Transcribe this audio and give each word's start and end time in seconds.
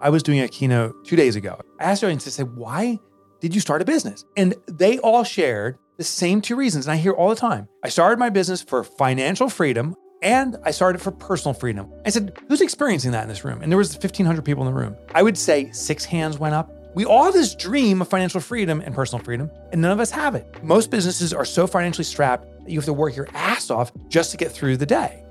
I 0.00 0.10
was 0.10 0.22
doing 0.22 0.40
a 0.40 0.48
keynote 0.48 1.04
two 1.04 1.16
days 1.16 1.36
ago. 1.36 1.60
I 1.78 1.84
asked 1.84 2.02
audience 2.02 2.24
to 2.24 2.30
say, 2.30 2.42
why 2.42 2.98
did 3.40 3.54
you 3.54 3.60
start 3.60 3.82
a 3.82 3.84
business? 3.84 4.24
And 4.36 4.54
they 4.66 4.98
all 4.98 5.24
shared 5.24 5.78
the 5.98 6.04
same 6.04 6.40
two 6.40 6.56
reasons. 6.56 6.86
And 6.86 6.92
I 6.92 6.96
hear 6.96 7.12
all 7.12 7.28
the 7.28 7.36
time 7.36 7.68
I 7.84 7.90
started 7.90 8.18
my 8.18 8.30
business 8.30 8.62
for 8.62 8.82
financial 8.82 9.50
freedom 9.50 9.94
and 10.22 10.56
I 10.64 10.70
started 10.70 11.00
for 11.00 11.10
personal 11.10 11.54
freedom. 11.54 11.90
I 12.04 12.10
said, 12.10 12.36
who's 12.48 12.60
experiencing 12.60 13.12
that 13.12 13.22
in 13.22 13.28
this 13.28 13.44
room? 13.44 13.62
And 13.62 13.72
there 13.72 13.78
was 13.78 13.92
1,500 13.94 14.44
people 14.44 14.66
in 14.66 14.72
the 14.72 14.78
room. 14.78 14.96
I 15.14 15.22
would 15.22 15.36
say 15.36 15.70
six 15.72 16.04
hands 16.04 16.38
went 16.38 16.54
up. 16.54 16.70
We 16.94 17.04
all 17.04 17.24
have 17.24 17.34
this 17.34 17.54
dream 17.54 18.02
of 18.02 18.08
financial 18.08 18.40
freedom 18.40 18.80
and 18.80 18.94
personal 18.94 19.24
freedom, 19.24 19.48
and 19.70 19.80
none 19.80 19.92
of 19.92 20.00
us 20.00 20.10
have 20.10 20.34
it. 20.34 20.62
Most 20.62 20.90
businesses 20.90 21.32
are 21.32 21.44
so 21.44 21.66
financially 21.66 22.04
strapped 22.04 22.44
that 22.64 22.70
you 22.70 22.78
have 22.78 22.84
to 22.86 22.92
work 22.92 23.14
your 23.14 23.28
ass 23.32 23.70
off 23.70 23.92
just 24.08 24.32
to 24.32 24.36
get 24.36 24.50
through 24.50 24.76
the 24.76 24.86
day. 24.86 25.24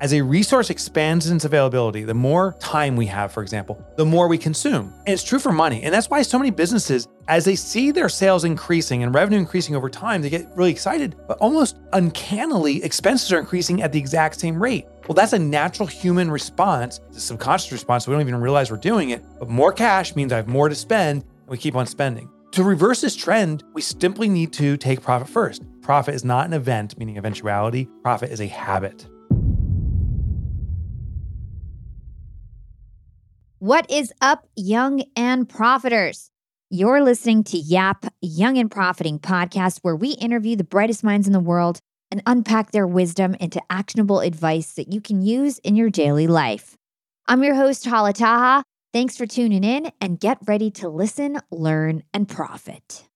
As 0.00 0.12
a 0.12 0.22
resource 0.22 0.70
expands 0.70 1.28
in 1.28 1.34
its 1.34 1.44
availability, 1.44 2.04
the 2.04 2.14
more 2.14 2.54
time 2.60 2.94
we 2.94 3.06
have, 3.06 3.32
for 3.32 3.42
example, 3.42 3.84
the 3.96 4.04
more 4.04 4.28
we 4.28 4.38
consume. 4.38 4.94
And 5.06 5.12
it's 5.12 5.24
true 5.24 5.40
for 5.40 5.50
money. 5.50 5.82
And 5.82 5.92
that's 5.92 6.08
why 6.08 6.22
so 6.22 6.38
many 6.38 6.52
businesses, 6.52 7.08
as 7.26 7.44
they 7.44 7.56
see 7.56 7.90
their 7.90 8.08
sales 8.08 8.44
increasing 8.44 9.02
and 9.02 9.12
revenue 9.12 9.40
increasing 9.40 9.74
over 9.74 9.90
time, 9.90 10.22
they 10.22 10.30
get 10.30 10.48
really 10.54 10.70
excited, 10.70 11.16
but 11.26 11.36
almost 11.38 11.78
uncannily, 11.94 12.80
expenses 12.84 13.32
are 13.32 13.40
increasing 13.40 13.82
at 13.82 13.90
the 13.90 13.98
exact 13.98 14.38
same 14.38 14.62
rate. 14.62 14.86
Well, 15.08 15.16
that's 15.16 15.32
a 15.32 15.38
natural 15.38 15.88
human 15.88 16.30
response, 16.30 17.00
it's 17.08 17.16
a 17.16 17.20
subconscious 17.20 17.72
response. 17.72 18.04
So 18.04 18.12
we 18.12 18.14
don't 18.14 18.28
even 18.28 18.40
realize 18.40 18.70
we're 18.70 18.76
doing 18.76 19.10
it. 19.10 19.24
But 19.40 19.48
more 19.48 19.72
cash 19.72 20.14
means 20.14 20.32
I 20.32 20.36
have 20.36 20.46
more 20.46 20.68
to 20.68 20.76
spend, 20.76 21.22
and 21.22 21.48
we 21.48 21.58
keep 21.58 21.74
on 21.74 21.86
spending. 21.86 22.30
To 22.52 22.62
reverse 22.62 23.00
this 23.00 23.16
trend, 23.16 23.64
we 23.74 23.82
simply 23.82 24.28
need 24.28 24.52
to 24.52 24.76
take 24.76 25.02
profit 25.02 25.28
first. 25.28 25.64
Profit 25.82 26.14
is 26.14 26.24
not 26.24 26.46
an 26.46 26.52
event, 26.52 26.96
meaning 26.98 27.18
eventuality, 27.18 27.88
profit 28.04 28.30
is 28.30 28.40
a 28.40 28.46
habit. 28.46 29.08
What 33.60 33.90
is 33.90 34.12
up, 34.20 34.46
young 34.54 35.02
and 35.16 35.48
profiters? 35.48 36.30
You're 36.70 37.02
listening 37.02 37.42
to 37.44 37.58
Yap 37.58 38.06
Young 38.20 38.56
and 38.56 38.70
Profiting 38.70 39.18
podcast, 39.18 39.80
where 39.82 39.96
we 39.96 40.10
interview 40.10 40.54
the 40.54 40.62
brightest 40.62 41.02
minds 41.02 41.26
in 41.26 41.32
the 41.32 41.40
world 41.40 41.80
and 42.12 42.22
unpack 42.24 42.70
their 42.70 42.86
wisdom 42.86 43.34
into 43.40 43.60
actionable 43.68 44.20
advice 44.20 44.74
that 44.74 44.92
you 44.92 45.00
can 45.00 45.22
use 45.22 45.58
in 45.58 45.74
your 45.74 45.90
daily 45.90 46.28
life. 46.28 46.76
I'm 47.26 47.42
your 47.42 47.56
host, 47.56 47.84
Hala 47.84 48.12
Taha. 48.12 48.62
Thanks 48.92 49.16
for 49.16 49.26
tuning 49.26 49.64
in 49.64 49.90
and 50.00 50.20
get 50.20 50.38
ready 50.46 50.70
to 50.72 50.88
listen, 50.88 51.40
learn, 51.50 52.04
and 52.14 52.28
profit. 52.28 53.08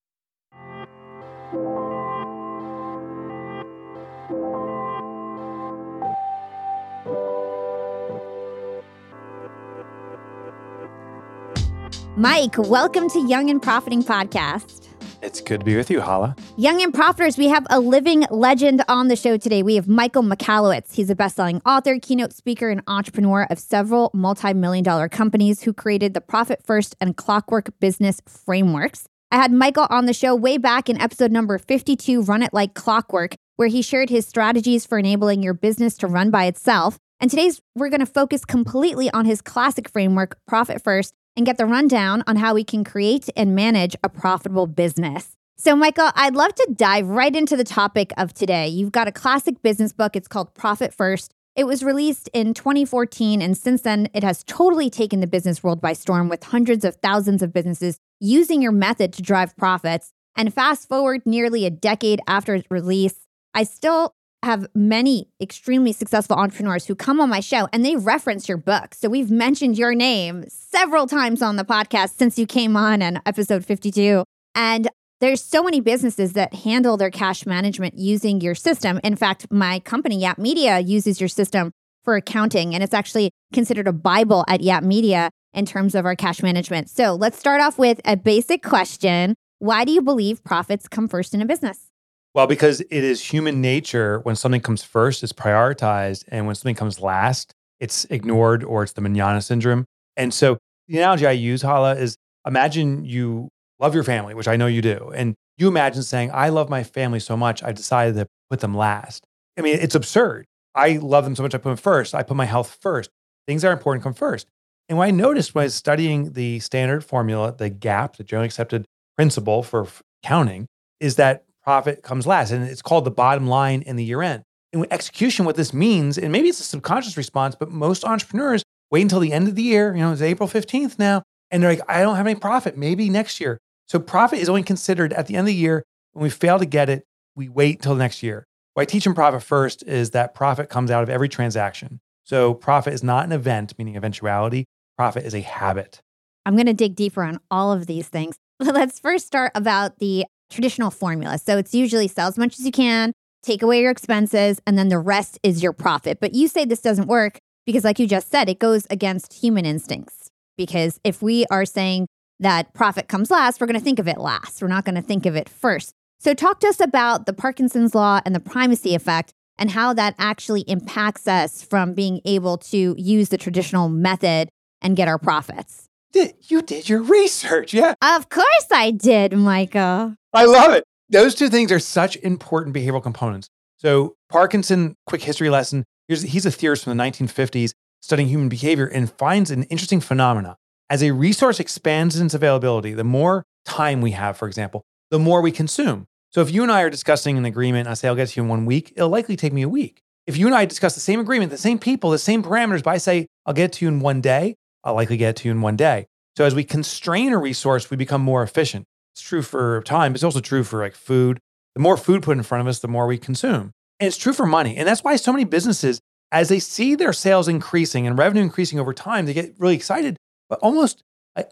Mike, 12.17 12.59
welcome 12.59 13.09
to 13.09 13.27
Young 13.27 13.49
and 13.49 13.63
Profiting 13.63 14.03
Podcast. 14.03 14.89
It's 15.23 15.41
good 15.41 15.61
to 15.61 15.65
be 15.65 15.77
with 15.77 15.91
you, 15.91 16.03
Hala. 16.03 16.37
Young 16.59 16.83
and 16.83 16.93
Profiters, 16.93 17.39
we 17.39 17.49
have 17.49 17.67
a 17.71 17.81
living 17.81 18.27
legend 18.31 18.85
on 18.87 19.09
the 19.09 19.17
show 19.17 19.39
today. 19.39 19.63
We 19.63 19.77
have 19.77 19.89
Michael 19.89 20.23
Michalowicz. 20.23 20.95
He's 20.95 21.09
a 21.09 21.15
best-selling 21.15 21.63
author, 21.65 21.99
keynote 21.99 22.35
speaker, 22.35 22.69
and 22.69 22.83
entrepreneur 22.87 23.47
of 23.49 23.59
several 23.59 24.11
multi-million 24.13 24.85
dollar 24.85 25.09
companies 25.09 25.63
who 25.63 25.73
created 25.73 26.13
the 26.13 26.21
Profit 26.21 26.63
First 26.67 26.95
and 27.01 27.17
Clockwork 27.17 27.71
business 27.81 28.21
frameworks. 28.27 29.07
I 29.31 29.37
had 29.37 29.51
Michael 29.51 29.87
on 29.89 30.05
the 30.05 30.13
show 30.13 30.35
way 30.35 30.59
back 30.59 30.91
in 30.91 31.01
episode 31.01 31.33
number 31.33 31.57
52, 31.57 32.21
Run 32.25 32.43
It 32.43 32.53
Like 32.53 32.75
Clockwork, 32.75 33.37
where 33.57 33.69
he 33.69 33.81
shared 33.81 34.11
his 34.11 34.27
strategies 34.27 34.85
for 34.85 34.99
enabling 34.99 35.43
your 35.43 35.55
business 35.55 35.97
to 35.97 36.09
run 36.09 36.31
by 36.31 36.45
itself. 36.45 36.99
And 37.21 37.31
today's 37.31 37.63
we're 37.75 37.89
going 37.89 38.01
to 38.01 38.07
focus 38.07 38.45
completely 38.45 39.11
on 39.13 39.25
his 39.25 39.41
classic 39.41 39.89
framework, 39.89 40.37
Profit 40.47 40.83
First, 40.83 41.15
and 41.37 41.47
get 41.47 41.59
the 41.59 41.67
rundown 41.67 42.23
on 42.27 42.37
how 42.37 42.55
we 42.55 42.65
can 42.65 42.85
create 42.85 43.29
and 43.37 43.55
manage 43.55 43.97
a 44.03 44.09
profitable 44.09 44.67
business. 44.67 45.37
So, 45.57 45.77
Michael, 45.77 46.11
I'd 46.15 46.35
love 46.35 46.55
to 46.57 46.75
dive 46.75 47.09
right 47.09 47.35
into 47.35 47.57
the 47.57 47.65
topic 47.65 48.13
of 48.17 48.35
today. 48.35 48.69
You've 48.69 48.93
got 48.93 49.09
a 49.09 49.13
classic 49.13 49.63
business 49.63 49.93
book. 49.93 50.17
It's 50.17 50.29
called 50.29 50.55
Profit 50.55 50.93
First. 50.93 51.33
It 51.55 51.65
was 51.65 51.85
released 51.85 52.31
in 52.33 52.55
2014, 52.55 53.43
and 53.43 53.57
since 53.57 53.83
then, 53.83 54.09
it 54.15 54.25
has 54.25 54.43
totally 54.45 54.89
taken 54.89 55.21
the 55.21 55.27
business 55.27 55.63
world 55.63 55.81
by 55.81 55.93
storm 55.93 56.29
with 56.29 56.43
hundreds 56.43 56.85
of 56.85 56.97
thousands 56.97 57.43
of 57.43 57.53
businesses 57.53 57.99
using 58.21 58.63
your 58.63 58.73
method 58.73 59.13
to 59.13 59.23
drive 59.23 59.57
profits. 59.57 60.13
And 60.35 60.53
fast 60.53 60.89
forward 60.89 61.23
nearly 61.27 61.67
a 61.67 61.71
decade 61.71 62.21
after 62.27 62.55
its 62.55 62.67
release, 62.71 63.27
I 63.53 63.65
still 63.65 64.15
have 64.43 64.67
many 64.75 65.29
extremely 65.41 65.93
successful 65.93 66.37
entrepreneurs 66.37 66.87
who 66.87 66.95
come 66.95 67.21
on 67.21 67.29
my 67.29 67.41
show 67.41 67.69
and 67.73 67.85
they 67.85 67.97
reference 67.97 68.49
your 68.49 68.59
book. 68.59 68.95
So 68.95 69.09
we've 69.09 69.31
mentioned 69.31 69.79
your 69.79 69.95
name 69.95 70.45
several 70.49 71.07
times 71.07 71.43
on 71.43 71.57
the 71.57 71.65
podcast 71.65 72.17
since 72.17 72.39
you 72.39 72.47
came 72.47 72.77
on 72.77 73.03
in 73.03 73.21
episode 73.25 73.65
52. 73.65 74.25
And 74.55 74.89
there's 75.21 75.41
so 75.41 75.63
many 75.63 75.81
businesses 75.81 76.33
that 76.33 76.53
handle 76.53 76.97
their 76.97 77.11
cash 77.11 77.47
management 77.47 77.97
using 77.97 78.41
your 78.41 78.57
system. 78.57 78.99
In 79.05 79.15
fact, 79.15 79.47
my 79.53 79.79
company, 79.79 80.19
Yap 80.19 80.39
Media, 80.39 80.81
uses 80.81 81.21
your 81.21 81.29
system 81.29 81.71
for 82.03 82.17
accounting, 82.17 82.75
and 82.75 82.83
it's 82.83 82.93
actually 82.93 83.31
considered 83.53 83.87
a 83.87 83.93
Bible 83.93 84.45
at 84.49 84.63
Yap 84.63 84.83
Media 84.83 85.31
in 85.55 85.65
terms 85.65 85.95
of 85.95 86.05
our 86.05 86.17
cash 86.17 86.43
management. 86.43 86.91
So 86.91 87.15
let's 87.15 87.39
start 87.39 87.61
off 87.61 87.79
with 87.79 88.01
a 88.05 88.17
basic 88.17 88.65
question 88.65 89.37
Why 89.61 89.85
do 89.85 89.93
you 89.93 90.03
believe 90.03 90.43
profits 90.43 90.89
come 90.89 91.07
first 91.07 91.35
in 91.35 91.41
a 91.41 91.47
business? 91.47 91.92
Well, 92.35 92.47
because 92.47 92.81
it 92.81 92.91
is 92.91 93.23
human 93.23 93.61
nature 93.61 94.21
when 94.21 94.37
something 94.37 94.61
comes 94.61 94.83
first, 94.83 95.23
it's 95.23 95.33
prioritized. 95.33 96.25
And 96.29 96.47
when 96.47 96.55
something 96.55 96.75
comes 96.75 97.01
last, 97.01 97.53
it's 97.79 98.05
ignored 98.07 98.65
or 98.65 98.83
it's 98.83 98.93
the 98.93 99.03
manana 99.03 99.43
syndrome. 99.43 99.85
And 100.17 100.33
so 100.33 100.57
the 100.89 100.99
analogy 100.99 101.27
I 101.27 101.33
use, 101.33 101.63
Hala, 101.63 101.97
is 101.97 102.17
imagine 102.47 103.05
you 103.05 103.49
love 103.81 103.95
your 103.95 104.05
family, 104.05 104.35
which 104.35 104.49
I 104.49 104.57
know 104.57 104.67
you 104.67 104.81
do. 104.81 105.13
And 105.15 105.35
you 105.59 105.69
imagine 105.69 106.03
saying, 106.03 106.31
I 106.33 106.49
love 106.49 106.71
my 106.71 106.83
family 106.83 107.21
so 107.21 107.37
much, 107.37 107.63
I've 107.63 107.75
decided 107.75 108.15
to 108.15 108.27
put 108.51 108.61
them 108.61 108.75
last. 108.75 109.25
I 109.59 109.63
mean, 109.63 109.79
it's 109.79 109.95
absurd. 109.95 110.47
I 110.75 110.93
love 110.97 111.25
them 111.25 111.37
so 111.37 111.43
much, 111.43 111.55
I 111.55 111.59
put 111.59 111.69
them 111.69 111.77
first. 111.77 112.15
I 112.15 112.23
put 112.23 112.37
my 112.37 112.47
health 112.47 112.79
first. 112.81 113.11
Things 113.47 113.63
that 113.63 113.69
are 113.69 113.73
important 113.73 114.03
come 114.03 114.15
first. 114.15 114.47
And 114.89 114.97
what 114.97 115.09
I 115.09 115.11
noticed 115.11 115.55
when 115.55 115.63
I 115.63 115.67
was 115.67 115.75
studying 115.75 116.33
the 116.33 116.61
standard 116.61 117.05
formula, 117.05 117.55
the 117.57 117.71
GAAP, 117.71 118.17
the 118.17 118.25
generally 118.25 118.47
accepted 118.47 118.87
principle 119.17 119.63
for 119.63 119.87
counting, 120.23 120.67
is 121.01 121.17
that 121.17 121.45
profit 121.63 122.03
comes 122.03 122.27
last. 122.27 122.51
And 122.51 122.65
it's 122.65 122.83
called 122.83 123.05
the 123.05 123.11
bottom 123.11 123.47
line 123.47 123.83
in 123.83 123.97
the 123.97 124.05
year 124.05 124.23
end. 124.23 124.43
And 124.73 124.87
execution, 124.91 125.45
what 125.45 125.57
this 125.57 125.75
means, 125.75 126.17
and 126.19 126.33
maybe 126.33 126.49
it's 126.49 126.61
a 126.61 126.65
subconscious 126.65 127.17
response, 127.17 127.55
but 127.55 127.71
most 127.71 128.05
entrepreneurs 128.05 128.63
wait 128.91 129.03
until 129.03 129.21
the 129.21 129.33
end 129.33 129.49
of 129.49 129.55
the 129.55 129.63
year. 129.63 129.95
You 129.95 130.01
know, 130.01 130.13
it's 130.13 130.23
April 130.23 130.49
15th 130.49 130.99
now. 130.99 131.23
And 131.51 131.63
they're 131.63 131.71
like, 131.71 131.83
I 131.89 132.01
don't 132.01 132.17
have 132.17 132.27
any 132.27 132.39
profit, 132.39 132.79
maybe 132.79 133.11
next 133.11 133.39
year. 133.39 133.59
So 133.87 133.99
profit 134.01 134.39
is 134.39 134.49
only 134.49 134.63
considered 134.63 135.13
at 135.13 135.27
the 135.27 135.35
end 135.35 135.43
of 135.43 135.47
the 135.49 135.55
year. 135.55 135.83
When 136.13 136.23
we 136.23 136.31
fail 136.31 136.59
to 136.59 136.65
get 136.65 136.89
it, 136.89 137.05
we 137.37 137.49
wait 137.49 137.77
until 137.77 137.95
next 137.95 138.23
year. 138.23 138.47
What 138.75 138.83
I 138.83 138.85
teach 138.87 139.07
in 139.07 139.15
profit 139.15 139.43
first 139.43 139.83
is 139.83 140.11
that 140.11 140.35
profit 140.35 140.71
comes 140.71 140.91
out 140.91 141.03
of 141.03 141.11
every 141.11 141.29
transaction. 141.29 142.01
So 142.25 142.55
profit 142.55 142.95
is 142.95 143.03
not 143.03 143.27
an 143.27 143.33
event, 143.33 143.75
meaning 143.77 143.97
eventuality. 143.97 144.65
Profit 144.97 145.25
is 145.25 145.35
a 145.35 145.41
habit. 145.41 146.01
I'm 146.47 146.55
going 146.55 146.67
to 146.67 146.75
dig 146.75 146.95
deeper 146.95 147.23
on 147.23 147.39
all 147.51 147.73
of 147.73 147.87
these 147.87 148.09
things. 148.09 148.37
Let's 148.61 148.99
first 148.99 149.27
start 149.27 149.53
about 149.55 149.99
the 149.99 150.25
traditional 150.53 150.91
formula. 150.91 151.39
So 151.39 151.59
it's 151.59 151.75
usually 151.75 152.09
sell 152.09 152.29
as 152.29 152.39
much 152.39 152.59
as 152.59 152.65
you 152.65 152.73
can, 152.73 153.13
take 153.43 153.63
away 153.63 153.81
your 153.81 153.91
expenses, 153.91 154.61
and 154.67 154.79
then 154.79 154.89
the 154.89 154.99
rest 154.99 155.39
is 155.43 155.63
your 155.63 155.73
profit. 155.73 156.21
But 156.21 156.35
you 156.35 156.49
say 156.49 156.65
this 156.65 156.81
doesn't 156.81 157.09
work 157.09 157.39
because, 157.67 157.85
like 157.85 157.99
you 157.99 158.07
just 158.07 158.31
said, 158.31 158.49
it 158.49 158.59
goes 158.59 158.87
against 158.91 159.33
human 159.33 159.65
instincts. 159.65 160.31
Because 160.57 161.01
if 161.05 161.23
we 161.23 161.47
are 161.51 161.65
saying 161.65 162.07
that 162.41 162.75
profit 162.75 163.09
comes 163.09 163.31
last, 163.31 163.61
we're 163.61 163.67
going 163.67 163.79
to 163.79 163.85
think 163.85 163.99
of 163.99 164.09
it 164.09 164.19
last. 164.19 164.61
We're 164.61 164.69
not 164.69 164.85
going 164.85 164.97
to 164.97 165.03
think 165.03 165.27
of 165.27 165.37
it 165.37 165.49
first. 165.49 165.93
So, 166.19 166.35
talk 166.35 166.61
to 166.61 166.69
us 166.69 166.81
about 166.81 167.27
the 167.27 167.33
Parkinson's 167.33 167.95
law 167.95 168.21
and 168.25 168.35
the 168.35 168.41
primacy 168.41 168.95
effect 168.95 169.33
and 169.59 169.71
how 169.71 169.93
that 169.95 170.15
actually 170.19 170.63
impacts 170.63 171.27
us 171.29 171.63
from 171.63 171.95
being 171.95 172.21
able 172.25 172.59
to 172.59 172.95
use 172.99 173.29
the 173.29 173.39
traditional 173.39 173.89
method 173.89 174.49
and 174.81 174.97
get 174.97 175.09
our 175.09 175.19
profits. 175.19 175.89
Did, 176.13 176.35
you 176.43 176.61
did 176.61 176.89
your 176.89 177.03
research, 177.03 177.73
yeah. 177.73 177.95
Of 178.03 178.29
course 178.29 178.67
I 178.71 178.91
did, 178.91 179.33
Michael. 179.33 180.15
I 180.35 180.45
love 180.45 180.73
it. 180.73 180.85
Those 181.09 181.35
two 181.35 181.49
things 181.49 181.73
are 181.73 181.79
such 181.79 182.17
important 182.17 182.75
behavioral 182.77 183.03
components. 183.03 183.49
So, 183.79 184.15
Parkinson, 184.29 184.95
quick 185.07 185.23
history 185.23 185.49
lesson. 185.49 185.85
Here's, 186.09 186.23
he's 186.23 186.47
a 186.47 186.51
theorist 186.51 186.85
from 186.85 186.97
the 186.97 187.03
1950s 187.03 187.73
studying 188.01 188.29
human 188.29 188.49
behavior 188.49 188.87
and 188.87 189.11
finds 189.11 189.51
an 189.51 189.63
interesting 189.65 190.01
phenomena. 190.01 190.57
As 190.91 191.03
a 191.03 191.13
resource 191.13 191.59
expands 191.59 192.19
in 192.19 192.27
its 192.27 192.35
availability, 192.35 192.93
the 192.93 193.05
more 193.05 193.45
time 193.65 194.01
we 194.01 194.11
have, 194.11 194.37
for 194.37 194.47
example, 194.47 194.85
the 195.11 195.19
more 195.19 195.41
we 195.41 195.51
consume. 195.51 196.07
So, 196.31 196.43
if 196.43 196.51
you 196.51 196.63
and 196.63 196.71
I 196.71 196.83
are 196.83 196.91
discussing 196.91 197.39
an 197.39 197.47
agreement, 197.47 197.89
I 197.89 197.95
say, 197.95 198.09
I'll 198.09 198.15
get 198.15 198.29
to 198.29 198.41
you 198.41 198.45
in 198.45 198.49
one 198.51 198.67
week, 198.67 198.93
it'll 198.97 199.09
likely 199.09 199.37
take 199.37 199.53
me 199.53 199.63
a 199.63 199.69
week. 199.69 200.03
If 200.27 200.37
you 200.37 200.47
and 200.47 200.55
I 200.55 200.67
discuss 200.67 200.95
the 200.95 201.01
same 201.01 201.21
agreement, 201.21 201.51
the 201.51 201.59
same 201.59 201.79
people, 201.79 202.11
the 202.11 202.19
same 202.19 202.43
parameters, 202.43 202.83
but 202.83 202.91
I 202.91 202.99
say, 202.99 203.27
I'll 203.47 203.55
get 203.55 203.73
to 203.75 203.85
you 203.85 203.89
in 203.89 204.01
one 204.01 204.21
day, 204.21 204.57
I'll 204.85 204.95
likely 204.95 205.17
get 205.17 205.37
to 205.37 205.49
you 205.49 205.53
in 205.53 205.61
one 205.61 205.77
day. 205.77 206.07
So, 206.37 206.45
as 206.45 206.55
we 206.55 206.65
constrain 206.65 207.33
a 207.33 207.39
resource, 207.39 207.91
we 207.91 207.97
become 207.97 208.23
more 208.23 208.43
efficient. 208.43 208.87
It's 209.15 209.23
true 209.23 209.43
for 209.43 209.83
time, 209.83 210.13
but 210.13 210.17
it's 210.17 210.25
also 210.25 210.41
true 210.41 210.65
for 210.65 210.81
like 210.81 210.95
food. 210.95 211.39
The 211.75 211.83
more 211.83 211.97
food 211.97 212.23
put 212.23 212.37
in 212.37 212.43
front 212.43 212.61
of 212.61 212.67
us, 212.69 212.79
the 212.79 212.89
more 212.89 213.07
we 213.07 213.19
consume. 213.19 213.73
And 214.01 214.09
it's 214.09 214.17
true 214.17 214.33
for 214.33 214.47
money. 214.47 214.77
And 214.77 214.89
that's 214.89 215.05
why 215.05 215.17
so 215.17 215.33
many 215.33 215.45
businesses, 215.45 216.01
as 216.31 216.49
they 216.49 216.59
see 216.59 216.95
their 216.95 217.13
sales 217.13 217.49
increasing 217.49 218.07
and 218.07 218.17
revenue 218.19 218.43
increasing 218.43 218.79
over 218.79 218.95
time, 218.95 219.27
they 219.27 219.35
get 219.35 219.55
really 219.59 219.75
excited, 219.75 220.17
but 220.49 220.59
almost 220.61 221.03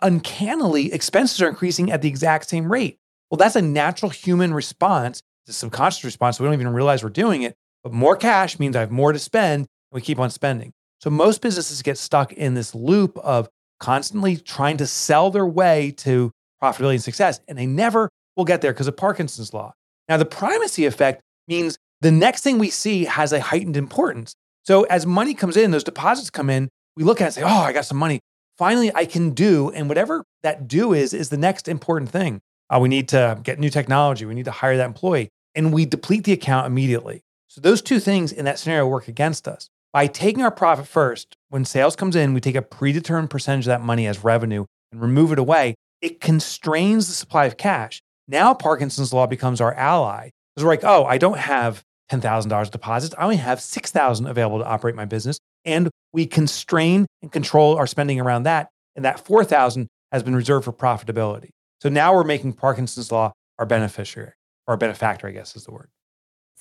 uncannily, 0.03 0.93
expenses 0.93 1.41
are 1.41 1.49
increasing 1.49 1.91
at 1.91 2.03
the 2.03 2.09
exact 2.09 2.49
same 2.49 2.71
rate. 2.71 2.99
Well, 3.31 3.39
that's 3.39 3.57
a 3.57 3.63
natural 3.63 4.11
human 4.11 4.53
response, 4.53 5.23
it's 5.47 5.57
a 5.57 5.59
subconscious 5.59 6.05
response. 6.05 6.37
So 6.37 6.45
we 6.45 6.49
don't 6.49 6.61
even 6.61 6.73
realize 6.73 7.03
we're 7.03 7.11
doing 7.11 7.43
it. 7.43 7.55
But 7.83 7.93
more 7.93 8.17
cash 8.17 8.59
means 8.59 8.77
I 8.77 8.81
have 8.81 8.91
more 8.91 9.13
to 9.13 9.19
spend, 9.19 9.61
and 9.61 9.67
we 9.93 10.01
keep 10.01 10.19
on 10.19 10.31
spending. 10.31 10.73
So 11.01 11.11
most 11.11 11.41
businesses 11.41 11.83
get 11.83 11.99
stuck 11.99 12.33
in 12.33 12.55
this 12.55 12.75
loop 12.75 13.17
of 13.19 13.49
constantly 13.81 14.37
trying 14.37 14.77
to 14.77 14.87
sell 14.87 15.31
their 15.31 15.47
way 15.47 15.93
to 15.99 16.31
profitability 16.63 16.95
and 16.95 17.03
success, 17.03 17.41
and 17.49 17.57
they 17.57 17.67
never 17.67 18.11
will 18.37 18.45
get 18.45 18.61
there 18.61 18.73
because 18.73 18.87
of 18.87 18.97
Parkinson's 18.97 19.55
law. 19.55 19.73
Now, 20.09 20.19
the 20.19 20.27
primacy 20.27 20.85
effect 20.85 21.23
means 21.49 21.79
the 22.03 22.11
next 22.13 22.43
thing 22.43 22.59
we 22.59 22.71
see 22.71 23.05
has 23.07 23.33
a 23.33 23.41
heightened 23.41 23.77
importance. 23.77 24.35
So 24.65 24.83
as 24.85 25.07
money 25.07 25.33
comes 25.33 25.57
in, 25.57 25.71
those 25.71 25.85
deposits 25.85 26.29
come 26.29 26.51
in, 26.51 26.69
we 26.97 27.05
look 27.05 27.21
at 27.21 27.25
it 27.25 27.27
and 27.27 27.35
say, 27.35 27.43
oh, 27.43 27.63
I 27.63 27.73
got 27.73 27.87
some 27.87 27.97
money. 27.97 28.21
Finally, 28.59 28.95
I 28.95 29.07
can 29.07 29.31
do, 29.31 29.71
and 29.71 29.89
whatever 29.89 30.23
that 30.43 30.69
do 30.69 30.93
is, 30.93 31.15
is 31.15 31.31
the 31.31 31.39
next 31.39 31.67
important 31.67 32.11
thing. 32.11 32.41
Uh, 32.69 32.79
we 32.79 32.91
need 32.91 33.09
to 33.09 33.41
get 33.43 33.59
new 33.59 33.71
technology. 33.71 34.27
We 34.27 34.35
need 34.35 34.45
to 34.45 34.51
hire 34.51 34.77
that 34.77 34.85
employee. 34.85 35.31
And 35.55 35.73
we 35.73 35.87
deplete 35.87 36.25
the 36.25 36.33
account 36.33 36.67
immediately. 36.67 37.23
So 37.49 37.61
those 37.63 37.81
two 37.81 37.99
things 37.99 38.33
in 38.33 38.45
that 38.45 38.59
scenario 38.59 38.87
work 38.87 39.09
against 39.09 39.49
us. 39.49 39.71
By 39.93 40.07
taking 40.07 40.45
our 40.45 40.53
profit 40.53 40.87
first, 40.87 41.35
when 41.49 41.65
sales 41.65 41.97
comes 41.97 42.15
in, 42.15 42.33
we 42.33 42.41
take 42.41 42.55
a 42.55 42.63
predetermined 42.63 43.31
percentage 43.31 43.65
of 43.65 43.71
that 43.71 43.81
money 43.81 44.07
as 44.07 44.23
revenue 44.23 44.65
and 44.93 45.03
remove 45.03 45.33
it 45.33 45.39
away. 45.39 45.75
It 46.01 46.21
constrains 46.21 47.09
the 47.09 47.13
supply 47.13 47.47
of 47.47 47.57
cash. 47.57 48.01
Now 48.29 48.55
Parkinson's 48.55 49.13
law 49.13 49.27
becomes 49.27 49.61
our 49.61 49.75
ally. 49.75 50.31
Because 50.55 50.65
we're 50.65 50.71
like, 50.71 50.85
oh, 50.85 51.05
I 51.07 51.19
don't 51.19 51.39
have 51.39 51.83
$10,000 52.13 52.71
deposits. 52.71 53.15
I 53.19 53.25
only 53.25 53.37
have 53.37 53.61
6,000 53.61 54.27
available 54.27 54.61
to 54.61 54.65
operate 54.65 54.95
my 54.95 55.07
business. 55.07 55.39
And 55.65 55.91
we 56.13 56.25
constrain 56.25 57.07
and 57.21 57.33
control 57.33 57.77
our 57.77 57.89
spending 57.89 58.21
around 58.21 58.45
that. 58.45 58.69
And 58.95 59.05
that 59.05 59.25
4,000 59.27 59.89
has 60.13 60.23
been 60.23 60.37
reserved 60.37 60.67
for 60.67 60.73
profitability. 60.73 61.49
So 61.83 61.89
now 61.89 62.15
we're 62.15 62.25
making 62.25 62.53
Parkinson's 62.53 63.11
law 63.11 63.33
our 63.59 63.67
beneficiary 63.67 64.33
or 64.69 64.77
benefactor, 64.77 65.27
I 65.27 65.33
guess 65.33 65.57
is 65.57 65.65
the 65.65 65.73
word. 65.73 65.89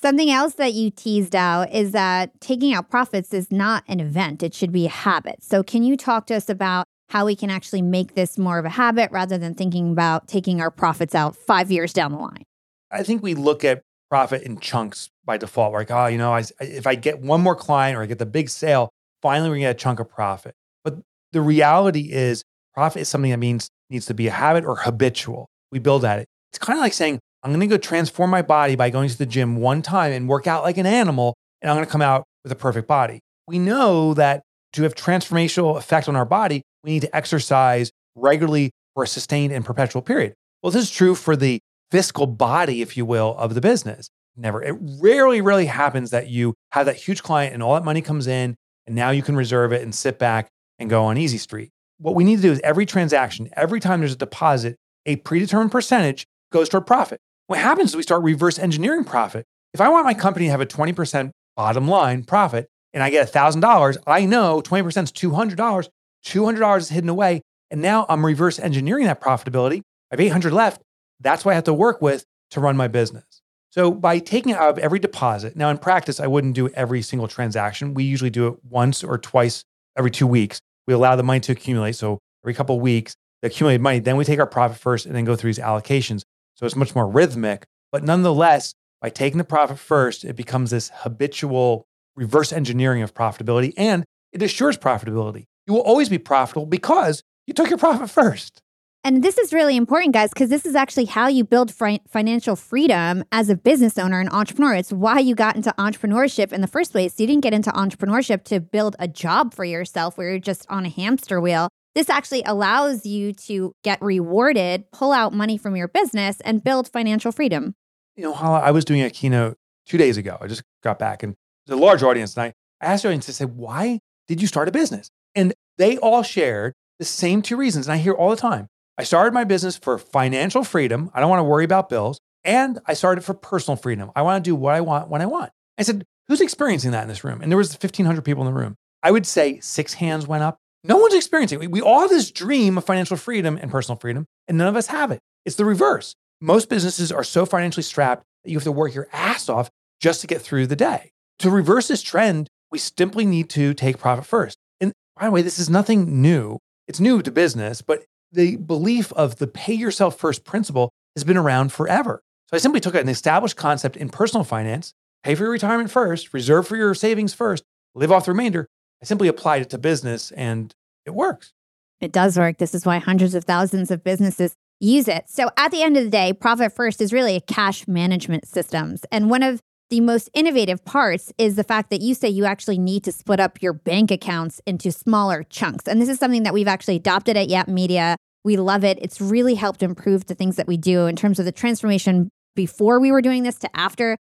Something 0.01 0.31
else 0.31 0.53
that 0.53 0.73
you 0.73 0.91
teased 0.91 1.35
out 1.35 1.73
is 1.73 1.91
that 1.91 2.39
taking 2.39 2.73
out 2.73 2.89
profits 2.89 3.33
is 3.33 3.51
not 3.51 3.83
an 3.89 3.99
event, 3.99 4.41
it 4.41 4.53
should 4.53 4.71
be 4.71 4.85
a 4.85 4.89
habit. 4.89 5.43
So, 5.43 5.61
can 5.61 5.83
you 5.83 5.97
talk 5.97 6.25
to 6.27 6.35
us 6.35 6.49
about 6.49 6.85
how 7.09 7.25
we 7.25 7.35
can 7.35 7.49
actually 7.49 7.81
make 7.81 8.15
this 8.15 8.37
more 8.37 8.59
of 8.59 8.63
a 8.63 8.69
habit 8.69 9.11
rather 9.11 9.37
than 9.37 9.55
thinking 9.55 9.91
about 9.91 10.27
taking 10.27 10.61
our 10.61 10.71
profits 10.71 11.15
out 11.15 11.35
five 11.35 11.69
years 11.69 11.91
down 11.91 12.13
the 12.13 12.17
line? 12.17 12.43
I 12.89 13.03
think 13.03 13.21
we 13.21 13.33
look 13.33 13.65
at 13.65 13.81
profit 14.09 14.43
in 14.43 14.59
chunks 14.59 15.09
by 15.25 15.35
default. 15.35 15.73
Like, 15.73 15.91
oh, 15.91 16.05
you 16.05 16.17
know, 16.17 16.33
I, 16.33 16.43
if 16.61 16.87
I 16.87 16.95
get 16.95 17.19
one 17.19 17.41
more 17.41 17.55
client 17.55 17.97
or 17.97 18.01
I 18.01 18.05
get 18.05 18.19
the 18.19 18.25
big 18.25 18.49
sale, 18.49 18.89
finally 19.21 19.49
we're 19.49 19.55
going 19.55 19.63
to 19.63 19.67
get 19.67 19.75
a 19.75 19.79
chunk 19.79 19.99
of 19.99 20.09
profit. 20.09 20.53
But 20.85 20.99
the 21.33 21.41
reality 21.41 22.09
is, 22.11 22.41
profit 22.73 23.01
is 23.01 23.09
something 23.09 23.31
that 23.31 23.37
means 23.37 23.67
needs 23.89 24.05
to 24.05 24.13
be 24.13 24.27
a 24.27 24.31
habit 24.31 24.63
or 24.63 24.77
habitual. 24.77 25.47
We 25.73 25.79
build 25.79 26.05
at 26.05 26.19
it. 26.19 26.27
It's 26.51 26.59
kind 26.59 26.79
of 26.79 26.81
like 26.81 26.93
saying, 26.93 27.19
I'm 27.44 27.51
going 27.51 27.62
to 27.62 27.68
go 27.68 27.77
transform 27.77 28.30
my 28.30 28.41
body 28.41 28.75
by 28.75 28.89
going 28.89 29.09
to 29.09 29.18
the 29.18 29.25
gym 29.25 29.57
one 29.57 29.81
time 29.81 30.12
and 30.12 30.27
work 30.27 30.45
out 30.45 30.63
like 30.63 30.77
an 30.77 30.86
animal, 30.86 31.36
and 31.62 31.69
I'm 31.69 31.77
going 31.77 31.86
to 31.86 31.91
come 31.91 32.01
out 32.01 32.25
with 32.44 32.51
a 32.51 32.56
perfect 32.56 32.88
body. 32.88 33.19
We 33.47 33.59
know 33.59 34.13
that 34.15 34.44
to 34.74 34.83
have 34.83 34.94
transformational 34.94 35.77
effect 35.77 36.09
on 36.09 36.15
our 36.15 36.25
body, 36.25 36.62
we 36.83 36.91
need 36.91 37.01
to 37.01 37.15
exercise 37.15 37.91
regularly 38.15 38.71
for 38.94 39.03
a 39.03 39.07
sustained 39.07 39.53
and 39.53 39.63
perpetual 39.63 40.01
period. 40.01 40.33
Well, 40.62 40.71
this 40.71 40.83
is 40.83 40.91
true 40.91 41.15
for 41.15 41.36
the 41.36 41.59
fiscal 41.91 42.27
body, 42.27 42.81
if 42.81 42.97
you 42.97 43.06
will, 43.06 43.36
of 43.38 43.56
the 43.56 43.62
business. 43.62 44.09
Never. 44.35 44.62
It 44.62 44.75
rarely, 44.80 45.42
really 45.42 45.65
happens 45.65 46.12
that 46.12 46.27
you 46.27 46.53
have 46.71 46.85
that 46.85 46.97
huge 46.97 47.24
client 47.24 47.53
and 47.53 47.63
all 47.63 47.74
that 47.74 47.85
money 47.85 48.01
comes 48.01 48.27
in, 48.27 48.56
and 48.85 48.95
now 48.95 49.12
you 49.12 49.21
can 49.21 49.35
reserve 49.35 49.71
it 49.71 49.81
and 49.81 49.95
sit 49.95 50.19
back 50.19 50.50
and 50.77 50.89
go 50.89 51.06
on 51.06 51.18
easy 51.18 51.38
street. 51.38 51.69
What 51.97 52.15
we 52.15 52.24
need 52.24 52.38
to 52.38 52.42
do 52.42 52.51
is 52.51 52.62
every 52.63 52.85
transaction, 52.85 53.50
every 53.53 53.80
time 53.80 54.00
there's 54.00 54.13
a 54.13 54.18
deposit, 54.18 54.75
a 55.06 55.18
predetermined 55.18 55.71
percentage 55.71 56.25
goes 56.51 56.69
toward 56.69 56.85
profit. 56.85 57.19
What 57.49 57.57
happens 57.57 57.89
is 57.89 57.95
we 57.95 58.03
start 58.03 58.21
reverse 58.21 58.59
engineering 58.59 59.03
profit. 59.03 59.43
If 59.73 59.81
I 59.81 59.89
want 59.89 60.05
my 60.05 60.13
company 60.13 60.45
to 60.45 60.51
have 60.51 60.61
a 60.61 60.67
20% 60.67 61.31
bottom 61.57 61.87
line 61.87 62.23
profit 62.23 62.67
and 62.93 63.01
I 63.01 63.09
get 63.09 63.33
$1,000, 63.33 63.97
I 64.05 64.25
know 64.25 64.61
20% 64.61 65.03
is 65.03 65.11
$200. 65.11 65.89
$200 66.23 66.77
is 66.77 66.89
hidden 66.89 67.09
away. 67.09 67.41
And 67.71 67.81
now 67.81 68.05
I'm 68.07 68.23
reverse 68.23 68.59
engineering 68.59 69.05
that 69.05 69.19
profitability. 69.19 69.79
I 69.79 69.81
have 70.11 70.19
800 70.19 70.53
left. 70.53 70.83
That's 71.19 71.43
what 71.43 71.53
I 71.53 71.55
have 71.55 71.63
to 71.63 71.73
work 71.73 72.03
with 72.03 72.23
to 72.51 72.59
run 72.59 72.77
my 72.77 72.87
business. 72.87 73.41
So 73.71 73.89
by 73.89 74.19
taking 74.19 74.53
out 74.53 74.69
of 74.69 74.77
every 74.77 74.99
deposit, 74.99 75.55
now 75.55 75.71
in 75.71 75.79
practice, 75.79 76.19
I 76.19 76.27
wouldn't 76.27 76.53
do 76.53 76.69
every 76.75 77.01
single 77.01 77.27
transaction. 77.27 77.95
We 77.95 78.03
usually 78.03 78.29
do 78.29 78.45
it 78.45 78.63
once 78.63 79.03
or 79.03 79.17
twice 79.17 79.63
every 79.97 80.11
two 80.11 80.27
weeks. 80.27 80.59
We 80.85 80.93
allow 80.93 81.15
the 81.15 81.23
money 81.23 81.39
to 81.39 81.53
accumulate. 81.53 81.93
So 81.93 82.19
every 82.43 82.53
couple 82.53 82.75
of 82.75 82.81
weeks, 82.83 83.15
the 83.41 83.47
accumulated 83.47 83.81
money, 83.81 83.97
then 83.97 84.17
we 84.17 84.23
take 84.23 84.37
our 84.37 84.45
profit 84.45 84.77
first 84.77 85.07
and 85.07 85.15
then 85.15 85.25
go 85.25 85.35
through 85.35 85.49
these 85.49 85.57
allocations. 85.57 86.21
So 86.59 86.65
it's 86.65 86.75
much 86.75 86.94
more 86.94 87.07
rhythmic. 87.07 87.65
But 87.89 88.03
nonetheless, 88.03 88.73
by 89.01 89.09
taking 89.09 89.38
the 89.38 89.45
profit 89.45 89.79
first, 89.79 90.25
it 90.25 90.35
becomes 90.35 90.71
this 90.71 90.91
habitual 90.94 91.88
reverse 92.17 92.51
engineering 92.51 93.01
of 93.01 93.13
profitability 93.13 93.71
and 93.77 94.03
it 94.33 94.41
assures 94.41 94.77
profitability. 94.77 95.45
You 95.67 95.73
will 95.73 95.81
always 95.81 96.09
be 96.09 96.17
profitable 96.17 96.65
because 96.65 97.23
you 97.47 97.53
took 97.53 97.69
your 97.69 97.77
profit 97.77 98.09
first. 98.09 98.59
And 99.06 99.23
this 99.23 99.38
is 99.38 99.53
really 99.53 99.77
important, 99.77 100.13
guys, 100.13 100.31
because 100.31 100.50
this 100.50 100.65
is 100.65 100.75
actually 100.75 101.06
how 101.06 101.27
you 101.29 101.45
build 101.45 101.73
fi- 101.73 102.01
financial 102.09 102.57
freedom 102.57 103.23
as 103.31 103.50
a 103.50 103.56
business 103.56 103.97
owner 103.97 104.19
and 104.19 104.29
entrepreneur. 104.29 104.75
It's 104.75 104.91
why 104.91 105.19
you 105.19 105.35
got 105.35 105.56
into 105.56 105.73
entrepreneurship 105.77 106.51
in 106.51 106.59
the 106.59 106.67
first 106.67 106.91
place. 106.91 107.17
You 107.17 107.25
didn't 107.25 107.44
get 107.44 107.53
into 107.53 107.69
entrepreneurship 107.69 108.44
to 108.45 108.59
build 108.59 108.97
a 109.00 109.07
job 109.07 109.53
for 109.53 109.63
yourself 109.63 110.17
where 110.17 110.31
you're 110.31 110.39
just 110.39 110.65
on 110.69 110.85
a 110.85 110.89
hamster 110.89 111.39
wheel. 111.39 111.69
This 111.99 112.09
actually 112.09 112.43
allows 112.45 113.05
you 113.05 113.33
to 113.33 113.75
get 113.83 114.01
rewarded, 114.01 114.89
pull 114.93 115.11
out 115.11 115.33
money 115.33 115.57
from 115.57 115.75
your 115.75 115.89
business, 115.89 116.39
and 116.45 116.63
build 116.63 116.87
financial 116.87 117.33
freedom. 117.33 117.75
You 118.15 118.23
know, 118.23 118.33
Hala, 118.33 118.61
I 118.61 118.71
was 118.71 118.85
doing 118.85 119.01
a 119.01 119.09
keynote 119.09 119.57
two 119.85 119.97
days 119.97 120.15
ago. 120.15 120.37
I 120.39 120.47
just 120.47 120.63
got 120.81 120.97
back 120.97 121.23
and 121.23 121.35
there's 121.67 121.77
a 121.77 121.83
large 121.83 122.01
audience. 122.01 122.37
And 122.37 122.43
I, 122.45 122.53
asked 122.81 123.03
the 123.03 123.09
audience 123.09 123.25
to 123.25 123.33
say, 123.33 123.43
why 123.43 123.99
did 124.29 124.39
you 124.39 124.47
start 124.47 124.69
a 124.69 124.71
business? 124.71 125.09
And 125.35 125.53
they 125.77 125.97
all 125.97 126.23
shared 126.23 126.73
the 126.99 127.03
same 127.03 127.41
two 127.41 127.57
reasons. 127.57 127.87
And 127.87 127.93
I 127.93 127.97
hear 127.97 128.13
all 128.13 128.29
the 128.29 128.37
time. 128.37 128.67
I 128.97 129.03
started 129.03 129.33
my 129.33 129.43
business 129.43 129.75
for 129.75 129.97
financial 129.97 130.63
freedom. 130.63 131.11
I 131.13 131.19
don't 131.19 131.29
want 131.29 131.41
to 131.41 131.44
worry 131.44 131.65
about 131.65 131.89
bills. 131.89 132.21
And 132.45 132.79
I 132.85 132.94
started 132.94 133.25
for 133.25 133.33
personal 133.33 133.75
freedom. 133.75 134.09
I 134.15 134.21
want 134.21 134.41
to 134.41 134.49
do 134.49 134.56
what 134.56 134.73
I 134.73 134.79
want 134.79 135.09
when 135.09 135.21
I 135.21 135.25
want. 135.25 135.51
I 135.77 135.83
said, 135.83 136.06
who's 136.29 136.39
experiencing 136.39 136.91
that 136.91 137.01
in 137.01 137.09
this 137.09 137.25
room? 137.25 137.41
And 137.41 137.51
there 137.51 137.57
was 137.57 137.73
1,500 137.73 138.23
people 138.23 138.47
in 138.47 138.53
the 138.53 138.57
room. 138.57 138.77
I 139.03 139.11
would 139.11 139.25
say 139.25 139.59
six 139.59 139.95
hands 139.95 140.27
went 140.27 140.44
up. 140.44 140.59
No 140.83 140.98
one's 140.98 141.14
experiencing. 141.14 141.71
We 141.71 141.81
all 141.81 142.02
have 142.02 142.09
this 142.09 142.31
dream 142.31 142.78
of 142.78 142.86
financial 142.86 143.18
freedom 143.18 143.57
and 143.62 143.69
personal 143.69 144.00
freedom, 144.00 144.26
and 144.48 144.57
none 144.57 144.68
of 144.68 144.78
us 144.78 144.88
have 144.88 145.12
it. 145.12 145.19
It's 145.45 145.57
the 145.57 145.66
reverse. 145.66 146.16
Most 146.40 146.69
businesses 146.69 147.12
are 147.12 147.24
so 147.24 147.45
financially 147.45 147.83
strapped 147.83 148.24
that 148.44 148.52
you 148.52 148.57
have 148.57 148.64
to 148.64 148.71
work 148.71 148.94
your 148.94 149.09
ass 149.12 149.50
off 149.50 149.69
just 150.00 150.21
to 150.21 150.28
get 150.28 150.42
through 150.42 150.68
the 150.68 150.78
day. 150.78 151.12
To 151.40 151.50
reverse 151.50 151.90
this 151.90 152.02
trend, 152.02 152.48
we 152.71 152.80
simply 152.80 153.26
need 153.26 153.50
to 153.52 153.74
take 153.74 153.98
profit 153.98 154.26
first. 154.26 154.57
And 154.80 154.94
by 155.18 155.26
the 155.26 155.31
way, 155.31 155.42
this 155.42 155.59
is 155.59 155.69
nothing 155.69 156.21
new. 156.21 156.59
It's 156.88 157.02
new 157.02 157.21
to 157.21 157.31
business, 157.31 157.81
but 157.81 158.06
the 158.31 158.56
belief 158.56 159.12
of 159.14 159.38
the 159.38 159.48
pay 159.48 159.74
yourself 159.74 160.18
first 160.18 160.45
principle 160.45 160.92
has 161.16 161.26
been 161.26 161.38
around 161.38 161.74
forever. 161.74 162.21
So 162.50 162.56
I 162.56 162.59
simply 162.59 162.80
took 162.80 162.95
an 162.95 163.09
established 163.09 163.57
concept 163.57 163.98
in 163.98 164.09
personal 164.09 164.45
finance, 164.45 164.94
pay 165.24 165.36
for 165.36 165.44
your 165.44 165.52
retirement 165.52 165.92
first, 165.92 166.33
reserve 166.33 166.68
for 166.68 166.78
your 166.78 166.94
savings 166.94 167.33
first, 167.33 167.64
live 167.95 168.12
off 168.12 168.26
the 168.26 168.31
remainder, 168.31 168.68
I 169.01 169.06
simply 169.06 169.27
applied 169.27 169.61
it 169.61 169.69
to 169.71 169.77
business 169.77 170.31
and 170.31 170.73
it 171.06 171.11
works. 171.11 171.53
It 172.01 172.11
does 172.11 172.37
work. 172.37 172.57
This 172.57 172.73
is 172.73 172.85
why 172.85 172.99
hundreds 172.99 173.35
of 173.35 173.44
thousands 173.44 173.91
of 173.91 174.03
businesses 174.03 174.53
use 174.79 175.07
it. 175.07 175.29
So 175.29 175.49
at 175.57 175.71
the 175.71 175.83
end 175.83 175.97
of 175.97 176.03
the 176.03 176.09
day, 176.09 176.33
Profit 176.33 176.73
First 176.73 177.01
is 177.01 177.11
really 177.11 177.35
a 177.35 177.41
cash 177.41 177.87
management 177.87 178.47
systems. 178.47 179.03
And 179.11 179.29
one 179.29 179.44
of 179.44 179.59
the 179.89 180.01
most 180.01 180.29
innovative 180.33 180.85
parts 180.85 181.33
is 181.37 181.56
the 181.56 181.63
fact 181.63 181.89
that 181.89 182.01
you 182.01 182.13
say 182.13 182.29
you 182.29 182.45
actually 182.45 182.77
need 182.77 183.03
to 183.03 183.11
split 183.11 183.39
up 183.39 183.61
your 183.61 183.73
bank 183.73 184.11
accounts 184.11 184.61
into 184.65 184.91
smaller 184.91 185.44
chunks. 185.44 185.87
And 185.87 186.01
this 186.01 186.09
is 186.09 186.19
something 186.19 186.44
that 186.44 186.53
we've 186.53 186.68
actually 186.68 186.97
adopted 186.97 187.35
at 187.35 187.49
Yap 187.49 187.68
Media. 187.68 188.15
We 188.44 188.56
love 188.56 188.83
it. 188.83 188.99
It's 189.01 189.19
really 189.19 189.56
helped 189.56 189.83
improve 189.83 190.25
the 190.27 190.35
things 190.35 190.56
that 190.57 190.68
we 190.68 190.77
do 190.77 191.07
in 191.07 191.15
terms 191.15 191.39
of 191.39 191.45
the 191.45 191.51
transformation 191.51 192.29
before 192.56 192.99
we 192.99 193.11
were 193.11 193.21
doing 193.21 193.44
this 193.44 193.57
to 193.59 193.69
after 193.75 194.15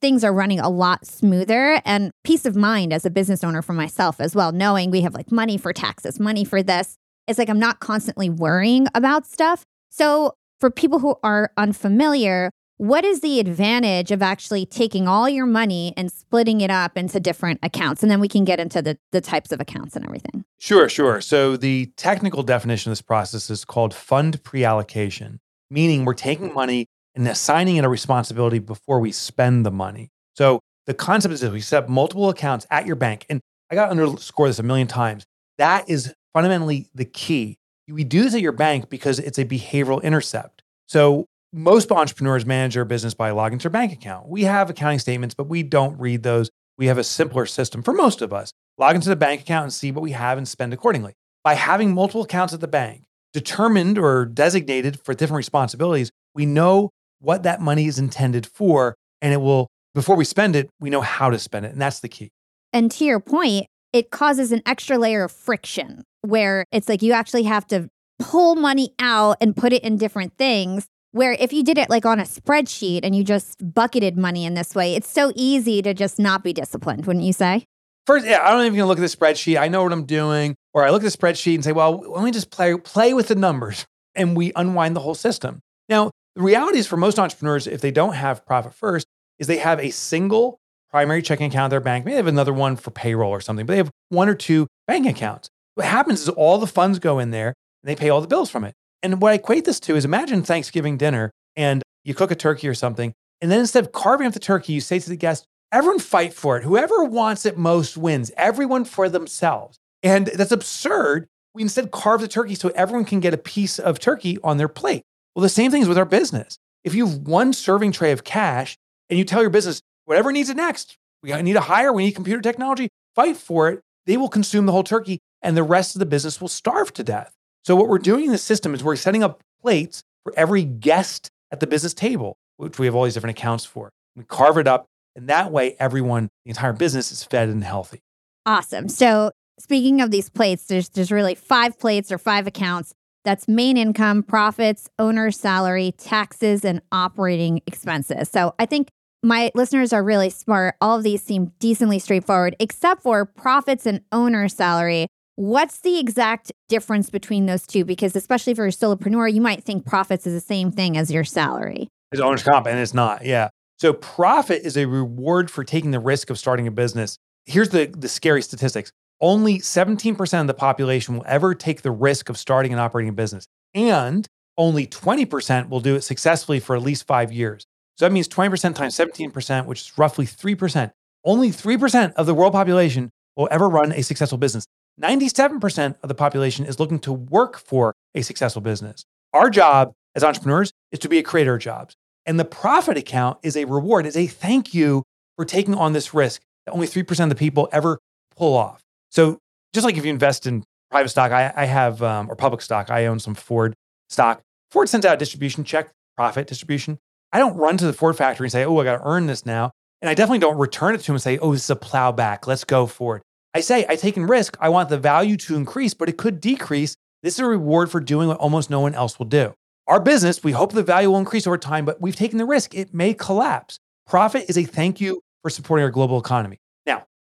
things 0.00 0.24
are 0.24 0.32
running 0.32 0.60
a 0.60 0.68
lot 0.68 1.06
smoother 1.06 1.80
and 1.84 2.10
peace 2.24 2.44
of 2.44 2.56
mind 2.56 2.92
as 2.92 3.04
a 3.04 3.10
business 3.10 3.44
owner 3.44 3.62
for 3.62 3.72
myself 3.72 4.20
as 4.20 4.34
well, 4.34 4.52
knowing 4.52 4.90
we 4.90 5.02
have 5.02 5.14
like 5.14 5.30
money 5.30 5.56
for 5.56 5.72
taxes, 5.72 6.18
money 6.18 6.44
for 6.44 6.62
this. 6.62 6.96
It's 7.26 7.38
like 7.38 7.48
I'm 7.48 7.58
not 7.58 7.80
constantly 7.80 8.30
worrying 8.30 8.86
about 8.94 9.26
stuff. 9.26 9.64
So, 9.90 10.34
for 10.60 10.70
people 10.70 11.00
who 11.00 11.16
are 11.22 11.50
unfamiliar, 11.56 12.50
what 12.78 13.04
is 13.04 13.20
the 13.20 13.40
advantage 13.40 14.10
of 14.10 14.22
actually 14.22 14.66
taking 14.66 15.08
all 15.08 15.28
your 15.28 15.46
money 15.46 15.92
and 15.96 16.10
splitting 16.12 16.60
it 16.60 16.70
up 16.70 16.96
into 16.96 17.18
different 17.20 17.60
accounts? 17.62 18.02
And 18.02 18.10
then 18.10 18.20
we 18.20 18.28
can 18.28 18.44
get 18.44 18.60
into 18.60 18.82
the, 18.82 18.98
the 19.12 19.20
types 19.20 19.52
of 19.52 19.60
accounts 19.60 19.96
and 19.96 20.04
everything. 20.04 20.44
Sure, 20.58 20.88
sure. 20.88 21.20
So, 21.20 21.56
the 21.56 21.86
technical 21.96 22.42
definition 22.42 22.90
of 22.90 22.92
this 22.92 23.02
process 23.02 23.50
is 23.50 23.64
called 23.64 23.92
fund 23.92 24.42
pre 24.42 24.64
allocation, 24.64 25.40
meaning 25.70 26.04
we're 26.04 26.14
taking 26.14 26.54
money 26.54 26.86
and 27.16 27.26
assigning 27.26 27.76
it 27.76 27.84
a 27.84 27.88
responsibility 27.88 28.58
before 28.58 29.00
we 29.00 29.10
spend 29.10 29.64
the 29.64 29.70
money. 29.70 30.10
So 30.34 30.60
the 30.86 30.94
concept 30.94 31.34
is 31.34 31.40
that 31.40 31.52
we 31.52 31.60
set 31.60 31.84
up 31.84 31.88
multiple 31.88 32.28
accounts 32.28 32.66
at 32.70 32.86
your 32.86 32.96
bank. 32.96 33.26
And 33.28 33.40
I 33.70 33.74
got 33.74 33.86
to 33.86 33.90
underscore 33.90 34.46
this 34.48 34.58
a 34.58 34.62
million 34.62 34.86
times. 34.86 35.24
That 35.58 35.88
is 35.88 36.14
fundamentally 36.34 36.88
the 36.94 37.06
key. 37.06 37.56
We 37.88 38.04
do 38.04 38.22
this 38.22 38.34
at 38.34 38.40
your 38.40 38.52
bank 38.52 38.90
because 38.90 39.18
it's 39.18 39.38
a 39.38 39.44
behavioral 39.44 40.02
intercept. 40.02 40.62
So 40.86 41.26
most 41.52 41.90
entrepreneurs 41.90 42.44
manage 42.44 42.74
their 42.74 42.84
business 42.84 43.14
by 43.14 43.30
logging 43.30 43.58
to 43.60 43.64
their 43.64 43.70
bank 43.70 43.92
account. 43.92 44.28
We 44.28 44.42
have 44.44 44.68
accounting 44.68 44.98
statements, 44.98 45.34
but 45.34 45.48
we 45.48 45.62
don't 45.62 45.98
read 45.98 46.22
those. 46.22 46.50
We 46.76 46.86
have 46.86 46.98
a 46.98 47.04
simpler 47.04 47.46
system 47.46 47.82
for 47.82 47.94
most 47.94 48.20
of 48.20 48.32
us. 48.32 48.52
Log 48.76 48.94
into 48.94 49.08
the 49.08 49.16
bank 49.16 49.40
account 49.40 49.64
and 49.64 49.72
see 49.72 49.90
what 49.90 50.02
we 50.02 50.12
have 50.12 50.36
and 50.36 50.46
spend 50.46 50.74
accordingly. 50.74 51.14
By 51.42 51.54
having 51.54 51.94
multiple 51.94 52.22
accounts 52.22 52.52
at 52.52 52.60
the 52.60 52.68
bank, 52.68 53.04
determined 53.32 53.96
or 53.96 54.26
designated 54.26 55.00
for 55.00 55.14
different 55.14 55.38
responsibilities, 55.38 56.10
we 56.34 56.44
know 56.44 56.90
what 57.26 57.42
that 57.42 57.60
money 57.60 57.86
is 57.86 57.98
intended 57.98 58.46
for. 58.46 58.94
And 59.20 59.32
it 59.32 59.40
will, 59.40 59.66
before 59.94 60.14
we 60.14 60.24
spend 60.24 60.54
it, 60.54 60.70
we 60.80 60.90
know 60.90 61.00
how 61.00 61.28
to 61.28 61.38
spend 61.38 61.66
it. 61.66 61.72
And 61.72 61.80
that's 61.80 62.00
the 62.00 62.08
key. 62.08 62.30
And 62.72 62.90
to 62.92 63.04
your 63.04 63.18
point, 63.18 63.66
it 63.92 64.10
causes 64.10 64.52
an 64.52 64.62
extra 64.64 64.96
layer 64.96 65.24
of 65.24 65.32
friction 65.32 66.04
where 66.22 66.64
it's 66.70 66.88
like 66.88 67.02
you 67.02 67.12
actually 67.12 67.42
have 67.44 67.66
to 67.68 67.88
pull 68.20 68.54
money 68.54 68.94
out 69.00 69.38
and 69.40 69.56
put 69.56 69.72
it 69.72 69.82
in 69.82 69.96
different 69.96 70.36
things. 70.38 70.86
Where 71.12 71.32
if 71.32 71.52
you 71.52 71.64
did 71.64 71.78
it 71.78 71.88
like 71.88 72.04
on 72.04 72.20
a 72.20 72.24
spreadsheet 72.24 73.00
and 73.02 73.16
you 73.16 73.24
just 73.24 73.74
bucketed 73.74 74.16
money 74.16 74.44
in 74.44 74.54
this 74.54 74.74
way, 74.74 74.94
it's 74.94 75.10
so 75.10 75.32
easy 75.34 75.80
to 75.82 75.94
just 75.94 76.18
not 76.18 76.44
be 76.44 76.52
disciplined, 76.52 77.06
wouldn't 77.06 77.24
you 77.24 77.32
say? 77.32 77.64
First, 78.06 78.26
yeah, 78.26 78.46
I 78.46 78.50
don't 78.50 78.66
even 78.66 78.84
look 78.86 78.98
at 78.98 79.00
the 79.00 79.06
spreadsheet. 79.06 79.58
I 79.58 79.68
know 79.68 79.82
what 79.82 79.92
I'm 79.92 80.04
doing. 80.04 80.54
Or 80.74 80.84
I 80.86 80.90
look 80.90 81.02
at 81.02 81.10
the 81.10 81.16
spreadsheet 81.16 81.54
and 81.54 81.64
say, 81.64 81.72
well, 81.72 81.98
let 81.98 82.22
me 82.22 82.30
just 82.30 82.50
play, 82.50 82.76
play 82.76 83.14
with 83.14 83.28
the 83.28 83.34
numbers. 83.34 83.86
And 84.14 84.36
we 84.36 84.52
unwind 84.54 84.94
the 84.94 85.00
whole 85.00 85.14
system. 85.14 85.60
Now, 85.88 86.10
the 86.36 86.42
reality 86.42 86.78
is 86.78 86.86
for 86.86 86.98
most 86.98 87.18
entrepreneurs, 87.18 87.66
if 87.66 87.80
they 87.80 87.90
don't 87.90 88.12
have 88.12 88.44
profit 88.44 88.74
first, 88.74 89.06
is 89.38 89.46
they 89.46 89.56
have 89.56 89.80
a 89.80 89.90
single 89.90 90.60
primary 90.90 91.22
checking 91.22 91.46
account 91.46 91.64
at 91.64 91.68
their 91.70 91.80
bank. 91.80 92.04
Maybe 92.04 92.12
they 92.12 92.18
have 92.18 92.26
another 92.26 92.52
one 92.52 92.76
for 92.76 92.90
payroll 92.90 93.30
or 93.30 93.40
something, 93.40 93.64
but 93.64 93.72
they 93.72 93.78
have 93.78 93.90
one 94.10 94.28
or 94.28 94.34
two 94.34 94.66
bank 94.86 95.06
accounts. 95.06 95.48
What 95.74 95.86
happens 95.86 96.20
is 96.20 96.28
all 96.28 96.58
the 96.58 96.66
funds 96.66 96.98
go 96.98 97.18
in 97.18 97.30
there 97.30 97.54
and 97.82 97.88
they 97.88 97.96
pay 97.96 98.10
all 98.10 98.20
the 98.20 98.26
bills 98.26 98.50
from 98.50 98.64
it. 98.64 98.74
And 99.02 99.20
what 99.20 99.32
I 99.32 99.36
equate 99.36 99.64
this 99.64 99.80
to 99.80 99.96
is 99.96 100.04
imagine 100.04 100.42
Thanksgiving 100.42 100.98
dinner 100.98 101.30
and 101.56 101.82
you 102.04 102.14
cook 102.14 102.30
a 102.30 102.34
turkey 102.34 102.68
or 102.68 102.74
something. 102.74 103.14
And 103.40 103.50
then 103.50 103.60
instead 103.60 103.84
of 103.84 103.92
carving 103.92 104.26
up 104.26 104.34
the 104.34 104.38
turkey, 104.38 104.74
you 104.74 104.80
say 104.80 104.98
to 104.98 105.08
the 105.08 105.16
guest, 105.16 105.46
everyone 105.72 106.00
fight 106.00 106.34
for 106.34 106.58
it. 106.58 106.64
Whoever 106.64 107.04
wants 107.04 107.46
it 107.46 107.56
most 107.56 107.96
wins, 107.96 108.30
everyone 108.36 108.84
for 108.84 109.08
themselves. 109.08 109.78
And 110.02 110.26
that's 110.26 110.52
absurd. 110.52 111.26
We 111.54 111.62
instead 111.62 111.90
carve 111.90 112.20
the 112.20 112.28
turkey 112.28 112.54
so 112.54 112.70
everyone 112.74 113.06
can 113.06 113.20
get 113.20 113.32
a 113.32 113.38
piece 113.38 113.78
of 113.78 113.98
turkey 113.98 114.38
on 114.44 114.58
their 114.58 114.68
plate. 114.68 115.02
Well, 115.36 115.42
the 115.42 115.50
same 115.50 115.70
thing 115.70 115.82
is 115.82 115.88
with 115.88 115.98
our 115.98 116.06
business. 116.06 116.56
If 116.82 116.94
you 116.94 117.06
have 117.06 117.18
one 117.18 117.52
serving 117.52 117.92
tray 117.92 118.10
of 118.10 118.24
cash 118.24 118.78
and 119.10 119.18
you 119.18 119.24
tell 119.24 119.42
your 119.42 119.50
business, 119.50 119.82
whatever 120.06 120.32
needs 120.32 120.48
it 120.48 120.56
next, 120.56 120.96
we 121.22 121.30
need 121.42 121.52
to 121.52 121.60
hire, 121.60 121.92
we 121.92 122.06
need 122.06 122.12
computer 122.12 122.40
technology, 122.40 122.88
fight 123.14 123.36
for 123.36 123.68
it, 123.68 123.80
they 124.06 124.16
will 124.16 124.30
consume 124.30 124.64
the 124.64 124.72
whole 124.72 124.82
turkey 124.82 125.18
and 125.42 125.54
the 125.54 125.62
rest 125.62 125.94
of 125.94 125.98
the 125.98 126.06
business 126.06 126.40
will 126.40 126.48
starve 126.48 126.90
to 126.94 127.04
death. 127.04 127.34
So, 127.64 127.76
what 127.76 127.88
we're 127.88 127.98
doing 127.98 128.24
in 128.24 128.32
the 128.32 128.38
system 128.38 128.72
is 128.72 128.82
we're 128.82 128.96
setting 128.96 129.22
up 129.22 129.42
plates 129.60 130.02
for 130.22 130.32
every 130.38 130.64
guest 130.64 131.28
at 131.50 131.60
the 131.60 131.66
business 131.66 131.92
table, 131.92 132.38
which 132.56 132.78
we 132.78 132.86
have 132.86 132.94
all 132.94 133.04
these 133.04 133.14
different 133.14 133.38
accounts 133.38 133.66
for. 133.66 133.90
We 134.14 134.24
carve 134.24 134.56
it 134.56 134.66
up, 134.66 134.86
and 135.14 135.28
that 135.28 135.52
way, 135.52 135.76
everyone, 135.78 136.30
the 136.46 136.50
entire 136.50 136.72
business 136.72 137.12
is 137.12 137.24
fed 137.24 137.50
and 137.50 137.62
healthy. 137.62 138.00
Awesome. 138.46 138.88
So, 138.88 139.32
speaking 139.58 140.00
of 140.00 140.10
these 140.10 140.30
plates, 140.30 140.64
there's 140.64 140.88
there's 140.88 141.12
really 141.12 141.34
five 141.34 141.78
plates 141.78 142.10
or 142.10 142.16
five 142.16 142.46
accounts. 142.46 142.94
That's 143.26 143.48
main 143.48 143.76
income, 143.76 144.22
profits, 144.22 144.88
owner's 145.00 145.36
salary, 145.36 145.92
taxes, 145.98 146.64
and 146.64 146.80
operating 146.92 147.60
expenses. 147.66 148.28
So 148.28 148.54
I 148.60 148.66
think 148.66 148.86
my 149.24 149.50
listeners 149.56 149.92
are 149.92 150.04
really 150.04 150.30
smart. 150.30 150.76
All 150.80 150.96
of 150.96 151.02
these 151.02 151.24
seem 151.24 151.50
decently 151.58 151.98
straightforward, 151.98 152.54
except 152.60 153.02
for 153.02 153.24
profits 153.24 153.84
and 153.84 154.00
owner's 154.12 154.54
salary. 154.54 155.08
What's 155.34 155.80
the 155.80 155.98
exact 155.98 156.52
difference 156.68 157.10
between 157.10 157.46
those 157.46 157.66
two? 157.66 157.84
Because 157.84 158.14
especially 158.14 158.54
for 158.54 158.66
a 158.66 158.70
solopreneur, 158.70 159.34
you 159.34 159.40
might 159.40 159.64
think 159.64 159.84
profits 159.84 160.24
is 160.24 160.32
the 160.32 160.40
same 160.40 160.70
thing 160.70 160.96
as 160.96 161.10
your 161.10 161.24
salary. 161.24 161.88
It's 162.12 162.20
owner's 162.20 162.44
comp, 162.44 162.68
and 162.68 162.78
it's 162.78 162.94
not. 162.94 163.24
Yeah. 163.24 163.48
So 163.80 163.92
profit 163.92 164.62
is 164.62 164.76
a 164.76 164.84
reward 164.86 165.50
for 165.50 165.64
taking 165.64 165.90
the 165.90 165.98
risk 165.98 166.30
of 166.30 166.38
starting 166.38 166.68
a 166.68 166.70
business. 166.70 167.18
Here's 167.44 167.70
the, 167.70 167.86
the 167.86 168.08
scary 168.08 168.40
statistics 168.40 168.92
only 169.20 169.58
17% 169.58 170.40
of 170.40 170.46
the 170.46 170.54
population 170.54 171.16
will 171.16 171.24
ever 171.26 171.54
take 171.54 171.82
the 171.82 171.90
risk 171.90 172.28
of 172.28 172.38
starting 172.38 172.72
and 172.72 172.80
operating 172.80 173.08
a 173.08 173.12
business. 173.12 173.46
And 173.74 174.26
only 174.58 174.86
20% 174.86 175.68
will 175.68 175.80
do 175.80 175.96
it 175.96 176.02
successfully 176.02 176.60
for 176.60 176.76
at 176.76 176.82
least 176.82 177.06
five 177.06 177.32
years. 177.32 177.66
So 177.96 178.04
that 178.04 178.12
means 178.12 178.28
20% 178.28 178.74
times 178.74 178.94
17%, 178.94 179.66
which 179.66 179.80
is 179.80 179.98
roughly 179.98 180.26
3%. 180.26 180.90
Only 181.24 181.50
3% 181.50 182.12
of 182.14 182.26
the 182.26 182.34
world 182.34 182.52
population 182.52 183.10
will 183.36 183.48
ever 183.50 183.68
run 183.68 183.92
a 183.92 184.02
successful 184.02 184.38
business. 184.38 184.66
97% 185.00 185.96
of 186.02 186.08
the 186.08 186.14
population 186.14 186.64
is 186.64 186.80
looking 186.80 186.98
to 187.00 187.12
work 187.12 187.58
for 187.58 187.94
a 188.14 188.22
successful 188.22 188.62
business. 188.62 189.04
Our 189.32 189.50
job 189.50 189.92
as 190.14 190.24
entrepreneurs 190.24 190.72
is 190.92 190.98
to 191.00 191.08
be 191.08 191.18
a 191.18 191.22
creator 191.22 191.54
of 191.54 191.60
jobs. 191.60 191.94
And 192.24 192.40
the 192.40 192.44
profit 192.44 192.96
account 192.96 193.38
is 193.42 193.56
a 193.56 193.66
reward, 193.66 194.06
is 194.06 194.16
a 194.16 194.26
thank 194.26 194.72
you 194.72 195.02
for 195.36 195.44
taking 195.44 195.74
on 195.74 195.92
this 195.92 196.14
risk 196.14 196.42
that 196.64 196.72
only 196.72 196.86
3% 196.86 197.22
of 197.22 197.28
the 197.28 197.34
people 197.34 197.68
ever 197.72 197.98
pull 198.34 198.56
off. 198.56 198.82
So 199.10 199.38
just 199.72 199.84
like 199.84 199.96
if 199.96 200.04
you 200.04 200.10
invest 200.10 200.46
in 200.46 200.64
private 200.90 201.08
stock, 201.08 201.32
I, 201.32 201.52
I 201.54 201.64
have, 201.64 202.02
um, 202.02 202.30
or 202.30 202.36
public 202.36 202.62
stock, 202.62 202.90
I 202.90 203.06
own 203.06 203.18
some 203.18 203.34
Ford 203.34 203.74
stock. 204.08 204.42
Ford 204.70 204.88
sends 204.88 205.06
out 205.06 205.14
a 205.14 205.18
distribution 205.18 205.64
check, 205.64 205.90
profit 206.16 206.46
distribution. 206.46 206.98
I 207.32 207.38
don't 207.38 207.56
run 207.56 207.76
to 207.78 207.86
the 207.86 207.92
Ford 207.92 208.16
factory 208.16 208.46
and 208.46 208.52
say, 208.52 208.64
oh, 208.64 208.78
I 208.78 208.84
got 208.84 208.98
to 208.98 209.04
earn 209.04 209.26
this 209.26 209.44
now. 209.44 209.72
And 210.00 210.08
I 210.08 210.14
definitely 210.14 210.38
don't 210.38 210.58
return 210.58 210.94
it 210.94 210.98
to 210.98 211.06
them 211.06 211.14
and 211.16 211.22
say, 211.22 211.38
oh, 211.38 211.52
this 211.52 211.64
is 211.64 211.70
a 211.70 211.76
plowback. 211.76 212.46
Let's 212.46 212.64
go 212.64 212.86
for 212.86 213.16
it. 213.16 213.22
I 213.54 213.60
say, 213.60 213.86
I 213.88 213.96
take 213.96 214.16
in 214.16 214.26
risk. 214.26 214.56
I 214.60 214.68
want 214.68 214.88
the 214.88 214.98
value 214.98 215.36
to 215.38 215.56
increase, 215.56 215.94
but 215.94 216.08
it 216.08 216.18
could 216.18 216.40
decrease. 216.40 216.94
This 217.22 217.34
is 217.34 217.40
a 217.40 217.46
reward 217.46 217.90
for 217.90 218.00
doing 218.00 218.28
what 218.28 218.36
almost 218.38 218.70
no 218.70 218.80
one 218.80 218.94
else 218.94 219.18
will 219.18 219.26
do. 219.26 219.54
Our 219.86 220.00
business, 220.00 220.44
we 220.44 220.52
hope 220.52 220.72
the 220.72 220.82
value 220.82 221.10
will 221.10 221.18
increase 221.18 221.46
over 221.46 221.56
time, 221.56 221.84
but 221.84 222.00
we've 222.00 222.16
taken 222.16 222.38
the 222.38 222.44
risk. 222.44 222.74
It 222.74 222.92
may 222.92 223.14
collapse. 223.14 223.78
Profit 224.06 224.46
is 224.48 224.58
a 224.58 224.64
thank 224.64 225.00
you 225.00 225.20
for 225.42 225.50
supporting 225.50 225.84
our 225.84 225.90
global 225.90 226.18
economy 226.18 226.58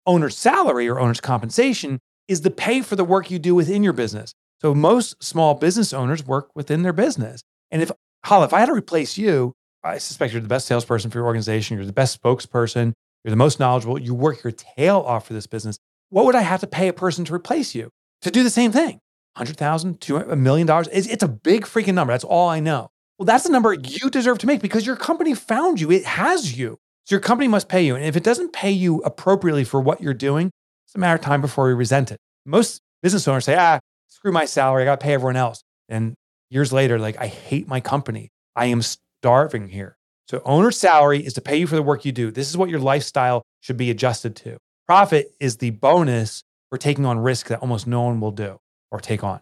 owner's 0.07 0.37
salary 0.37 0.89
or 0.89 0.99
owner's 0.99 1.21
compensation 1.21 1.99
is 2.29 2.43
the 2.43 2.51
pay 2.51 2.83
for 2.83 2.97
the 2.97 3.05
work 3.05 3.31
you 3.31 3.39
do 3.39 3.55
within 3.55 3.83
your 3.83 3.93
business. 3.93 4.35
So 4.61 4.75
most 4.75 5.23
small 5.23 5.55
business 5.55 5.93
owners 5.93 6.27
work 6.27 6.51
within 6.55 6.83
their 6.83 6.93
business. 6.93 7.43
And 7.71 7.83
if 7.83 7.91
Hala, 8.25 8.47
if 8.47 8.53
I 8.53 8.61
had 8.61 8.67
to 8.67 8.73
replace 8.73 9.19
you, 9.19 9.53
I 9.85 9.99
suspect 9.99 10.33
you're 10.33 10.43
the 10.43 10.49
best 10.49 10.67
salesperson 10.67 11.11
for 11.11 11.19
your 11.19 11.27
organization, 11.27 11.77
you're 11.77 11.87
the 11.87 11.93
best 11.93 12.21
spokesperson, 12.21 12.93
you're 13.25 13.31
the 13.31 13.37
most 13.37 13.61
knowledgeable, 13.61 14.01
you 14.01 14.15
work 14.15 14.43
your 14.43 14.53
tail 14.53 14.99
off 15.07 15.27
for 15.27 15.33
this 15.33 15.47
business. 15.47 15.79
What 16.11 16.25
would 16.25 16.35
I 16.35 16.41
have 16.41 16.61
to 16.61 16.67
pay 16.67 16.89
a 16.89 16.93
person 16.93 17.25
to 17.27 17.35
replace 17.35 17.75
you 17.75 17.91
to 18.23 18.31
do 18.31 18.43
the 18.43 18.51
same 18.51 18.73
thing? 18.73 19.01
100,000, 19.37 20.11
a 20.11 20.37
million 20.37 20.67
dollars. 20.67 20.89
It's 20.91 21.23
a 21.23 21.29
big 21.29 21.65
freaking 21.65 21.95
number. 21.95 22.13
That's 22.13 22.25
all 22.25 22.49
I 22.49 22.59
know. 22.59 22.89
Well, 23.19 23.27
that's 23.27 23.45
the 23.45 23.51
number 23.51 23.75
you 23.75 24.11
deserve 24.11 24.39
to 24.39 24.47
make 24.47 24.61
because 24.61 24.87
your 24.87 24.97
company 24.97 25.35
found 25.35 25.81
you. 25.81 25.91
It 25.91 26.05
has 26.05 26.59
you. 26.59 26.79
So 27.07 27.15
your 27.15 27.21
company 27.21 27.47
must 27.47 27.69
pay 27.69 27.87
you. 27.87 27.95
And 27.95 28.05
if 28.05 28.17
it 28.17 28.25
doesn't 28.25 28.53
pay 28.53 28.73
you 28.73 28.99
appropriately 28.99 29.63
for 29.63 29.81
what 29.81 30.01
you're 30.01 30.13
doing, 30.13 30.51
it's 30.87 30.95
a 30.97 30.99
matter 30.99 31.15
of 31.15 31.21
time 31.21 31.41
before 31.41 31.69
we 31.69 31.73
resent 31.73 32.11
it. 32.11 32.19
Most 32.45 32.81
business 33.01 33.29
owners 33.29 33.45
say, 33.45 33.55
ah, 33.57 33.79
screw 34.09 34.33
my 34.33 34.45
salary. 34.45 34.83
I 34.83 34.87
got 34.87 34.99
to 34.99 35.05
pay 35.05 35.15
everyone 35.15 35.37
else. 35.37 35.63
And 35.89 36.15
years 36.51 36.73
later, 36.73 36.99
like, 36.99 37.17
I 37.21 37.29
hate 37.29 37.69
my 37.69 37.79
company. 37.79 38.31
I 38.57 38.67
am 38.67 38.83
starving 38.83 39.69
here. 39.69 39.97
So 40.29 40.43
owner's 40.45 40.77
salary 40.77 41.25
is 41.25 41.33
to 41.35 41.41
pay 41.41 41.57
you 41.57 41.69
for 41.69 41.77
the 41.77 41.83
work 41.83 42.05
you 42.05 42.11
do. 42.11 42.33
This 42.33 42.51
is 42.51 42.57
what 42.57 42.71
your 42.71 42.81
lifestyle 42.81 43.43
should 43.61 43.77
be 43.77 43.89
adjusted 43.89 44.35
to. 44.37 44.59
Profit 44.89 45.33
is 45.39 45.59
the 45.59 45.71
bonus 45.71 46.43
for 46.71 46.77
taking 46.77 47.07
on 47.07 47.21
risk 47.21 47.47
that 47.47 47.61
almost 47.61 47.87
no 47.87 48.03
one 48.03 48.19
will 48.19 48.33
do 48.33 48.59
or 48.91 48.99
take 48.99 49.23
on. 49.23 49.41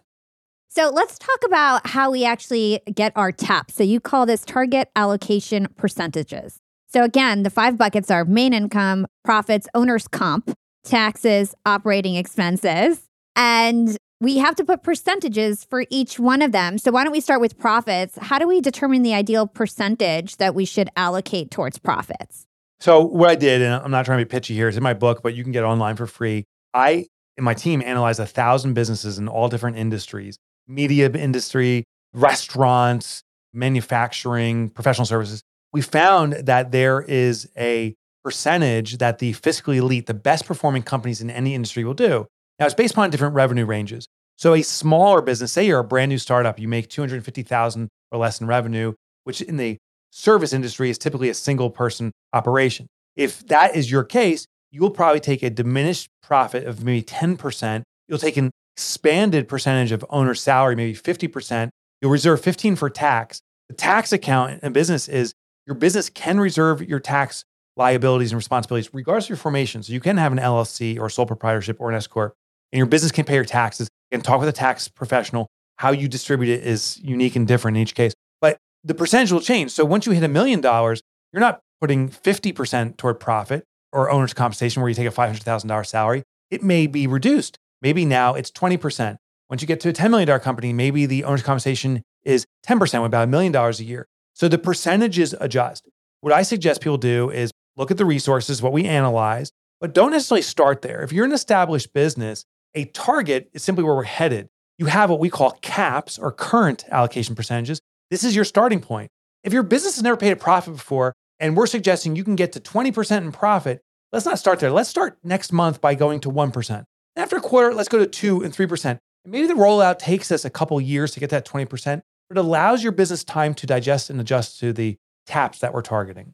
So 0.69 0.91
let's 0.93 1.17
talk 1.17 1.39
about 1.43 1.87
how 1.87 2.11
we 2.11 2.25
actually 2.25 2.81
get 2.93 3.11
our 3.15 3.31
TAP. 3.31 3.71
So 3.71 3.81
you 3.81 3.99
call 3.99 4.27
this 4.27 4.41
target 4.41 4.89
allocation 4.95 5.67
percentages. 5.77 6.59
So 6.95 7.03
again, 7.03 7.43
the 7.43 7.49
five 7.49 7.77
buckets 7.77 8.09
are 8.09 8.23
main 8.23 8.53
income, 8.53 9.05
profits, 9.25 9.67
owner's 9.73 10.07
comp, 10.07 10.57
taxes, 10.85 11.53
operating 11.65 12.15
expenses. 12.15 13.01
And 13.35 13.97
we 14.21 14.37
have 14.37 14.55
to 14.55 14.63
put 14.63 14.81
percentages 14.81 15.65
for 15.65 15.83
each 15.89 16.19
one 16.19 16.41
of 16.41 16.53
them. 16.53 16.77
So 16.77 16.91
why 16.91 17.03
don't 17.03 17.11
we 17.11 17.19
start 17.19 17.41
with 17.41 17.57
profits? 17.57 18.17
How 18.17 18.39
do 18.39 18.47
we 18.47 18.61
determine 18.61 19.01
the 19.01 19.13
ideal 19.13 19.45
percentage 19.45 20.37
that 20.37 20.55
we 20.55 20.63
should 20.63 20.87
allocate 20.95 21.51
towards 21.51 21.77
profits? 21.77 22.45
So 22.79 23.01
what 23.01 23.29
I 23.29 23.35
did, 23.35 23.61
and 23.61 23.73
I'm 23.73 23.91
not 23.91 24.05
trying 24.05 24.19
to 24.19 24.25
be 24.25 24.29
pitchy 24.29 24.53
here, 24.53 24.69
it's 24.69 24.77
in 24.77 24.83
my 24.83 24.93
book, 24.93 25.21
but 25.21 25.35
you 25.35 25.43
can 25.43 25.51
get 25.51 25.65
online 25.65 25.97
for 25.97 26.07
free. 26.07 26.45
I 26.73 27.07
and 27.35 27.43
my 27.43 27.55
team 27.55 27.81
analyzed 27.81 28.21
a 28.21 28.25
thousand 28.25 28.73
businesses 28.73 29.19
in 29.19 29.27
all 29.27 29.49
different 29.49 29.75
industries, 29.75 30.37
media 30.65 31.11
industry, 31.11 31.83
restaurants, 32.13 33.21
manufacturing, 33.53 34.69
professional 34.69 35.05
services 35.05 35.43
we 35.75 35.81
found 35.81 36.31
that 36.45 36.71
there 36.71 37.01
is 37.01 37.49
a 37.57 37.93
percentage 38.23 38.99
that 38.99 39.19
the 39.19 39.33
fiscally 39.33 39.75
elite, 39.75 40.05
the 40.05 40.13
best 40.13 40.45
performing 40.45 40.81
companies 40.81 41.19
in 41.19 41.29
any 41.29 41.53
industry 41.53 41.83
will 41.83 41.93
do. 41.93 42.25
Now, 42.57 42.65
it's 42.65 42.73
based 42.73 42.93
upon 42.93 43.09
different 43.09 43.35
revenue 43.35 43.65
ranges. 43.65 44.07
So, 44.37 44.53
a 44.53 44.61
smaller 44.61 45.21
business, 45.21 45.51
say 45.51 45.67
you're 45.67 45.79
a 45.79 45.83
brand 45.83 46.07
new 46.07 46.17
startup, 46.17 46.59
you 46.59 46.69
make 46.69 46.87
250,000 46.87 47.89
or 48.09 48.17
less 48.17 48.39
in 48.39 48.47
revenue, 48.47 48.93
which 49.25 49.41
in 49.41 49.57
the 49.57 49.77
service 50.11 50.53
industry 50.53 50.89
is 50.89 50.97
typically 50.97 51.27
a 51.27 51.33
single 51.33 51.69
person 51.69 52.13
operation. 52.31 52.87
if 53.17 53.45
that 53.47 53.75
is 53.75 53.91
your 53.91 54.05
case, 54.05 54.45
you'll 54.71 54.91
probably 54.91 55.19
take 55.19 55.43
a 55.43 55.49
diminished 55.49 56.07
profit 56.23 56.65
of 56.65 56.85
maybe 56.85 57.03
10%. 57.03 57.83
You'll 58.07 58.17
take 58.17 58.37
an 58.37 58.49
expanded 58.77 59.49
percentage 59.49 59.91
of 59.91 60.05
owner's 60.09 60.39
salary, 60.39 60.77
maybe 60.77 60.97
50%. 60.97 61.67
You'll 62.01 62.11
reserve 62.11 62.39
15 62.39 62.77
for 62.77 62.89
tax. 62.89 63.41
The 63.67 63.75
tax 63.75 64.13
account 64.13 64.63
in 64.63 64.67
a 64.69 64.71
business 64.71 65.09
is 65.09 65.33
your 65.65 65.75
business 65.75 66.09
can 66.09 66.39
reserve 66.39 66.81
your 66.81 66.99
tax 66.99 67.43
liabilities 67.77 68.31
and 68.31 68.37
responsibilities 68.37 68.89
regardless 68.93 69.25
of 69.25 69.29
your 69.29 69.37
formation. 69.37 69.83
So 69.83 69.93
you 69.93 69.99
can 69.99 70.17
have 70.17 70.31
an 70.31 70.37
LLC 70.37 70.99
or 70.99 71.09
sole 71.09 71.25
proprietorship 71.25 71.77
or 71.79 71.89
an 71.89 71.95
S 71.95 72.07
corp, 72.07 72.33
and 72.71 72.77
your 72.77 72.87
business 72.87 73.11
can 73.11 73.25
pay 73.25 73.35
your 73.35 73.45
taxes. 73.45 73.89
and 74.11 74.23
talk 74.23 74.39
with 74.39 74.47
a 74.47 74.53
tax 74.53 74.87
professional. 74.87 75.47
How 75.77 75.91
you 75.91 76.07
distribute 76.07 76.49
it 76.53 76.63
is 76.63 76.97
unique 77.03 77.35
and 77.35 77.45
different 77.45 77.75
in 77.75 77.83
each 77.83 77.95
case, 77.95 78.13
but 78.39 78.57
the 78.83 78.93
percentage 78.93 79.31
will 79.31 79.41
change. 79.41 79.71
So 79.71 79.83
once 79.83 80.05
you 80.05 80.13
hit 80.13 80.23
a 80.23 80.29
million 80.29 80.61
dollars, 80.61 81.01
you're 81.33 81.41
not 81.41 81.59
putting 81.81 82.07
50% 82.07 82.95
toward 82.95 83.19
profit 83.19 83.65
or 83.91 84.09
owner's 84.09 84.33
compensation 84.33 84.81
where 84.81 84.89
you 84.89 84.95
take 84.95 85.07
a 85.07 85.11
$500,000 85.11 85.85
salary. 85.85 86.23
It 86.49 86.63
may 86.63 86.87
be 86.87 87.07
reduced. 87.07 87.57
Maybe 87.81 88.05
now 88.05 88.35
it's 88.35 88.51
20%. 88.51 89.17
Once 89.49 89.61
you 89.61 89.67
get 89.67 89.79
to 89.81 89.89
a 89.89 89.93
$10 89.93 90.09
million 90.11 90.39
company, 90.39 90.71
maybe 90.71 91.05
the 91.05 91.23
owner's 91.23 91.43
compensation 91.43 92.01
is 92.23 92.45
10%, 92.65 92.79
with 92.79 92.93
about 92.93 93.25
a 93.25 93.27
million 93.27 93.51
dollars 93.51 93.79
a 93.79 93.83
year. 93.83 94.07
So 94.35 94.49
the 94.49 94.57
percentages 94.57 95.33
adjust. 95.39 95.87
What 96.19 96.33
I 96.33 96.43
suggest 96.43 96.81
people 96.81 96.97
do 96.97 97.29
is 97.29 97.51
look 97.77 97.89
at 97.89 97.97
the 97.97 98.05
resources, 98.05 98.61
what 98.61 98.73
we 98.73 98.83
analyze, 98.83 99.51
but 99.79 99.93
don't 99.93 100.11
necessarily 100.11 100.41
start 100.41 100.81
there. 100.81 101.01
If 101.03 101.13
you're 101.13 101.25
an 101.25 101.31
established 101.31 101.93
business, 101.93 102.43
a 102.73 102.85
target 102.85 103.49
is 103.53 103.63
simply 103.63 103.85
where 103.85 103.95
we're 103.95 104.03
headed. 104.03 104.49
You 104.77 104.87
have 104.87 105.09
what 105.09 105.21
we 105.21 105.29
call 105.29 105.51
caps 105.61 106.19
or 106.19 106.33
current 106.33 106.83
allocation 106.91 107.33
percentages. 107.33 107.79
This 108.11 108.25
is 108.25 108.35
your 108.35 108.43
starting 108.43 108.81
point. 108.81 109.09
If 109.45 109.53
your 109.53 109.63
business 109.63 109.95
has 109.95 110.03
never 110.03 110.17
paid 110.17 110.31
a 110.31 110.35
profit 110.35 110.73
before, 110.75 111.13
and 111.39 111.55
we're 111.55 111.67
suggesting 111.67 112.15
you 112.15 112.25
can 112.25 112.35
get 112.35 112.51
to 112.53 112.59
20% 112.59 113.17
in 113.17 113.31
profit, 113.31 113.81
let's 114.11 114.25
not 114.25 114.39
start 114.39 114.59
there. 114.59 114.71
Let's 114.71 114.89
start 114.89 115.17
next 115.23 115.53
month 115.53 115.79
by 115.79 115.95
going 115.95 116.19
to 116.21 116.31
1%. 116.31 116.83
After 117.15 117.37
a 117.37 117.41
quarter, 117.41 117.73
let's 117.73 117.89
go 117.89 117.99
to 117.99 118.07
2 118.07 118.43
and 118.43 118.53
3%. 118.53 118.85
And 118.85 118.99
maybe 119.25 119.47
the 119.47 119.53
rollout 119.53 119.99
takes 119.99 120.31
us 120.31 120.43
a 120.43 120.49
couple 120.49 120.79
years 120.81 121.11
to 121.11 121.21
get 121.21 121.29
that 121.29 121.45
20%, 121.45 121.67
but 121.67 122.03
it 122.29 122.37
allows 122.37 122.83
your 122.83 122.91
business 122.91 123.23
time 123.23 123.53
to 123.55 123.67
digest 123.67 124.09
and 124.09 124.19
adjust 124.19 124.59
to 124.59 124.73
the 124.73 124.97
taps 125.25 125.59
that 125.59 125.73
we're 125.73 125.81
targeting. 125.81 126.33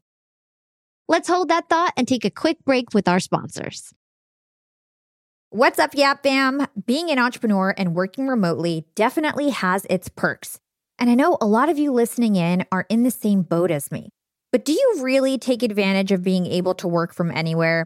Let's 1.07 1.27
hold 1.27 1.49
that 1.49 1.69
thought 1.69 1.93
and 1.97 2.07
take 2.07 2.23
a 2.23 2.29
quick 2.29 2.63
break 2.65 2.93
with 2.93 3.07
our 3.07 3.19
sponsors. 3.19 3.93
What's 5.49 5.79
up, 5.79 5.93
Yap 5.93 6.23
Fam? 6.23 6.65
Being 6.85 7.11
an 7.11 7.19
entrepreneur 7.19 7.73
and 7.77 7.93
working 7.93 8.27
remotely 8.27 8.85
definitely 8.95 9.49
has 9.49 9.85
its 9.89 10.07
perks. 10.07 10.59
And 10.97 11.09
I 11.09 11.15
know 11.15 11.37
a 11.41 11.45
lot 11.45 11.67
of 11.67 11.77
you 11.77 11.91
listening 11.91 12.37
in 12.37 12.65
are 12.71 12.85
in 12.87 13.03
the 13.03 13.11
same 13.11 13.41
boat 13.41 13.71
as 13.71 13.91
me. 13.91 14.11
But 14.53 14.63
do 14.63 14.71
you 14.71 14.99
really 15.01 15.37
take 15.37 15.63
advantage 15.63 16.11
of 16.13 16.23
being 16.23 16.45
able 16.45 16.73
to 16.75 16.87
work 16.87 17.13
from 17.13 17.31
anywhere? 17.31 17.85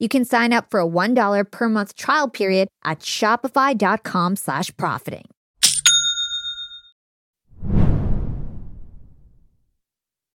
You 0.00 0.08
can 0.08 0.24
sign 0.24 0.52
up 0.52 0.68
for 0.70 0.80
a 0.80 0.88
$1 0.88 1.50
per 1.50 1.68
month 1.68 1.94
trial 1.94 2.28
period 2.28 2.66
at 2.84 3.00
shopify.com 3.00 4.34
slash 4.34 4.76
profiting. 4.76 5.26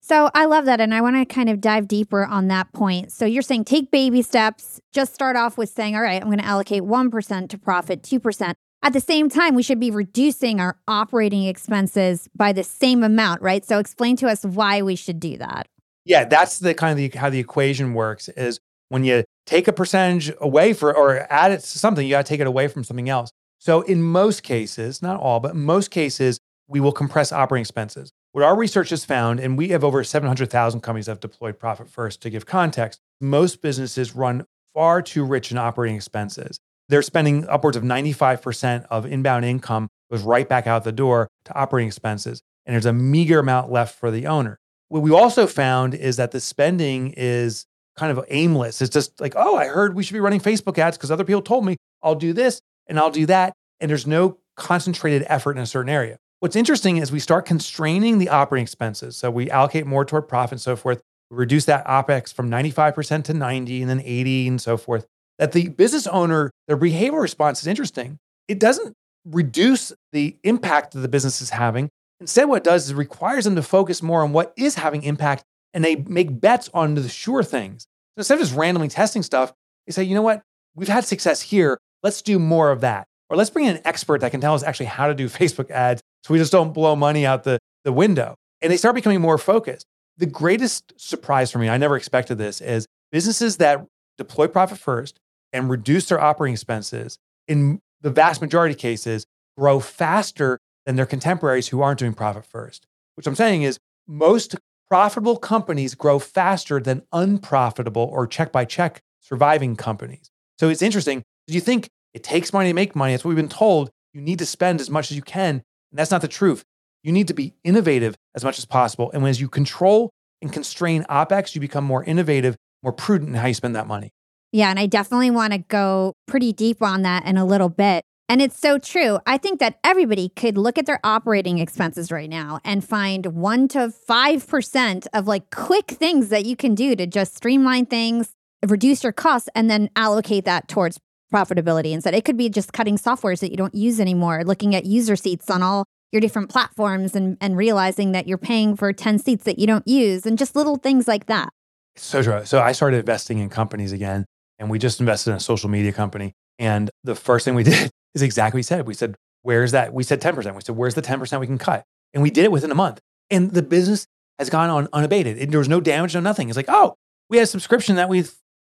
So 0.01 0.29
I 0.35 0.46
love 0.46 0.64
that. 0.64 0.81
And 0.81 0.92
I 0.92 1.03
want 1.03 1.14
to 1.16 1.25
kind 1.25 1.49
of 1.49 1.61
dive 1.61 1.87
deeper 1.87 2.25
on 2.25 2.49
that 2.49 2.73
point. 2.73 3.12
So 3.12 3.25
you're 3.27 3.42
saying 3.42 3.66
take 3.66 3.92
baby 3.92 4.23
steps. 4.23 4.81
Just 4.92 5.14
start 5.14 5.37
off 5.37 5.57
with 5.57 5.68
saying, 5.68 5.94
all 5.94 6.03
right, 6.03 6.20
I'm 6.20 6.27
going 6.27 6.38
to 6.38 6.44
allocate 6.44 6.83
1% 6.83 7.49
to 7.51 7.59
profit, 7.59 8.03
2%. 8.03 8.55
At 8.83 8.92
the 8.92 9.01
same 9.01 9.29
time, 9.29 9.55
we 9.55 9.62
should 9.62 9.79
be 9.79 9.92
reducing 9.92 10.59
our 10.59 10.79
operating 10.88 11.44
expenses 11.44 12.29
by 12.35 12.53
the 12.53 12.64
same 12.64 13.05
amount, 13.05 13.42
right? 13.42 13.64
So 13.64 13.79
explain 13.79 14.16
to 14.16 14.27
us 14.27 14.42
why 14.42 14.83
we 14.83 14.96
should 14.96 15.20
do 15.20 15.37
that. 15.37 15.68
Yeah, 16.05 16.25
that's 16.25 16.59
the 16.59 16.75
kind 16.75 16.92
of 16.92 16.96
the, 17.12 17.16
how 17.18 17.31
the 17.31 17.38
equation 17.38 17.94
works 17.94 18.29
is 18.31 18.59
when 18.90 19.05
you 19.05 19.24
take 19.46 19.66
a 19.66 19.72
percentage 19.72 20.33
away 20.40 20.74
for 20.74 20.94
or 20.94 21.26
add 21.33 21.53
it 21.53 21.61
to 21.61 21.79
something, 21.79 22.07
you 22.07 22.11
got 22.11 22.26
to 22.26 22.29
take 22.29 22.40
it 22.40 22.46
away 22.46 22.68
from 22.68 22.85
something 22.85 23.09
else. 23.09 23.31
So 23.59 23.81
in 23.83 24.03
most 24.03 24.42
cases, 24.42 25.00
not 25.00 25.18
all, 25.18 25.40
but 25.40 25.57
most 25.57 25.90
cases, 25.90 26.38
we 26.68 26.81
will 26.81 26.92
compress 26.92 27.33
operating 27.33 27.62
expenses. 27.62 28.11
What 28.33 28.44
our 28.44 28.57
research 28.57 28.90
has 28.90 29.05
found, 29.05 29.40
and 29.40 29.57
we 29.57 29.68
have 29.68 29.83
over 29.83 30.05
700,000 30.05 30.81
companies 30.81 31.07
that 31.07 31.12
have 31.12 31.20
deployed 31.20 31.59
Profit 31.59 31.88
First 31.88 32.20
to 32.22 32.31
give 32.31 32.46
context, 32.46 33.00
most 33.20 33.62
businesses 33.62 34.14
run 34.14 34.44
far 34.74 35.03
too 35.03 35.24
rich 35.24 35.50
in 35.50 35.59
operating 35.59 35.96
expenses. 35.96 36.59
They're 36.88 37.03
spending 37.03 37.46
upwards 37.48 37.76
of 37.76 37.83
95% 37.83 38.87
of 38.90 39.07
inbound 39.07 39.44
income 39.44 39.88
goes 40.11 40.22
right 40.22 40.48
back 40.48 40.66
out 40.66 40.85
the 40.85 40.92
door 40.92 41.29
to 41.44 41.55
operating 41.55 41.88
expenses. 41.88 42.42
And 42.66 42.74
there's 42.74 42.87
a 42.87 42.92
meager 42.92 43.38
amount 43.38 43.70
left 43.70 43.98
for 43.98 44.11
the 44.11 44.26
owner. 44.26 44.59
What 44.88 45.03
we 45.03 45.12
also 45.12 45.46
found 45.46 45.94
is 45.94 46.16
that 46.16 46.33
the 46.33 46.40
spending 46.40 47.14
is 47.16 47.66
kind 47.96 48.16
of 48.16 48.24
aimless. 48.29 48.81
It's 48.81 48.92
just 48.92 49.20
like, 49.20 49.35
oh, 49.37 49.57
I 49.57 49.66
heard 49.66 49.94
we 49.94 50.03
should 50.03 50.14
be 50.14 50.20
running 50.20 50.40
Facebook 50.40 50.79
ads 50.79 50.96
because 50.96 51.11
other 51.11 51.24
people 51.24 51.42
told 51.42 51.64
me 51.64 51.76
I'll 52.03 52.14
do 52.14 52.33
this 52.33 52.61
and 52.87 52.98
I'll 52.98 53.11
do 53.11 53.26
that. 53.26 53.53
And 53.81 53.90
there's 53.90 54.07
no 54.07 54.38
concentrated 54.57 55.24
effort 55.29 55.57
in 55.57 55.62
a 55.62 55.66
certain 55.66 55.90
area. 55.90 56.18
What's 56.40 56.57
interesting 56.57 56.96
is 56.96 57.12
we 57.12 57.20
start 57.20 57.44
constraining 57.44 58.18
the 58.18 58.31
operating 58.31 58.62
expenses. 58.62 59.16
So 59.16 59.31
we 59.31 59.50
allocate 59.50 59.87
more 59.87 60.05
toward 60.05 60.29
profit 60.29 60.53
and 60.53 60.61
so 60.61 60.76
forth. 60.76 61.00
We 61.31 61.37
reduce 61.37 61.66
that 61.66 61.87
OPEX 61.87 62.33
from 62.33 62.50
95% 62.50 63.24
to 63.24 63.35
90 63.35 63.83
and 63.83 63.90
then 63.90 64.00
80 64.03 64.48
and 64.48 64.61
so 64.61 64.76
forth. 64.76 65.07
That 65.38 65.53
the 65.53 65.68
business 65.68 66.07
owner, 66.07 66.50
their 66.66 66.76
behavioral 66.76 67.20
response 67.20 67.61
is 67.61 67.66
interesting. 67.66 68.18
It 68.48 68.59
doesn't 68.59 68.94
reduce 69.26 69.92
the 70.12 70.37
impact 70.44 70.92
that 70.92 71.00
the 71.00 71.09
business 71.09 71.40
is 71.40 71.50
having. 71.50 71.90
Instead, 72.20 72.46
what 72.46 72.59
it 72.59 72.64
does 72.64 72.85
is 72.85 72.90
it 72.90 72.96
requires 72.96 73.44
them 73.44 73.57
to 73.57 73.62
focus 73.62 74.03
more 74.03 74.22
on 74.22 74.33
what 74.33 74.53
is 74.57 74.74
having 74.74 75.03
impact 75.03 75.44
and 75.74 75.85
they 75.85 75.96
make 75.96 76.40
bets 76.40 76.68
on 76.74 76.94
the 76.94 77.09
sure 77.09 77.42
things. 77.42 77.87
So 78.16 78.20
instead 78.20 78.35
of 78.35 78.40
just 78.40 78.54
randomly 78.54 78.88
testing 78.88 79.22
stuff, 79.22 79.52
they 79.87 79.92
say, 79.92 80.04
you 80.04 80.14
know 80.14 80.22
what? 80.22 80.42
We've 80.74 80.88
had 80.88 81.04
success 81.04 81.40
here. 81.40 81.78
Let's 82.02 82.22
do 82.22 82.38
more 82.38 82.70
of 82.70 82.80
that. 82.80 83.06
Or 83.28 83.37
let's 83.37 83.50
bring 83.50 83.66
in 83.66 83.76
an 83.76 83.83
expert 83.85 84.20
that 84.20 84.33
can 84.33 84.40
tell 84.40 84.54
us 84.54 84.62
actually 84.62 84.87
how 84.87 85.06
to 85.06 85.14
do 85.14 85.28
Facebook 85.28 85.70
ads 85.70 86.02
so 86.24 86.35
we 86.35 86.38
just 86.38 86.52
don't 86.52 86.72
blow 86.72 86.96
money 86.96 87.24
out 87.24 87.44
the, 87.44 87.59
the 87.85 87.92
window. 87.92 88.35
And 88.61 88.70
they 88.70 88.76
start 88.76 88.94
becoming 88.94 89.20
more 89.20 89.38
focused. 89.38 89.87
The 90.18 90.26
greatest 90.26 90.92
surprise 91.00 91.50
for 91.50 91.59
me, 91.59 91.68
I 91.68 91.78
never 91.78 91.96
expected 91.96 92.37
this, 92.37 92.61
is 92.61 92.87
businesses 93.11 93.56
that 93.56 93.87
deploy 94.18 94.48
profit 94.48 94.78
first 94.78 95.18
and 95.52 95.70
reduce 95.70 96.09
their 96.09 96.20
operating 96.20 96.54
expenses 96.54 97.18
in 97.48 97.80
the 98.02 98.11
vast 98.11 98.40
majority 98.40 98.74
of 98.74 98.78
cases 98.78 99.24
grow 99.56 99.80
faster 99.80 100.59
than 100.87 100.96
their 100.96 101.06
contemporaries 101.06 101.68
who 101.68 101.80
aren't 101.80 101.98
doing 101.98 102.14
profit 102.14 102.44
first. 102.44 102.87
Which 103.14 103.26
I'm 103.26 103.35
saying 103.35 103.62
is 103.62 103.78
most 104.06 104.56
profitable 104.90 105.37
companies 105.37 105.94
grow 105.94 106.18
faster 106.18 106.81
than 106.81 107.03
unprofitable 107.12 108.03
or 108.12 108.26
check 108.26 108.50
by 108.50 108.64
check 108.64 109.00
surviving 109.20 109.76
companies. 109.76 110.31
So 110.59 110.68
it's 110.68 110.83
interesting. 110.83 111.22
You 111.46 111.61
think 111.61 111.88
it 112.12 112.24
takes 112.24 112.53
money 112.53 112.70
to 112.70 112.74
make 112.74 112.96
money. 112.96 113.12
That's 113.12 113.24
what 113.24 113.29
we've 113.29 113.37
been 113.37 113.48
told. 113.48 113.90
You 114.12 114.20
need 114.20 114.40
to 114.40 114.46
spend 114.46 114.81
as 114.81 114.90
much 114.90 115.11
as 115.11 115.16
you 115.16 115.22
can. 115.22 115.55
And 115.55 115.98
that's 115.98 116.11
not 116.11 116.22
the 116.22 116.29
truth. 116.29 116.64
You 117.05 117.12
need 117.12 117.29
to 117.29 117.35
be 117.35 117.55
innovative 117.62 118.16
as 118.35 118.42
much 118.44 118.59
as 118.59 118.66
possible. 118.66 119.11
And 119.12 119.24
as 119.26 119.40
you 119.40 119.48
control 119.48 120.11
and 120.42 120.53
constrain 120.53 121.05
OPEX, 121.05 121.55
you 121.55 121.61
become 121.61 121.85
more 121.85 122.03
innovative, 122.03 122.57
more 122.83 122.92
prudent 122.92 123.31
in 123.31 123.37
how 123.37 123.46
you 123.46 123.55
spend 123.55 123.76
that 123.76 123.87
money. 123.87 124.11
Yeah. 124.53 124.70
And 124.70 124.79
I 124.79 124.87
definitely 124.87 125.31
want 125.31 125.53
to 125.53 125.61
go 125.61 126.14
pretty 126.26 126.53
deep 126.53 126.83
on 126.83 127.03
that 127.03 127.24
in 127.26 127.37
a 127.37 127.44
little 127.44 127.68
bit. 127.68 128.05
And 128.31 128.40
it's 128.40 128.57
so 128.57 128.79
true. 128.79 129.19
I 129.27 129.38
think 129.38 129.59
that 129.59 129.81
everybody 129.83 130.29
could 130.29 130.57
look 130.57 130.79
at 130.79 130.87
their 130.87 131.01
operating 131.03 131.59
expenses 131.59 132.12
right 132.12 132.31
now 132.31 132.61
and 132.64 132.85
find 132.85 133.27
one 133.27 133.66
to 133.69 133.93
5% 134.09 135.07
of 135.12 135.27
like 135.27 135.51
quick 135.51 135.88
things 135.90 136.29
that 136.29 136.47
you 136.47 136.55
can 136.55 136.77
do 136.77 136.95
to 136.95 137.09
just 137.09 137.37
streamline 137.37 137.87
things, 137.87 138.31
reduce 138.64 139.03
your 139.03 139.12
costs, 139.12 139.49
and 139.57 139.69
then 139.69 139.90
allocate 139.97 140.45
that 140.45 140.69
towards 140.69 141.01
profitability 141.35 141.90
instead. 141.90 142.14
It 142.14 142.25
could 142.25 142.37
be 142.37 142.49
just 142.49 142.73
cutting 142.73 142.99
softwares 142.99 143.40
that 143.40 143.51
you 143.51 143.57
don't 143.57 143.75
use 143.75 143.99
anymore, 143.99 144.45
looking 144.45 144.77
at 144.77 144.87
user 144.87 145.16
seats 145.16 145.51
on 145.51 145.61
all 145.61 145.85
your 146.12 146.21
different 146.21 146.51
platforms 146.51 147.16
and, 147.16 147.37
and 147.40 147.57
realizing 147.57 148.12
that 148.12 148.29
you're 148.29 148.38
paying 148.38 148.77
for 148.77 148.93
10 148.93 149.19
seats 149.19 149.43
that 149.43 149.59
you 149.59 149.66
don't 149.66 149.88
use 149.88 150.25
and 150.25 150.38
just 150.38 150.55
little 150.55 150.77
things 150.77 151.09
like 151.09 151.27
that. 151.27 151.49
So 151.97 152.23
true. 152.23 152.45
So 152.45 152.62
I 152.62 152.71
started 152.71 152.99
investing 152.99 153.40
in 153.40 153.49
companies 153.49 153.90
again, 153.90 154.25
and 154.61 154.71
we 154.71 154.79
just 154.79 155.01
invested 155.01 155.31
in 155.31 155.37
a 155.37 155.40
social 155.40 155.69
media 155.69 155.93
company. 155.93 156.33
And 156.61 156.90
the 157.03 157.16
first 157.16 157.45
thing 157.45 157.57
we 157.57 157.64
did 157.64 157.90
is 158.14 158.23
exactly 158.23 158.59
what 158.59 158.61
we 158.61 158.62
said. 158.64 158.87
We 158.87 158.94
said, 158.94 159.16
Where's 159.42 159.73
that? 159.73 159.94
We 159.94 160.03
said 160.03 160.20
10%. 160.20 160.55
We 160.55 160.61
said, 160.62 160.77
Where's 160.77 160.94
the 160.94 161.03
10% 161.03 161.40
we 161.40 161.46
can 161.46 161.59
cut? 161.59 161.85
And 162.12 162.23
we 162.23 162.31
did 162.31 162.44
it 162.44 162.53
within 162.53 162.70
a 162.70 162.75
month. 162.75 163.01
And 163.31 163.53
the 163.53 163.62
business 163.62 164.07
has 164.38 164.51
gone 164.51 164.70
on 164.70 164.88
unabated. 164.92 165.38
And 165.38 165.53
there 165.53 165.59
was 165.59 165.68
no 165.68 165.81
damage, 165.81 166.14
no 166.14 166.20
nothing. 166.20 166.49
It's 166.49 166.57
like, 166.57 166.68
oh, 166.68 166.96
we 167.29 167.37
had 167.37 167.44
a 167.44 167.46
subscription 167.46 167.96
that 167.96 168.09
we 168.09 168.25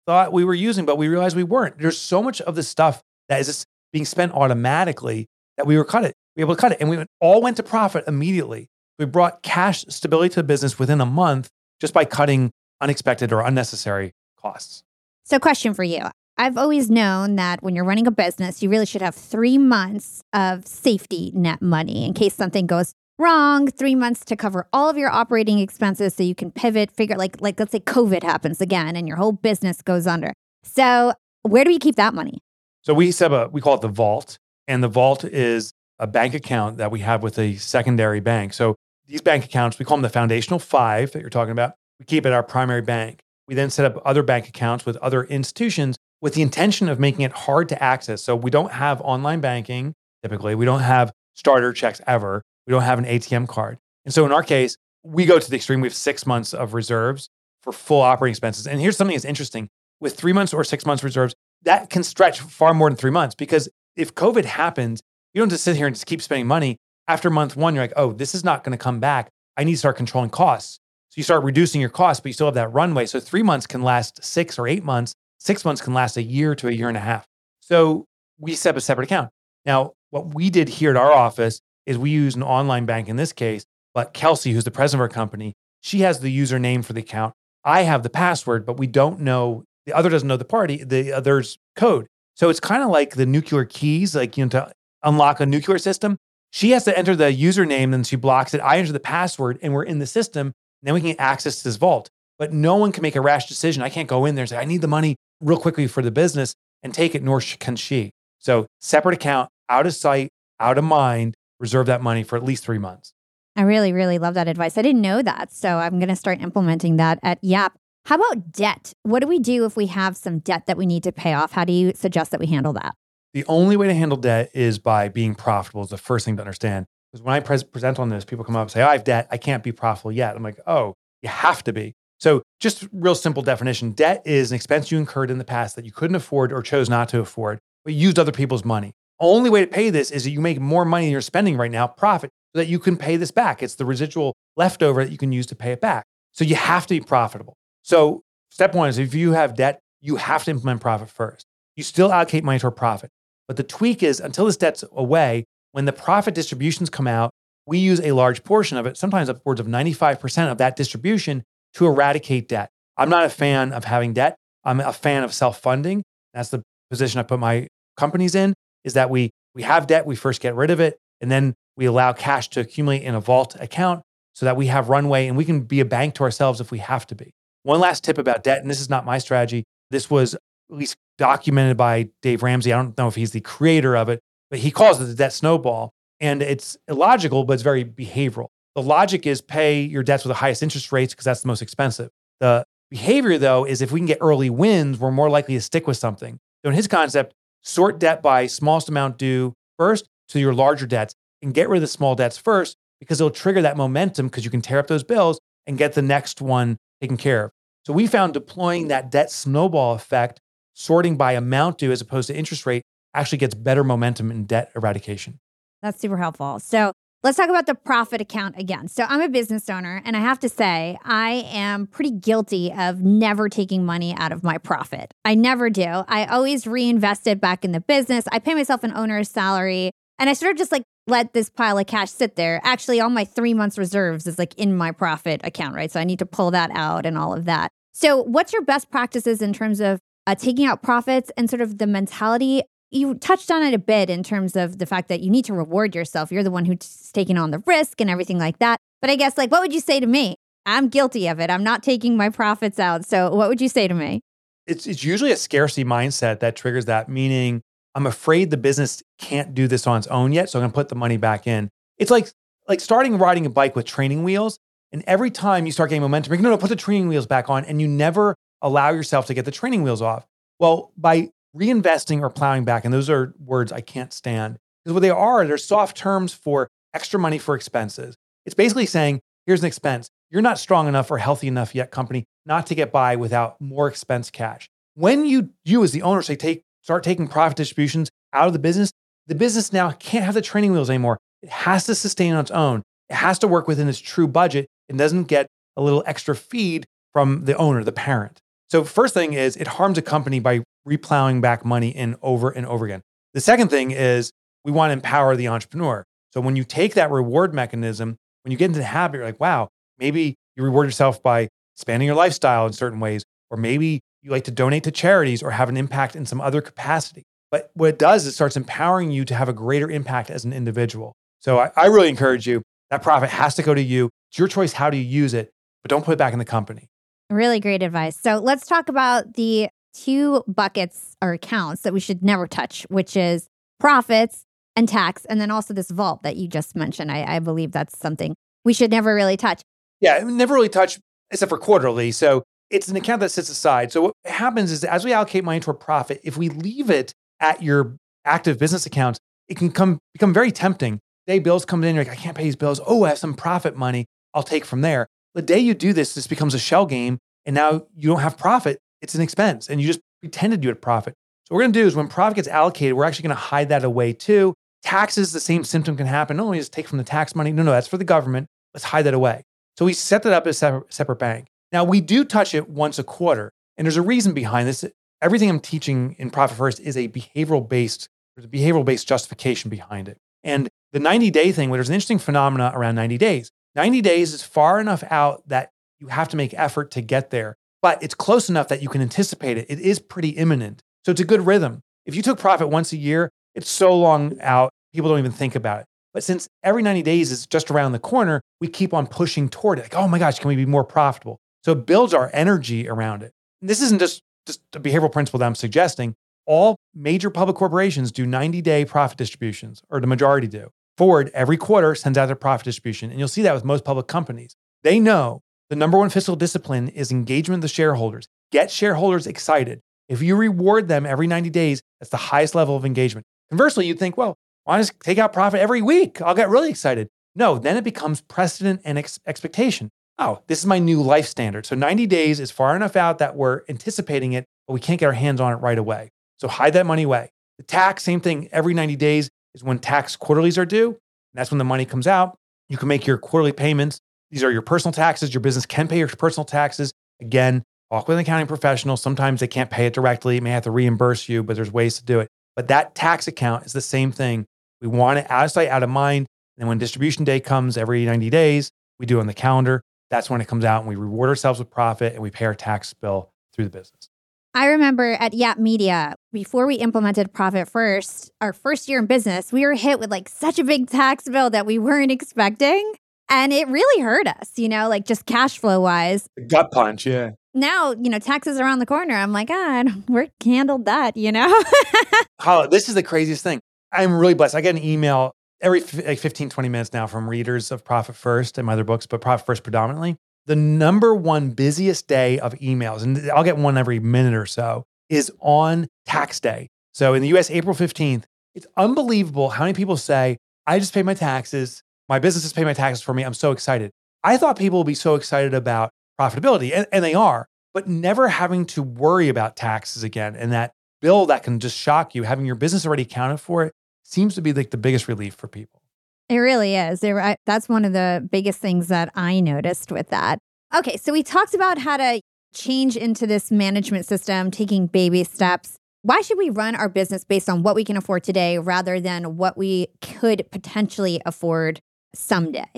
thought 0.07 0.33
we 0.33 0.44
were 0.44 0.55
using, 0.55 0.85
but 0.85 0.98
we 0.98 1.09
realized 1.09 1.37
we 1.37 1.42
weren't. 1.42 1.78
There's 1.78 1.98
so 1.98 2.22
much 2.22 2.40
of 2.42 2.55
the 2.55 2.62
stuff 2.62 3.02
that 3.28 3.40
is 3.40 3.46
just 3.46 3.66
being 3.92 4.05
spent 4.05 4.33
automatically 4.33 5.26
that 5.57 5.66
we 5.66 5.76
were 5.76 5.85
cut 5.85 6.05
it. 6.05 6.14
We 6.37 6.44
were 6.44 6.48
able 6.48 6.57
to 6.57 6.61
cut 6.61 6.72
it. 6.72 6.78
And 6.81 6.88
we 6.90 7.05
all 7.20 7.42
went 7.42 7.57
to 7.57 7.62
profit 7.62 8.05
immediately. 8.07 8.68
We 8.98 9.07
brought 9.07 9.42
cash 9.42 9.85
stability 9.88 10.31
to 10.31 10.37
the 10.37 10.44
business 10.44 10.78
within 10.78 11.00
a 11.00 11.07
month 11.07 11.48
just 11.81 11.92
by 11.92 12.05
cutting 12.05 12.52
unexpected 12.81 13.33
or 13.33 13.40
unnecessary 13.40 14.12
costs. 14.37 14.85
So, 15.24 15.38
question 15.38 15.72
for 15.74 15.85
you. 15.85 16.02
I've 16.38 16.56
always 16.56 16.90
known 16.90 17.36
that 17.36 17.62
when 17.62 17.76
you're 17.76 17.84
running 17.84 18.06
a 18.06 18.10
business, 18.10 18.62
you 18.62 18.70
really 18.70 18.86
should 18.86 19.02
have 19.02 19.14
three 19.14 19.58
months 19.58 20.22
of 20.32 20.66
safety 20.66 21.30
net 21.34 21.60
money 21.60 22.06
in 22.06 22.14
case 22.14 22.34
something 22.34 22.66
goes 22.66 22.94
wrong 23.18 23.68
three 23.68 23.94
months 23.94 24.24
to 24.24 24.36
cover 24.36 24.66
all 24.72 24.88
of 24.88 24.96
your 24.96 25.10
operating 25.10 25.58
expenses 25.58 26.14
so 26.14 26.22
you 26.22 26.34
can 26.34 26.50
pivot 26.50 26.90
figure 26.90 27.16
like 27.16 27.40
like 27.40 27.58
let's 27.60 27.70
say 27.70 27.78
covid 27.78 28.22
happens 28.22 28.60
again 28.60 28.96
and 28.96 29.06
your 29.06 29.16
whole 29.16 29.32
business 29.32 29.82
goes 29.82 30.06
under. 30.06 30.32
So 30.64 31.12
where 31.42 31.64
do 31.64 31.70
we 31.70 31.78
keep 31.78 31.96
that 31.96 32.14
money? 32.14 32.38
So 32.80 32.94
we 32.94 33.12
set 33.12 33.32
a 33.32 33.48
we 33.52 33.60
call 33.60 33.74
it 33.74 33.82
the 33.82 33.88
vault 33.88 34.38
and 34.66 34.82
the 34.82 34.88
vault 34.88 35.24
is 35.24 35.72
a 35.98 36.06
bank 36.06 36.34
account 36.34 36.78
that 36.78 36.90
we 36.90 37.00
have 37.00 37.22
with 37.22 37.38
a 37.38 37.56
secondary 37.56 38.20
bank. 38.20 38.54
So 38.54 38.74
these 39.06 39.20
bank 39.20 39.44
accounts 39.44 39.78
we 39.78 39.84
call 39.84 39.98
them 39.98 40.02
the 40.02 40.08
foundational 40.08 40.58
five 40.58 41.12
that 41.12 41.20
you're 41.20 41.30
talking 41.30 41.52
about. 41.52 41.74
We 42.00 42.06
keep 42.06 42.24
at 42.24 42.32
our 42.32 42.42
primary 42.42 42.82
bank. 42.82 43.20
We 43.46 43.54
then 43.54 43.70
set 43.70 43.84
up 43.84 44.00
other 44.04 44.22
bank 44.22 44.48
accounts 44.48 44.86
with 44.86 44.96
other 44.96 45.24
institutions 45.24 45.96
with 46.22 46.32
the 46.32 46.40
intention 46.40 46.88
of 46.88 46.98
making 46.98 47.20
it 47.20 47.32
hard 47.32 47.68
to 47.68 47.82
access 47.82 48.22
so 48.22 48.35
we 48.35 48.50
don't 48.50 48.72
have 48.72 49.02
online 49.02 49.40
banking 49.40 49.92
typically 50.22 50.54
we 50.54 50.64
don't 50.64 50.80
have 50.80 51.12
starter 51.35 51.72
checks 51.72 52.00
ever 52.06 52.42
we 52.66 52.72
don't 52.72 52.82
have 52.82 52.98
an 52.98 53.04
ATM 53.04 53.48
card. 53.48 53.78
And 54.04 54.14
so 54.14 54.24
in 54.24 54.32
our 54.32 54.42
case, 54.42 54.76
we 55.02 55.26
go 55.26 55.38
to 55.38 55.50
the 55.50 55.56
extreme. 55.56 55.80
We 55.80 55.88
have 55.88 55.94
six 55.94 56.26
months 56.26 56.54
of 56.54 56.74
reserves 56.74 57.28
for 57.62 57.72
full 57.72 58.00
operating 58.00 58.32
expenses. 58.32 58.66
And 58.66 58.80
here's 58.80 58.96
something 58.96 59.14
that's 59.14 59.24
interesting 59.24 59.68
with 60.00 60.16
three 60.16 60.32
months 60.32 60.52
or 60.52 60.64
six 60.64 60.85
months 60.85 61.04
reserves, 61.04 61.35
that 61.62 61.90
can 61.90 62.02
stretch 62.02 62.40
far 62.40 62.74
more 62.74 62.90
than 62.90 62.96
three 62.96 63.11
months 63.11 63.37
because 63.37 63.68
if 63.94 64.14
COVID 64.14 64.44
happens, 64.44 65.00
you 65.32 65.40
don't 65.40 65.48
just 65.48 65.62
sit 65.62 65.76
here 65.76 65.87
and 65.87 65.94
just 65.94 66.06
keep 66.06 66.20
spending 66.20 66.46
money. 66.46 66.76
After 67.06 67.30
month 67.30 67.56
one, 67.56 67.74
you're 67.74 67.85
like, 67.85 67.92
oh, 67.96 68.12
this 68.12 68.35
is 68.35 68.44
not 68.44 68.64
going 68.64 68.76
to 68.76 68.82
come 68.82 69.00
back. 69.00 69.28
I 69.56 69.64
need 69.64 69.72
to 69.72 69.78
start 69.78 69.96
controlling 69.96 70.30
costs. 70.30 70.78
So 71.11 71.14
you 71.18 71.22
start 71.22 71.44
reducing 71.44 71.80
your 71.80 71.90
costs, 71.90 72.20
but 72.20 72.30
you 72.30 72.32
still 72.32 72.46
have 72.46 72.54
that 72.54 72.72
runway. 72.72 73.06
So 73.06 73.20
three 73.20 73.42
months 73.42 73.66
can 73.66 73.82
last 73.82 74.24
six 74.24 74.58
or 74.58 74.66
eight 74.66 74.82
months. 74.82 75.14
Six 75.44 75.64
months 75.64 75.83
can 75.83 75.92
last 75.92 76.16
a 76.16 76.22
year 76.22 76.55
to 76.55 76.68
a 76.68 76.70
year 76.70 76.87
and 76.87 76.96
a 76.96 77.00
half. 77.00 77.26
So 77.59 78.07
we 78.38 78.55
set 78.55 78.70
up 78.70 78.76
a 78.76 78.81
separate 78.81 79.07
account. 79.07 79.31
Now, 79.66 79.94
what 80.11 80.35
we 80.35 80.50
did 80.50 80.68
here 80.68 80.90
at 80.90 80.96
our 80.96 81.11
office 81.11 81.61
is 81.85 81.98
we 81.98 82.11
use 82.11 82.37
an 82.37 82.44
online 82.44 82.87
bank 82.87 83.09
in 83.09 83.16
this 83.16 83.33
case, 83.33 83.66
but 83.92 84.14
Kelsey, 84.14 84.52
who's 84.52 84.62
the 84.62 84.70
president 84.70 85.00
of 85.00 85.02
our 85.02 85.09
company, 85.09 85.55
she 85.81 86.02
has 86.02 86.20
the 86.20 86.38
username 86.38 86.85
for 86.85 86.92
the 86.92 87.00
account. 87.00 87.35
I 87.64 87.83
have 87.83 88.05
the 88.05 88.09
password, 88.09 88.64
but 88.64 88.78
we 88.78 88.87
don't 88.87 89.18
know, 89.18 89.64
the 89.85 89.92
other 89.94 90.11
doesn't 90.11 90.28
know 90.28 90.37
the 90.37 90.44
party, 90.44 90.85
the 90.85 91.12
other's 91.12 91.59
code. 91.74 92.07
So 92.37 92.48
it's 92.48 92.61
kind 92.61 92.85
of 92.85 92.90
like 92.90 93.16
the 93.16 93.26
nuclear 93.26 93.64
keys, 93.64 94.14
like, 94.14 94.38
you 94.38 94.44
know, 94.44 94.50
to 94.50 94.72
unlock 95.02 95.40
a 95.40 95.46
nuclear 95.46 95.78
system. 95.78 96.18
She 96.52 96.70
has 96.70 96.85
to 96.85 96.96
enter 96.96 97.16
the 97.16 97.33
username, 97.33 97.92
and 97.94 98.07
she 98.07 98.14
blocks 98.14 98.55
it. 98.55 98.61
I 98.61 98.78
enter 98.78 98.92
the 98.92 99.00
password, 99.00 99.59
and 99.61 99.74
we're 99.74 99.83
in 99.83 99.98
the 99.98 100.07
system. 100.07 100.52
then 100.85 100.94
we 100.94 101.00
can 101.00 101.16
access 101.18 101.64
this 101.64 101.74
vault. 101.74 102.11
But 102.38 102.52
no 102.52 102.76
one 102.76 102.92
can 102.92 103.02
make 103.02 103.16
a 103.16 103.20
rash 103.20 103.46
decision. 103.46 103.83
I 103.83 103.88
can't 103.88 104.09
go 104.09 104.24
in 104.24 104.37
there 104.37 104.42
and 104.42 104.50
say, 104.50 104.57
I 104.57 104.64
need 104.64 104.83
the 104.83 104.88
money 104.88 105.16
real 105.42 105.59
quickly 105.59 105.87
for 105.87 106.02
the 106.02 106.11
business 106.11 106.55
and 106.83 106.94
take 106.94 107.14
it, 107.14 107.22
nor 107.22 107.40
can 107.40 107.76
she. 107.76 108.11
So 108.38 108.66
separate 108.81 109.14
account, 109.14 109.48
out 109.68 109.87
of 109.87 109.94
sight, 109.94 110.31
out 110.59 110.78
of 110.78 110.85
mind, 110.85 111.35
reserve 111.61 111.87
that 111.87 112.02
money 112.02 112.22
for 112.22 112.37
at 112.37 112.44
least 112.44 112.64
three 112.64 112.78
months. 112.78 113.12
I 113.55 113.62
really, 113.62 113.92
really 113.92 114.18
love 114.18 114.35
that 114.35 114.48
advice. 114.48 114.78
I 114.78 114.83
didn't 114.83 115.02
know 115.02 115.22
that. 115.22 115.52
So 115.52 115.76
I'm 115.76 115.98
going 115.98 116.09
to 116.09 116.16
start 116.16 116.40
implementing 116.40 116.96
that 116.96 117.18
at 117.22 117.38
Yap. 117.42 117.76
How 118.07 118.16
about 118.16 118.50
debt? 118.50 118.92
What 119.02 119.20
do 119.20 119.28
we 119.28 119.38
do 119.38 119.64
if 119.64 119.76
we 119.76 119.87
have 119.87 120.16
some 120.16 120.38
debt 120.40 120.66
that 120.66 120.76
we 120.76 120.87
need 120.87 121.02
to 121.05 121.12
pay 121.12 121.35
off? 121.35 121.52
How 121.52 121.64
do 121.64 121.72
you 121.72 121.92
suggest 121.94 122.31
that 122.31 122.40
we 122.40 122.46
handle 122.46 122.72
that? 122.72 122.94
The 123.35 123.44
only 123.46 123.76
way 123.76 123.87
to 123.87 123.94
handle 123.94 124.16
debt 124.18 124.50
is 124.55 124.78
by 124.78 125.09
being 125.09 125.35
profitable, 125.35 125.83
is 125.83 125.90
the 125.90 125.98
first 125.98 126.24
thing 126.24 126.37
to 126.37 126.42
understand. 126.42 126.87
Because 127.12 127.22
when 127.22 127.35
I 127.35 127.40
pre- 127.40 127.62
present 127.62 127.98
on 127.98 128.09
this, 128.09 128.24
people 128.24 128.44
come 128.44 128.57
up 128.57 128.62
and 128.62 128.70
say, 128.70 128.83
oh, 128.83 128.88
I 128.88 128.92
have 128.92 129.05
debt. 129.05 129.28
I 129.31 129.37
can't 129.37 129.62
be 129.62 129.70
profitable 129.70 130.12
yet. 130.12 130.35
I'm 130.35 130.42
like, 130.42 130.59
oh, 130.66 130.94
You 131.22 131.28
have 131.28 131.62
to 131.64 131.72
be. 131.72 131.92
So, 132.22 132.40
just 132.61 132.87
real 132.92 133.16
simple 133.16 133.42
definition 133.42 133.90
debt 133.90 134.22
is 134.24 134.52
an 134.52 134.54
expense 134.54 134.92
you 134.92 134.98
incurred 134.98 135.28
in 135.28 135.38
the 135.38 135.44
past 135.44 135.74
that 135.74 135.85
you 135.85 135.90
couldn't 135.90 136.14
afford 136.14 136.52
or 136.52 136.62
chose 136.62 136.88
not 136.88 137.08
to 137.08 137.18
afford, 137.18 137.58
but 137.85 137.94
used 137.94 138.16
other 138.16 138.30
people's 138.30 138.64
money. 138.64 138.92
Only 139.18 139.50
way 139.50 139.61
to 139.62 139.66
pay 139.66 139.90
this 139.90 140.12
is 140.12 140.22
that 140.22 140.30
you 140.30 140.40
make 140.40 140.61
more 140.61 140.85
money 140.85 141.06
than 141.06 141.11
you're 141.11 141.20
spending 141.20 141.56
right 141.56 141.70
now, 141.70 141.88
profit, 141.88 142.30
so 142.54 142.61
that 142.61 142.68
you 142.68 142.78
can 142.78 142.96
pay 142.96 143.16
this 143.16 143.32
back. 143.32 143.61
It's 143.61 143.74
the 143.74 143.85
residual 143.85 144.37
leftover 144.56 145.04
that 145.04 145.11
you 145.11 145.18
can 145.18 145.32
use 145.32 145.46
to 145.46 145.56
pay 145.56 145.72
it 145.72 145.80
back. 145.80 146.04
So, 146.30 146.44
you 146.44 146.54
have 146.54 146.87
to 146.87 146.94
be 146.94 147.00
profitable. 147.00 147.54
So, 147.82 148.22
step 148.52 148.72
one 148.72 148.88
is 148.88 148.98
if 148.98 149.14
you 149.14 149.32
have 149.32 149.56
debt, 149.56 149.80
you 150.00 150.14
have 150.14 150.44
to 150.44 150.52
implement 150.52 150.80
profit 150.80 151.11
first. 151.11 151.44
You 151.74 151.82
still 151.82 152.12
allocate 152.12 152.44
money 152.44 152.61
toward 152.61 152.76
profit. 152.76 153.11
But 153.48 153.56
the 153.56 153.64
tweak 153.64 154.00
is 154.00 154.20
until 154.20 154.46
this 154.46 154.56
debt's 154.56 154.85
away, 154.92 155.42
when 155.72 155.87
the 155.87 155.92
profit 155.92 156.37
distributions 156.37 156.88
come 156.88 157.08
out, 157.08 157.32
we 157.66 157.78
use 157.78 158.00
a 158.00 158.12
large 158.12 158.44
portion 158.44 158.78
of 158.78 158.87
it, 158.87 158.96
sometimes 158.96 159.28
upwards 159.28 159.58
of 159.58 159.66
95% 159.66 160.52
of 160.52 160.58
that 160.58 160.76
distribution 160.76 161.42
to 161.74 161.87
eradicate 161.87 162.48
debt. 162.48 162.70
I'm 162.96 163.08
not 163.08 163.24
a 163.24 163.30
fan 163.30 163.72
of 163.72 163.85
having 163.85 164.12
debt. 164.12 164.37
I'm 164.64 164.80
a 164.80 164.92
fan 164.92 165.24
of 165.24 165.32
self-funding. 165.32 166.02
That's 166.35 166.50
the 166.50 166.62
position 166.90 167.20
I 167.20 167.22
put 167.22 167.40
my 167.40 167.68
companies 167.96 168.35
in 168.35 168.54
is 168.85 168.94
that 168.94 169.11
we 169.11 169.30
we 169.54 169.62
have 169.62 169.87
debt, 169.87 170.06
we 170.06 170.16
first 170.16 170.40
get 170.40 170.54
rid 170.54 170.70
of 170.70 170.80
it, 170.80 170.98
and 171.20 171.30
then 171.30 171.54
we 171.76 171.85
allow 171.87 172.12
cash 172.12 172.48
to 172.50 172.61
accumulate 172.61 173.02
in 173.02 173.14
a 173.14 173.20
vault 173.20 173.56
account 173.61 174.02
so 174.35 174.46
that 174.46 174.56
we 174.56 174.66
have 174.66 174.88
runway 174.88 175.26
and 175.26 175.37
we 175.37 175.44
can 175.44 175.61
be 175.61 175.80
a 175.80 175.85
bank 175.85 176.14
to 176.14 176.22
ourselves 176.22 176.61
if 176.61 176.70
we 176.70 176.78
have 176.78 177.06
to 177.08 177.14
be. 177.14 177.30
One 177.64 177.80
last 177.80 178.02
tip 178.02 178.18
about 178.18 178.42
debt, 178.42 178.62
and 178.62 178.70
this 178.70 178.80
is 178.80 178.88
not 178.88 179.04
my 179.04 179.18
strategy. 179.18 179.64
This 179.90 180.11
was 180.11 180.35
at 180.35 180.40
least 180.70 180.96
documented 181.18 181.76
by 181.76 182.08
Dave 182.22 182.42
Ramsey. 182.42 182.72
I 182.72 182.76
don't 182.76 182.96
know 182.96 183.08
if 183.08 183.14
he's 183.14 183.32
the 183.32 183.40
creator 183.40 183.94
of 183.94 184.08
it, 184.08 184.20
but 184.50 184.58
he 184.58 184.70
calls 184.70 185.00
it 185.00 185.04
the 185.04 185.14
debt 185.14 185.32
snowball. 185.32 185.90
And 186.18 186.40
it's 186.42 186.76
illogical, 186.88 187.44
but 187.44 187.54
it's 187.54 187.62
very 187.62 187.85
behavioral. 187.85 188.46
The 188.74 188.82
logic 188.82 189.26
is 189.26 189.40
pay 189.40 189.82
your 189.82 190.02
debts 190.02 190.24
with 190.24 190.30
the 190.30 190.35
highest 190.35 190.62
interest 190.62 190.92
rates 190.92 191.12
because 191.12 191.24
that's 191.24 191.42
the 191.42 191.48
most 191.48 191.62
expensive. 191.62 192.11
The 192.40 192.64
behavior, 192.90 193.37
though, 193.38 193.64
is 193.64 193.82
if 193.82 193.92
we 193.92 194.00
can 194.00 194.06
get 194.06 194.18
early 194.20 194.50
wins, 194.50 194.98
we're 194.98 195.11
more 195.11 195.28
likely 195.28 195.54
to 195.54 195.61
stick 195.61 195.87
with 195.87 195.96
something. 195.96 196.38
So, 196.64 196.70
in 196.70 196.74
his 196.74 196.88
concept, 196.88 197.35
sort 197.62 197.98
debt 197.98 198.22
by 198.22 198.46
smallest 198.46 198.88
amount 198.88 199.18
due 199.18 199.52
first 199.78 200.08
to 200.28 200.40
your 200.40 200.54
larger 200.54 200.87
debts 200.87 201.14
and 201.42 201.52
get 201.52 201.68
rid 201.68 201.78
of 201.78 201.80
the 201.82 201.87
small 201.87 202.14
debts 202.14 202.38
first 202.38 202.76
because 202.98 203.20
it'll 203.20 203.30
trigger 203.30 203.62
that 203.62 203.76
momentum 203.76 204.28
because 204.28 204.44
you 204.44 204.50
can 204.50 204.62
tear 204.62 204.78
up 204.78 204.87
those 204.87 205.04
bills 205.04 205.38
and 205.66 205.76
get 205.76 205.92
the 205.92 206.02
next 206.02 206.40
one 206.40 206.78
taken 207.00 207.16
care 207.16 207.44
of. 207.44 207.50
So, 207.85 207.92
we 207.92 208.06
found 208.06 208.32
deploying 208.32 208.88
that 208.88 209.11
debt 209.11 209.30
snowball 209.30 209.94
effect, 209.94 210.40
sorting 210.72 211.16
by 211.16 211.32
amount 211.32 211.78
due 211.78 211.92
as 211.92 212.00
opposed 212.00 212.28
to 212.28 212.37
interest 212.37 212.64
rate, 212.64 212.82
actually 213.14 213.38
gets 213.38 213.54
better 213.54 213.85
momentum 213.85 214.30
in 214.30 214.44
debt 214.44 214.72
eradication. 214.74 215.38
That's 215.82 216.00
super 216.00 216.16
helpful. 216.16 216.61
So 216.61 216.92
let's 217.22 217.37
talk 217.37 217.48
about 217.48 217.66
the 217.66 217.74
profit 217.74 218.20
account 218.20 218.56
again. 218.58 218.88
So 218.88 219.04
I'm 219.08 219.20
a 219.20 219.28
business 219.28 219.70
owner, 219.70 220.02
and 220.04 220.16
I 220.16 220.20
have 220.20 220.40
to 220.40 220.48
say, 220.48 220.98
I 221.04 221.46
am 221.52 221.87
pretty 221.87 222.11
guilty 222.11 222.72
of 222.72 223.00
never 223.00 223.48
taking 223.48 223.85
money 223.85 224.14
out 224.16 224.32
of 224.32 224.42
my 224.42 224.58
profit. 224.58 225.14
I 225.24 225.35
never 225.35 225.70
do. 225.70 226.04
I 226.08 226.26
always 226.26 226.66
reinvest 226.66 227.26
it 227.26 227.40
back 227.40 227.64
in 227.64 227.72
the 227.72 227.80
business. 227.80 228.24
I 228.32 228.38
pay 228.38 228.54
myself 228.54 228.82
an 228.85 228.92
owner's 228.94 229.30
salary, 229.30 229.92
and 230.18 230.28
I 230.28 230.32
sort 230.32 230.52
of 230.52 230.58
just 230.58 230.72
like 230.72 230.82
let 231.06 231.32
this 231.32 231.50
pile 231.50 231.78
of 231.78 231.87
cash 231.87 232.11
sit 232.11 232.37
there. 232.37 232.61
Actually, 232.64 233.00
all 233.00 233.11
my 233.11 233.24
three 233.24 233.54
months 233.54 233.78
reserves 233.78 234.26
is 234.26 234.38
like 234.38 234.54
in 234.54 234.76
my 234.76 234.92
profit 234.92 235.40
account, 235.44 235.74
right? 235.74 235.90
So 235.90 236.00
I 236.00 236.04
need 236.04 236.18
to 236.20 236.26
pull 236.26 236.50
that 236.52 236.70
out 236.72 237.06
and 237.06 237.18
all 237.18 237.35
of 237.35 237.44
that. 237.46 237.70
So, 237.94 238.22
what's 238.22 238.52
your 238.52 238.62
best 238.62 238.90
practices 238.90 239.42
in 239.42 239.52
terms 239.52 239.80
of 239.80 239.98
uh, 240.26 240.35
taking 240.35 240.66
out 240.66 240.82
profits 240.82 241.30
and 241.37 241.50
sort 241.50 241.61
of 241.61 241.78
the 241.78 241.87
mentality 241.87 242.62
you 242.92 243.14
touched 243.14 243.50
on 243.50 243.62
it 243.62 243.72
a 243.74 243.78
bit 243.78 244.11
in 244.11 244.22
terms 244.22 244.55
of 244.55 244.78
the 244.78 244.87
fact 244.87 245.09
that 245.09 245.20
you 245.20 245.31
need 245.31 245.44
to 245.46 245.55
reward 245.55 245.94
yourself. 245.94 246.31
You're 246.31 246.42
the 246.42 246.50
one 246.50 246.66
who's 246.66 247.11
taking 247.12 247.38
on 247.38 247.50
the 247.50 247.62
risk 247.66 248.00
and 248.00 248.11
everything 248.11 248.38
like 248.38 248.59
that. 248.59 248.78
But 249.00 249.11
I 249.11 249.16
guess, 249.16 249.38
like, 249.38 249.50
what 249.50 249.62
would 249.62 249.72
you 249.72 249.81
say 249.81 249.98
to 249.98 250.07
me? 250.07 250.37
I'm 250.66 250.88
guilty 250.88 251.26
of 251.26 251.40
it. 251.40 251.50
I'm 251.50 251.64
not 251.64 251.83
taking 251.83 252.16
my 252.16 252.28
profits 252.28 252.78
out. 252.78 253.05
So, 253.05 253.35
what 253.35 253.48
would 253.48 253.61
you 253.61 253.68
say 253.68 253.88
to 253.88 253.94
me? 253.94 254.20
It's, 254.66 254.87
it's 254.87 255.02
usually 255.02 255.33
a 255.33 255.37
scarcity 255.37 255.85
mindset 255.85 256.40
that 256.40 256.55
triggers 256.55 256.85
that, 256.85 257.09
meaning 257.09 257.62
I'm 257.94 258.07
afraid 258.07 258.50
the 258.50 258.57
business 258.57 259.02
can't 259.18 259.55
do 259.55 259.66
this 259.66 259.87
on 259.87 259.98
its 259.98 260.07
own 260.09 260.33
yet. 260.33 260.50
So, 260.50 260.59
I'm 260.59 260.62
going 260.62 260.70
to 260.70 260.74
put 260.74 260.88
the 260.88 260.94
money 260.94 261.16
back 261.16 261.46
in. 261.46 261.70
It's 261.96 262.11
like, 262.11 262.28
like 262.68 262.81
starting 262.81 263.18
riding 263.18 263.46
a 263.46 263.50
bike 263.50 263.74
with 263.74 263.87
training 263.87 264.22
wheels. 264.22 264.59
And 264.92 265.02
every 265.07 265.31
time 265.31 265.64
you 265.64 265.72
start 265.72 265.88
getting 265.88 266.02
momentum, 266.02 266.31
you're 266.31 266.37
like, 266.37 266.42
no, 266.42 266.50
no, 266.50 266.59
put 266.59 266.68
the 266.68 266.76
training 266.76 267.09
wheels 267.09 267.26
back 267.26 267.48
on. 267.48 267.64
And 267.64 267.81
you 267.81 267.88
never 267.88 268.37
allow 268.61 268.90
yourself 268.90 269.26
to 269.26 269.35
get 269.35 269.46
the 269.46 269.50
training 269.50 269.83
wheels 269.83 270.02
off. 270.02 270.26
Well, 270.59 270.92
by 270.98 271.31
reinvesting 271.56 272.20
or 272.20 272.30
plowing 272.30 272.64
back, 272.64 272.84
and 272.84 272.92
those 272.92 273.10
are 273.10 273.34
words 273.38 273.72
I 273.72 273.80
can't 273.80 274.12
stand. 274.12 274.58
Because 274.84 274.94
what 274.94 275.00
they 275.00 275.10
are, 275.10 275.46
they're 275.46 275.58
soft 275.58 275.96
terms 275.96 276.32
for 276.32 276.68
extra 276.94 277.18
money 277.18 277.38
for 277.38 277.54
expenses. 277.54 278.16
It's 278.44 278.54
basically 278.54 278.86
saying, 278.86 279.20
here's 279.46 279.60
an 279.60 279.66
expense. 279.66 280.08
You're 280.30 280.42
not 280.42 280.58
strong 280.58 280.88
enough 280.88 281.10
or 281.10 281.18
healthy 281.18 281.46
enough 281.46 281.74
yet, 281.74 281.90
company, 281.90 282.24
not 282.46 282.66
to 282.66 282.74
get 282.74 282.90
by 282.90 283.16
without 283.16 283.60
more 283.60 283.86
expense 283.86 284.30
cash. 284.30 284.68
When 284.94 285.24
you, 285.24 285.50
you 285.64 285.82
as 285.84 285.92
the 285.92 286.02
owner, 286.02 286.22
say 286.22 286.36
take 286.36 286.62
start 286.82 287.04
taking 287.04 287.28
profit 287.28 287.56
distributions 287.56 288.10
out 288.32 288.46
of 288.46 288.52
the 288.52 288.58
business, 288.58 288.90
the 289.26 289.34
business 289.34 289.72
now 289.72 289.92
can't 289.92 290.24
have 290.24 290.34
the 290.34 290.42
training 290.42 290.72
wheels 290.72 290.90
anymore. 290.90 291.18
It 291.42 291.48
has 291.48 291.84
to 291.84 291.94
sustain 291.94 292.34
on 292.34 292.40
its 292.40 292.50
own. 292.50 292.82
It 293.08 293.14
has 293.14 293.38
to 293.40 293.48
work 293.48 293.68
within 293.68 293.88
its 293.88 294.00
true 294.00 294.26
budget 294.26 294.66
and 294.88 294.98
doesn't 294.98 295.24
get 295.24 295.46
a 295.76 295.82
little 295.82 296.02
extra 296.06 296.34
feed 296.34 296.84
from 297.12 297.44
the 297.44 297.56
owner, 297.56 297.84
the 297.84 297.92
parent. 297.92 298.38
So 298.70 298.84
first 298.84 299.14
thing 299.14 299.32
is 299.32 299.56
it 299.56 299.66
harms 299.66 299.98
a 299.98 300.02
company 300.02 300.40
by 300.40 300.62
replowing 300.86 301.40
back 301.40 301.64
money 301.64 301.88
in 301.88 302.16
over 302.22 302.50
and 302.50 302.66
over 302.66 302.84
again. 302.84 303.02
The 303.34 303.40
second 303.40 303.68
thing 303.68 303.90
is 303.90 304.32
we 304.64 304.72
want 304.72 304.90
to 304.90 304.94
empower 304.94 305.36
the 305.36 305.48
entrepreneur. 305.48 306.04
So 306.32 306.40
when 306.40 306.56
you 306.56 306.64
take 306.64 306.94
that 306.94 307.10
reward 307.10 307.54
mechanism, 307.54 308.16
when 308.42 308.52
you 308.52 308.58
get 308.58 308.66
into 308.66 308.78
the 308.78 308.84
habit, 308.84 309.18
you're 309.18 309.26
like, 309.26 309.40
wow, 309.40 309.68
maybe 309.98 310.34
you 310.56 310.64
reward 310.64 310.86
yourself 310.86 311.22
by 311.22 311.48
expanding 311.74 312.06
your 312.06 312.16
lifestyle 312.16 312.66
in 312.66 312.72
certain 312.72 313.00
ways, 313.00 313.24
or 313.50 313.56
maybe 313.56 314.00
you 314.22 314.30
like 314.30 314.44
to 314.44 314.50
donate 314.50 314.84
to 314.84 314.90
charities 314.90 315.42
or 315.42 315.50
have 315.50 315.68
an 315.68 315.76
impact 315.76 316.16
in 316.16 316.26
some 316.26 316.40
other 316.40 316.60
capacity. 316.60 317.22
But 317.50 317.70
what 317.74 317.90
it 317.90 317.98
does 317.98 318.22
is 318.22 318.32
it 318.32 318.34
starts 318.34 318.56
empowering 318.56 319.10
you 319.10 319.24
to 319.26 319.34
have 319.34 319.48
a 319.48 319.52
greater 319.52 319.90
impact 319.90 320.30
as 320.30 320.44
an 320.44 320.52
individual. 320.52 321.14
So 321.40 321.58
I, 321.58 321.70
I 321.76 321.86
really 321.86 322.08
encourage 322.08 322.46
you 322.46 322.62
that 322.90 323.02
profit 323.02 323.30
has 323.30 323.54
to 323.56 323.62
go 323.62 323.74
to 323.74 323.82
you. 323.82 324.08
It's 324.30 324.38
your 324.38 324.48
choice 324.48 324.72
how 324.72 324.90
do 324.90 324.96
you 324.96 325.04
use 325.04 325.34
it, 325.34 325.50
but 325.82 325.90
don't 325.90 326.04
put 326.04 326.12
it 326.12 326.18
back 326.18 326.32
in 326.32 326.38
the 326.38 326.44
company. 326.44 326.88
Really 327.30 327.60
great 327.60 327.82
advice. 327.82 328.18
So 328.18 328.36
let's 328.36 328.66
talk 328.66 328.88
about 328.88 329.34
the 329.34 329.68
two 329.94 330.42
buckets 330.46 331.16
or 331.22 331.33
accounts 331.33 331.83
that 331.83 331.92
we 331.92 332.00
should 332.00 332.22
never 332.22 332.46
touch, 332.46 332.87
which 332.88 333.16
is 333.16 333.48
profits 333.78 334.44
and 334.74 334.88
tax, 334.88 335.24
and 335.26 335.40
then 335.40 335.50
also 335.50 335.74
this 335.74 335.90
vault 335.90 336.22
that 336.22 336.37
you 336.37 336.48
just 336.48 336.74
mentioned. 336.74 337.11
I, 337.11 337.37
I 337.37 337.38
believe 337.38 337.72
that's 337.72 337.98
something 337.98 338.35
we 338.64 338.72
should 338.72 338.90
never 338.90 339.14
really 339.14 339.37
touch. 339.37 339.62
Yeah, 340.00 340.18
never 340.24 340.55
really 340.55 340.68
touch 340.68 340.98
except 341.31 341.48
for 341.48 341.59
quarterly. 341.59 342.12
So 342.12 342.42
it's 342.70 342.88
an 342.88 342.96
account 342.96 343.20
that 343.20 343.31
sits 343.31 343.48
aside. 343.48 343.92
So 343.92 344.02
what 344.02 344.14
happens 344.24 344.70
is 344.70 344.85
as 344.85 345.05
we 345.05 345.12
allocate 345.12 345.44
money 345.44 345.61
to 345.61 345.64
toward 345.64 345.81
profit, 345.81 346.20
if 346.24 346.37
we 346.37 346.48
leave 346.48 346.90
it 346.90 347.12
at 347.40 347.62
your 347.62 347.96
active 348.24 348.59
business 348.59 348.87
accounts, 348.87 349.18
it 349.48 349.57
can 349.57 349.70
come 349.70 349.98
become 350.12 350.33
very 350.33 350.52
tempting. 350.52 351.00
Day 351.26 351.38
bills 351.38 351.64
come 351.64 351.85
in, 351.85 351.94
you're 351.94 352.05
like, 352.05 352.12
I 352.12 352.16
can't 352.16 352.37
pay 352.37 352.44
these 352.44 352.57
bills. 352.57 352.81
Oh, 352.87 353.05
I 353.05 353.11
have 353.11 353.18
some 353.18 353.35
profit 353.35 353.76
money. 353.76 354.07
I'll 354.35 354.42
take 354.42 354.64
from 354.64 354.81
there. 354.81 355.07
The 355.35 355.42
day 355.42 355.59
you 355.59 355.74
do 355.74 355.92
this, 355.92 356.14
this 356.14 356.26
becomes 356.26 356.55
a 356.55 356.59
shell 356.59 356.87
game, 356.87 357.18
and 357.46 357.55
now 357.55 357.87
you 357.94 358.09
don't 358.09 358.20
have 358.20 358.37
profit 358.37 358.78
it's 359.02 359.14
an 359.14 359.20
expense 359.20 359.68
and 359.68 359.80
you 359.80 359.86
just 359.86 360.00
pretended 360.22 360.64
you 360.64 360.70
had 360.70 360.80
profit. 360.80 361.14
So 361.44 361.54
what 361.54 361.56
we're 361.56 361.62
going 361.64 361.72
to 361.72 361.80
do 361.80 361.86
is 361.86 361.94
when 361.94 362.08
profit 362.08 362.36
gets 362.36 362.48
allocated, 362.48 362.94
we're 362.94 363.04
actually 363.04 363.24
going 363.24 363.36
to 363.36 363.42
hide 363.42 363.68
that 363.68 363.84
away 363.84 364.12
too. 364.12 364.54
Taxes, 364.82 365.32
the 365.32 365.40
same 365.40 365.64
symptom 365.64 365.96
can 365.96 366.06
happen. 366.06 366.36
No, 366.36 366.46
we 366.46 366.58
just 366.58 366.72
take 366.72 366.88
from 366.88 366.98
the 366.98 367.04
tax 367.04 367.34
money. 367.34 367.52
No, 367.52 367.62
no, 367.62 367.72
that's 367.72 367.88
for 367.88 367.98
the 367.98 368.04
government. 368.04 368.46
Let's 368.72 368.84
hide 368.84 369.02
that 369.02 369.14
away. 369.14 369.42
So 369.76 369.84
we 369.84 369.92
set 369.92 370.22
that 370.22 370.32
up 370.32 370.46
as 370.46 370.56
a 370.56 370.58
separate, 370.58 370.94
separate 370.94 371.18
bank. 371.18 371.46
Now 371.72 371.84
we 371.84 372.00
do 372.00 372.24
touch 372.24 372.54
it 372.54 372.68
once 372.68 372.98
a 372.98 373.04
quarter. 373.04 373.50
And 373.76 373.86
there's 373.86 373.96
a 373.96 374.02
reason 374.02 374.34
behind 374.34 374.68
this. 374.68 374.84
Everything 375.20 375.48
I'm 375.48 375.60
teaching 375.60 376.16
in 376.18 376.30
Profit 376.30 376.56
First 376.56 376.80
is 376.80 376.96
a 376.96 377.08
behavioral 377.08 377.68
based, 377.68 378.08
there's 378.36 378.44
a 378.44 378.48
behavioral 378.48 378.84
based 378.84 379.08
justification 379.08 379.70
behind 379.70 380.08
it. 380.08 380.18
And 380.44 380.68
the 380.92 381.00
90 381.00 381.30
day 381.30 381.52
thing, 381.52 381.70
where 381.70 381.78
there's 381.78 381.88
an 381.88 381.94
interesting 381.94 382.18
phenomena 382.18 382.72
around 382.74 382.96
90 382.96 383.18
days. 383.18 383.50
90 383.74 384.02
days 384.02 384.34
is 384.34 384.42
far 384.42 384.80
enough 384.80 385.02
out 385.10 385.46
that 385.48 385.70
you 385.98 386.08
have 386.08 386.28
to 386.28 386.36
make 386.36 386.52
effort 386.54 386.90
to 386.92 387.00
get 387.00 387.30
there 387.30 387.56
but 387.82 388.02
it's 388.02 388.14
close 388.14 388.48
enough 388.48 388.68
that 388.68 388.82
you 388.82 388.88
can 388.88 389.02
anticipate 389.02 389.58
it. 389.58 389.66
It 389.68 389.80
is 389.80 389.98
pretty 389.98 390.30
imminent. 390.30 390.80
So 391.04 391.12
it's 391.12 391.20
a 391.20 391.24
good 391.24 391.44
rhythm. 391.44 391.80
If 392.06 392.14
you 392.14 392.22
took 392.22 392.38
profit 392.38 392.68
once 392.68 392.92
a 392.92 392.96
year, 392.96 393.28
it's 393.54 393.68
so 393.68 393.96
long 393.96 394.40
out, 394.40 394.70
people 394.94 395.10
don't 395.10 395.18
even 395.18 395.32
think 395.32 395.54
about 395.54 395.80
it. 395.80 395.86
But 396.14 396.22
since 396.22 396.48
every 396.62 396.82
90 396.82 397.02
days 397.02 397.30
is 397.30 397.46
just 397.46 397.70
around 397.70 397.92
the 397.92 397.98
corner, 397.98 398.40
we 398.60 398.68
keep 398.68 398.94
on 398.94 399.06
pushing 399.06 399.48
toward 399.48 399.78
it. 399.78 399.82
Like, 399.82 399.94
oh 399.94 400.08
my 400.08 400.18
gosh, 400.18 400.38
can 400.38 400.48
we 400.48 400.56
be 400.56 400.66
more 400.66 400.84
profitable? 400.84 401.38
So 401.64 401.72
it 401.72 401.86
builds 401.86 402.12
our 402.14 402.30
energy 402.32 402.88
around 402.88 403.22
it. 403.22 403.32
And 403.60 403.70
this 403.70 403.80
isn't 403.82 403.98
just, 403.98 404.22
just 404.46 404.60
a 404.74 404.80
behavioral 404.80 405.12
principle 405.12 405.38
that 405.38 405.46
I'm 405.46 405.54
suggesting. 405.54 406.14
All 406.46 406.76
major 406.94 407.30
public 407.30 407.56
corporations 407.56 408.12
do 408.12 408.26
90 408.26 408.60
day 408.62 408.84
profit 408.84 409.16
distributions, 409.16 409.82
or 409.88 410.00
the 410.00 410.06
majority 410.06 410.48
do. 410.48 410.70
Ford 410.98 411.30
every 411.32 411.56
quarter 411.56 411.94
sends 411.94 412.18
out 412.18 412.26
their 412.26 412.36
profit 412.36 412.64
distribution. 412.64 413.10
And 413.10 413.18
you'll 413.18 413.28
see 413.28 413.42
that 413.42 413.54
with 413.54 413.64
most 413.64 413.84
public 413.84 414.06
companies. 414.06 414.54
They 414.82 415.00
know 415.00 415.40
the 415.72 415.76
number 415.76 415.96
one 415.96 416.11
fiscal 416.11 416.37
discipline 416.37 416.88
is 416.88 417.11
engagement 417.11 417.62
with 417.62 417.70
the 417.70 417.74
shareholders. 417.74 418.28
Get 418.50 418.70
shareholders 418.70 419.26
excited. 419.26 419.80
If 420.06 420.20
you 420.20 420.37
reward 420.37 420.87
them 420.87 421.06
every 421.06 421.26
90 421.26 421.48
days, 421.48 421.80
that's 421.98 422.11
the 422.11 422.18
highest 422.18 422.54
level 422.54 422.76
of 422.76 422.85
engagement. 422.85 423.24
Conversely, 423.48 423.87
you'd 423.87 423.98
think, 423.98 424.18
well, 424.18 424.37
why 424.64 424.78
just 424.78 425.00
take 425.00 425.16
out 425.16 425.32
profit 425.32 425.61
every 425.61 425.80
week? 425.80 426.20
I'll 426.20 426.35
get 426.35 426.50
really 426.50 426.68
excited. 426.68 427.08
No, 427.35 427.56
then 427.56 427.78
it 427.78 427.85
becomes 427.85 428.20
precedent 428.20 428.82
and 428.85 428.98
ex- 428.98 429.18
expectation. 429.26 429.88
oh, 430.18 430.42
this 430.46 430.58
is 430.58 430.66
my 430.66 430.78
new 430.78 431.00
life 431.00 431.24
standard. 431.26 431.64
So 431.64 431.74
90 431.74 432.06
days 432.06 432.38
is 432.38 432.50
far 432.50 432.76
enough 432.76 432.94
out 432.94 433.16
that 433.16 433.35
we're 433.35 433.62
anticipating 433.70 434.35
it, 434.35 434.44
but 434.66 434.74
we 434.74 434.80
can't 434.80 435.00
get 435.00 435.06
our 435.06 435.12
hands 435.12 435.40
on 435.40 435.54
it 435.54 435.56
right 435.56 435.78
away. 435.78 436.11
So 436.38 436.48
hide 436.48 436.74
that 436.74 436.85
money 436.85 437.04
away. 437.04 437.30
The 437.56 437.64
tax, 437.64 438.02
same 438.02 438.20
thing. 438.20 438.50
Every 438.52 438.74
90 438.74 438.96
days 438.96 439.30
is 439.54 439.64
when 439.64 439.78
tax 439.78 440.16
quarterlies 440.16 440.58
are 440.58 440.66
due. 440.66 440.98
That's 441.32 441.50
when 441.50 441.56
the 441.56 441.64
money 441.64 441.87
comes 441.87 442.06
out. 442.06 442.37
You 442.68 442.76
can 442.76 442.88
make 442.88 443.06
your 443.06 443.16
quarterly 443.16 443.52
payments. 443.52 444.02
These 444.32 444.42
are 444.42 444.50
your 444.50 444.62
personal 444.62 444.92
taxes. 444.92 445.32
Your 445.32 445.42
business 445.42 445.66
can 445.66 445.86
pay 445.86 445.98
your 445.98 446.08
personal 446.08 446.46
taxes. 446.46 446.92
Again, 447.20 447.62
talk 447.92 448.08
with 448.08 448.16
an 448.16 448.22
accounting 448.22 448.46
professional. 448.46 448.96
Sometimes 448.96 449.40
they 449.40 449.46
can't 449.46 449.70
pay 449.70 449.86
it 449.86 449.92
directly. 449.92 450.38
It 450.38 450.42
may 450.42 450.50
have 450.50 450.64
to 450.64 450.70
reimburse 450.70 451.28
you, 451.28 451.42
but 451.42 451.54
there's 451.54 451.70
ways 451.70 451.98
to 451.98 452.04
do 452.04 452.18
it. 452.18 452.28
But 452.56 452.68
that 452.68 452.94
tax 452.94 453.28
account 453.28 453.66
is 453.66 453.74
the 453.74 453.82
same 453.82 454.10
thing. 454.10 454.46
We 454.80 454.88
want 454.88 455.18
it 455.18 455.30
out 455.30 455.44
of 455.44 455.50
sight, 455.50 455.68
out 455.68 455.82
of 455.82 455.90
mind. 455.90 456.26
And 456.58 456.66
when 456.66 456.78
distribution 456.78 457.24
day 457.24 457.40
comes 457.40 457.76
every 457.76 458.06
90 458.06 458.30
days, 458.30 458.70
we 458.98 459.04
do 459.04 459.18
it 459.18 459.20
on 459.20 459.26
the 459.26 459.34
calendar. 459.34 459.82
That's 460.10 460.30
when 460.30 460.40
it 460.40 460.48
comes 460.48 460.64
out 460.64 460.80
and 460.80 460.88
we 460.88 460.96
reward 460.96 461.28
ourselves 461.28 461.58
with 461.58 461.70
profit 461.70 462.14
and 462.14 462.22
we 462.22 462.30
pay 462.30 462.46
our 462.46 462.54
tax 462.54 462.94
bill 462.94 463.30
through 463.54 463.66
the 463.66 463.70
business. 463.70 464.08
I 464.54 464.66
remember 464.66 465.12
at 465.12 465.32
Yap 465.32 465.58
Media, 465.58 466.14
before 466.32 466.66
we 466.66 466.74
implemented 466.76 467.32
Profit 467.32 467.68
First, 467.68 468.30
our 468.40 468.52
first 468.52 468.88
year 468.88 468.98
in 468.98 469.06
business, 469.06 469.50
we 469.50 469.64
were 469.64 469.74
hit 469.74 469.98
with 469.98 470.10
like 470.10 470.28
such 470.28 470.58
a 470.58 470.64
big 470.64 470.88
tax 470.88 471.24
bill 471.28 471.48
that 471.50 471.64
we 471.64 471.78
weren't 471.78 472.10
expecting. 472.10 472.92
And 473.32 473.50
it 473.50 473.66
really 473.68 474.02
hurt 474.02 474.26
us, 474.26 474.50
you 474.56 474.68
know, 474.68 474.90
like 474.90 475.06
just 475.06 475.24
cash 475.24 475.58
flow 475.58 475.80
wise. 475.80 476.28
Gut 476.48 476.70
punch, 476.70 477.06
yeah. 477.06 477.30
Now, 477.54 477.92
you 477.92 478.10
know, 478.10 478.18
taxes 478.18 478.60
around 478.60 478.80
the 478.80 478.86
corner. 478.86 479.14
I'm 479.14 479.32
like, 479.32 479.48
ah, 479.50 479.84
we're 480.08 480.28
handled 480.44 480.84
that, 480.84 481.16
you 481.16 481.32
know? 481.32 481.62
Hala, 482.42 482.68
this 482.68 482.90
is 482.90 482.94
the 482.94 483.02
craziest 483.02 483.42
thing. 483.42 483.58
I'm 483.90 484.12
really 484.12 484.34
blessed. 484.34 484.54
I 484.54 484.60
get 484.60 484.76
an 484.76 484.84
email 484.84 485.32
every 485.62 485.80
like 485.80 486.18
15, 486.18 486.50
20 486.50 486.68
minutes 486.68 486.92
now 486.92 487.06
from 487.06 487.28
readers 487.28 487.72
of 487.72 487.82
Profit 487.82 488.16
First 488.16 488.58
and 488.58 488.66
my 488.66 488.74
other 488.74 488.84
books, 488.84 489.06
but 489.06 489.22
Profit 489.22 489.46
First 489.46 489.62
predominantly. 489.62 490.16
The 490.44 490.56
number 490.56 491.14
one 491.14 491.50
busiest 491.50 492.08
day 492.08 492.38
of 492.38 492.52
emails, 492.54 493.02
and 493.02 493.30
I'll 493.30 493.44
get 493.44 493.56
one 493.56 493.78
every 493.78 493.98
minute 493.98 494.34
or 494.34 494.44
so, 494.44 494.84
is 495.08 495.32
on 495.40 495.88
tax 496.04 496.38
day. 496.38 496.68
So 496.92 497.14
in 497.14 497.22
the 497.22 497.28
US, 497.38 497.50
April 497.50 497.74
15th, 497.74 498.24
it's 498.54 498.66
unbelievable 498.76 499.48
how 499.48 499.64
many 499.64 499.72
people 499.72 499.96
say, 499.96 500.36
I 500.66 500.78
just 500.78 500.92
paid 500.92 501.06
my 501.06 501.14
taxes. 501.14 501.82
My 502.12 502.18
business 502.18 502.44
has 502.44 502.53
paid 502.53 502.64
my 502.64 502.75
taxes 502.75 503.03
for 503.03 503.14
me. 503.14 503.22
I'm 503.22 503.33
so 503.33 503.53
excited. 503.53 503.90
I 504.22 504.37
thought 504.37 504.59
people 504.59 504.81
would 504.81 504.87
be 504.87 504.92
so 504.92 505.14
excited 505.14 505.55
about 505.55 505.88
profitability, 506.20 506.70
and, 506.75 506.87
and 506.92 507.03
they 507.03 507.14
are, 507.14 507.48
but 507.72 507.88
never 507.88 508.29
having 508.29 508.66
to 508.66 508.83
worry 508.83 509.31
about 509.31 509.57
taxes 509.57 510.03
again 510.03 510.37
and 510.37 510.53
that 510.53 510.72
bill 511.01 511.25
that 511.25 511.42
can 511.42 511.59
just 511.59 511.75
shock 511.75 512.14
you, 512.14 512.25
having 512.25 512.44
your 512.44 512.55
business 512.55 512.85
already 512.85 513.05
accounted 513.05 513.40
for 513.40 513.64
it 513.64 513.72
seems 514.03 514.35
to 514.35 514.42
be 514.42 514.53
like 514.53 514.72
the 514.72 514.77
biggest 514.77 515.09
relief 515.09 515.33
for 515.33 515.48
people. 515.48 515.81
It 516.29 516.37
really 516.37 516.77
is. 516.77 517.03
It, 517.03 517.14
I, 517.14 517.37
that's 517.46 517.66
one 517.66 517.87
of 517.87 517.94
the 517.94 518.29
biggest 518.31 518.59
things 518.59 518.88
that 518.88 519.11
I 519.14 519.40
noticed 519.40 519.90
with 519.90 520.11
that. 520.11 520.38
Okay, 520.75 520.98
so 520.98 521.14
we 521.14 521.22
talked 521.22 521.55
about 521.55 521.79
how 521.79 521.96
to 521.96 522.20
change 522.53 522.94
into 522.94 523.27
this 523.27 523.51
management 523.51 524.05
system, 524.05 524.51
taking 524.51 524.87
baby 524.87 525.25
steps. 525.25 525.77
Why 526.03 526.20
should 526.20 526.37
we 526.37 526.51
run 526.51 526.75
our 526.75 526.90
business 526.90 527.25
based 527.25 527.48
on 527.48 527.62
what 527.62 527.75
we 527.75 527.87
can 527.87 527.96
afford 527.96 528.22
today 528.22 528.59
rather 528.59 529.01
than 529.01 529.38
what 529.38 529.57
we 529.57 529.87
could 530.03 530.44
potentially 530.51 531.18
afford 531.25 531.81
someday? 532.14 532.70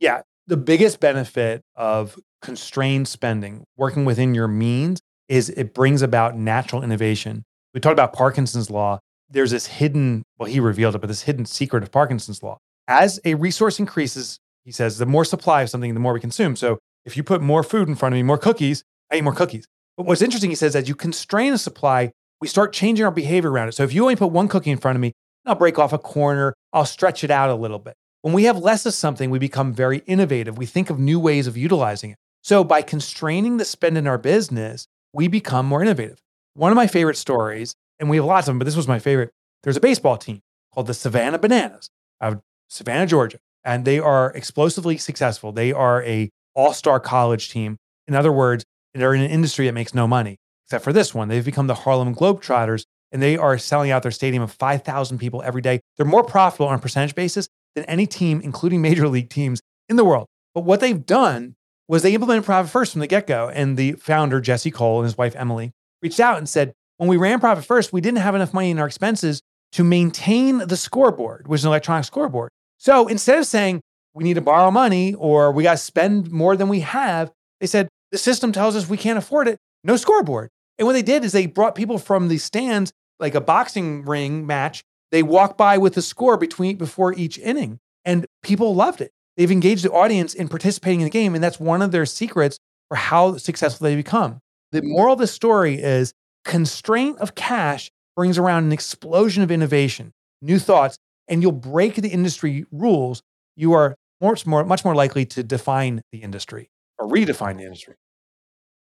Yeah, 0.00 0.22
the 0.46 0.56
biggest 0.56 1.00
benefit 1.00 1.62
of 1.76 2.18
constrained 2.42 3.08
spending, 3.08 3.64
working 3.76 4.04
within 4.04 4.34
your 4.34 4.48
means, 4.48 5.00
is 5.28 5.50
it 5.50 5.74
brings 5.74 6.02
about 6.02 6.36
natural 6.36 6.82
innovation. 6.82 7.44
We 7.74 7.80
talked 7.80 7.92
about 7.92 8.12
Parkinson's 8.12 8.70
law. 8.70 8.98
There's 9.28 9.50
this 9.50 9.66
hidden, 9.66 10.22
well, 10.38 10.48
he 10.48 10.60
revealed 10.60 10.94
it, 10.94 10.98
but 10.98 11.08
this 11.08 11.22
hidden 11.22 11.44
secret 11.44 11.82
of 11.82 11.90
Parkinson's 11.90 12.42
law. 12.42 12.58
As 12.86 13.20
a 13.24 13.34
resource 13.34 13.78
increases, 13.78 14.38
he 14.64 14.72
says, 14.72 14.98
the 14.98 15.06
more 15.06 15.24
supply 15.24 15.62
of 15.62 15.70
something, 15.70 15.92
the 15.92 16.00
more 16.00 16.14
we 16.14 16.20
consume. 16.20 16.56
So 16.56 16.78
if 17.04 17.16
you 17.16 17.22
put 17.22 17.42
more 17.42 17.62
food 17.62 17.88
in 17.88 17.94
front 17.94 18.14
of 18.14 18.16
me, 18.16 18.22
more 18.22 18.38
cookies, 18.38 18.82
I 19.12 19.16
eat 19.16 19.24
more 19.24 19.34
cookies. 19.34 19.66
But 19.96 20.06
what's 20.06 20.22
interesting, 20.22 20.50
he 20.50 20.56
says, 20.56 20.74
as 20.76 20.88
you 20.88 20.94
constrain 20.94 21.52
a 21.52 21.58
supply, 21.58 22.12
we 22.40 22.48
start 22.48 22.72
changing 22.72 23.04
our 23.04 23.10
behavior 23.10 23.50
around 23.50 23.68
it. 23.68 23.72
So 23.72 23.82
if 23.82 23.92
you 23.92 24.02
only 24.02 24.16
put 24.16 24.32
one 24.32 24.48
cookie 24.48 24.70
in 24.70 24.78
front 24.78 24.96
of 24.96 25.00
me, 25.02 25.12
I'll 25.44 25.56
break 25.56 25.78
off 25.78 25.92
a 25.92 25.98
corner, 25.98 26.54
I'll 26.72 26.86
stretch 26.86 27.24
it 27.24 27.30
out 27.30 27.50
a 27.50 27.54
little 27.54 27.78
bit. 27.78 27.94
When 28.28 28.34
we 28.34 28.44
have 28.44 28.58
less 28.58 28.84
of 28.84 28.92
something, 28.92 29.30
we 29.30 29.38
become 29.38 29.72
very 29.72 30.02
innovative. 30.06 30.58
We 30.58 30.66
think 30.66 30.90
of 30.90 30.98
new 30.98 31.18
ways 31.18 31.46
of 31.46 31.56
utilizing 31.56 32.10
it. 32.10 32.18
So 32.42 32.62
by 32.62 32.82
constraining 32.82 33.56
the 33.56 33.64
spend 33.64 33.96
in 33.96 34.06
our 34.06 34.18
business, 34.18 34.86
we 35.14 35.28
become 35.28 35.64
more 35.64 35.80
innovative. 35.80 36.18
One 36.52 36.70
of 36.70 36.76
my 36.76 36.88
favorite 36.88 37.16
stories, 37.16 37.74
and 37.98 38.10
we 38.10 38.16
have 38.18 38.26
lots 38.26 38.46
of 38.46 38.50
them, 38.50 38.58
but 38.58 38.66
this 38.66 38.76
was 38.76 38.86
my 38.86 38.98
favorite. 38.98 39.30
There's 39.62 39.78
a 39.78 39.80
baseball 39.80 40.18
team 40.18 40.42
called 40.74 40.88
the 40.88 40.92
Savannah 40.92 41.38
Bananas 41.38 41.88
of 42.20 42.42
Savannah, 42.68 43.06
Georgia, 43.06 43.38
and 43.64 43.86
they 43.86 43.98
are 43.98 44.30
explosively 44.32 44.98
successful. 44.98 45.50
They 45.50 45.72
are 45.72 46.02
a 46.02 46.28
all-star 46.54 47.00
college 47.00 47.48
team. 47.48 47.78
In 48.08 48.14
other 48.14 48.30
words, 48.30 48.62
they're 48.92 49.14
in 49.14 49.22
an 49.22 49.30
industry 49.30 49.64
that 49.64 49.72
makes 49.72 49.94
no 49.94 50.06
money, 50.06 50.36
except 50.66 50.84
for 50.84 50.92
this 50.92 51.14
one. 51.14 51.28
They've 51.28 51.42
become 51.42 51.66
the 51.66 51.74
Harlem 51.74 52.14
Globetrotters, 52.14 52.84
and 53.10 53.22
they 53.22 53.38
are 53.38 53.56
selling 53.56 53.90
out 53.90 54.02
their 54.02 54.12
stadium 54.12 54.42
of 54.42 54.52
5,000 54.52 55.16
people 55.16 55.40
every 55.42 55.62
day. 55.62 55.80
They're 55.96 56.04
more 56.04 56.24
profitable 56.24 56.68
on 56.68 56.74
a 56.74 56.78
percentage 56.78 57.14
basis 57.14 57.48
than 57.78 57.88
any 57.88 58.06
team, 58.06 58.40
including 58.42 58.82
major 58.82 59.08
league 59.08 59.30
teams 59.30 59.60
in 59.88 59.96
the 59.96 60.04
world. 60.04 60.26
But 60.54 60.64
what 60.64 60.80
they've 60.80 61.04
done 61.04 61.54
was 61.88 62.02
they 62.02 62.14
implemented 62.14 62.44
Profit 62.44 62.70
First 62.70 62.92
from 62.92 63.00
the 63.00 63.06
get 63.06 63.26
go. 63.26 63.48
And 63.48 63.76
the 63.76 63.92
founder, 63.92 64.40
Jesse 64.40 64.70
Cole, 64.70 64.98
and 64.98 65.04
his 65.04 65.16
wife, 65.16 65.34
Emily, 65.36 65.72
reached 66.02 66.20
out 66.20 66.38
and 66.38 66.48
said, 66.48 66.72
when 66.98 67.08
we 67.08 67.16
ran 67.16 67.40
Profit 67.40 67.64
First, 67.64 67.92
we 67.92 68.00
didn't 68.00 68.18
have 68.18 68.34
enough 68.34 68.52
money 68.52 68.70
in 68.70 68.78
our 68.78 68.86
expenses 68.86 69.40
to 69.72 69.84
maintain 69.84 70.58
the 70.58 70.76
scoreboard, 70.76 71.46
which 71.48 71.60
is 71.60 71.64
an 71.64 71.68
electronic 71.68 72.04
scoreboard. 72.04 72.50
So 72.78 73.06
instead 73.06 73.38
of 73.38 73.46
saying 73.46 73.80
we 74.14 74.24
need 74.24 74.34
to 74.34 74.40
borrow 74.40 74.70
money 74.70 75.14
or 75.14 75.52
we 75.52 75.62
got 75.62 75.72
to 75.72 75.78
spend 75.78 76.30
more 76.30 76.56
than 76.56 76.68
we 76.68 76.80
have, 76.80 77.30
they 77.60 77.66
said 77.66 77.88
the 78.10 78.18
system 78.18 78.52
tells 78.52 78.76
us 78.76 78.88
we 78.88 78.96
can't 78.96 79.18
afford 79.18 79.48
it. 79.48 79.58
No 79.84 79.96
scoreboard. 79.96 80.48
And 80.78 80.86
what 80.86 80.92
they 80.92 81.02
did 81.02 81.24
is 81.24 81.32
they 81.32 81.46
brought 81.46 81.74
people 81.74 81.98
from 81.98 82.28
the 82.28 82.38
stands, 82.38 82.92
like 83.20 83.34
a 83.34 83.40
boxing 83.40 84.04
ring 84.04 84.46
match. 84.46 84.82
They 85.10 85.22
walk 85.22 85.56
by 85.56 85.78
with 85.78 85.96
a 85.96 86.02
score 86.02 86.36
between 86.36 86.76
before 86.76 87.14
each 87.14 87.38
inning, 87.38 87.80
and 88.04 88.26
people 88.42 88.74
loved 88.74 89.00
it. 89.00 89.12
They've 89.36 89.50
engaged 89.50 89.84
the 89.84 89.92
audience 89.92 90.34
in 90.34 90.48
participating 90.48 91.00
in 91.00 91.04
the 91.04 91.10
game, 91.10 91.34
and 91.34 91.42
that's 91.42 91.60
one 91.60 91.82
of 91.82 91.92
their 91.92 92.06
secrets 92.06 92.58
for 92.88 92.96
how 92.96 93.36
successful 93.36 93.84
they 93.84 93.96
become. 93.96 94.40
The 94.72 94.82
moral 94.82 95.14
of 95.14 95.20
the 95.20 95.26
story 95.26 95.76
is 95.76 96.12
constraint 96.44 97.18
of 97.18 97.34
cash 97.34 97.90
brings 98.16 98.36
around 98.36 98.64
an 98.64 98.72
explosion 98.72 99.42
of 99.42 99.50
innovation, 99.50 100.12
new 100.42 100.58
thoughts, 100.58 100.98
and 101.28 101.40
you'll 101.42 101.52
break 101.52 101.94
the 101.94 102.08
industry 102.08 102.66
rules. 102.72 103.22
You 103.56 103.72
are 103.74 103.94
much 104.20 104.46
more, 104.46 104.64
much 104.64 104.84
more 104.84 104.94
likely 104.94 105.24
to 105.26 105.42
define 105.42 106.02
the 106.10 106.18
industry 106.18 106.70
or 106.98 107.06
redefine 107.06 107.58
the 107.58 107.64
industry. 107.64 107.94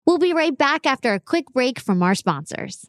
We'll 0.07 0.19
be 0.19 0.33
right 0.33 0.57
back 0.57 0.87
after 0.87 1.15
a 1.15 1.21
quick 1.21 1.47
break 1.53 1.79
from 1.79 2.03
our 2.03 2.17
sponsors. 2.17 2.89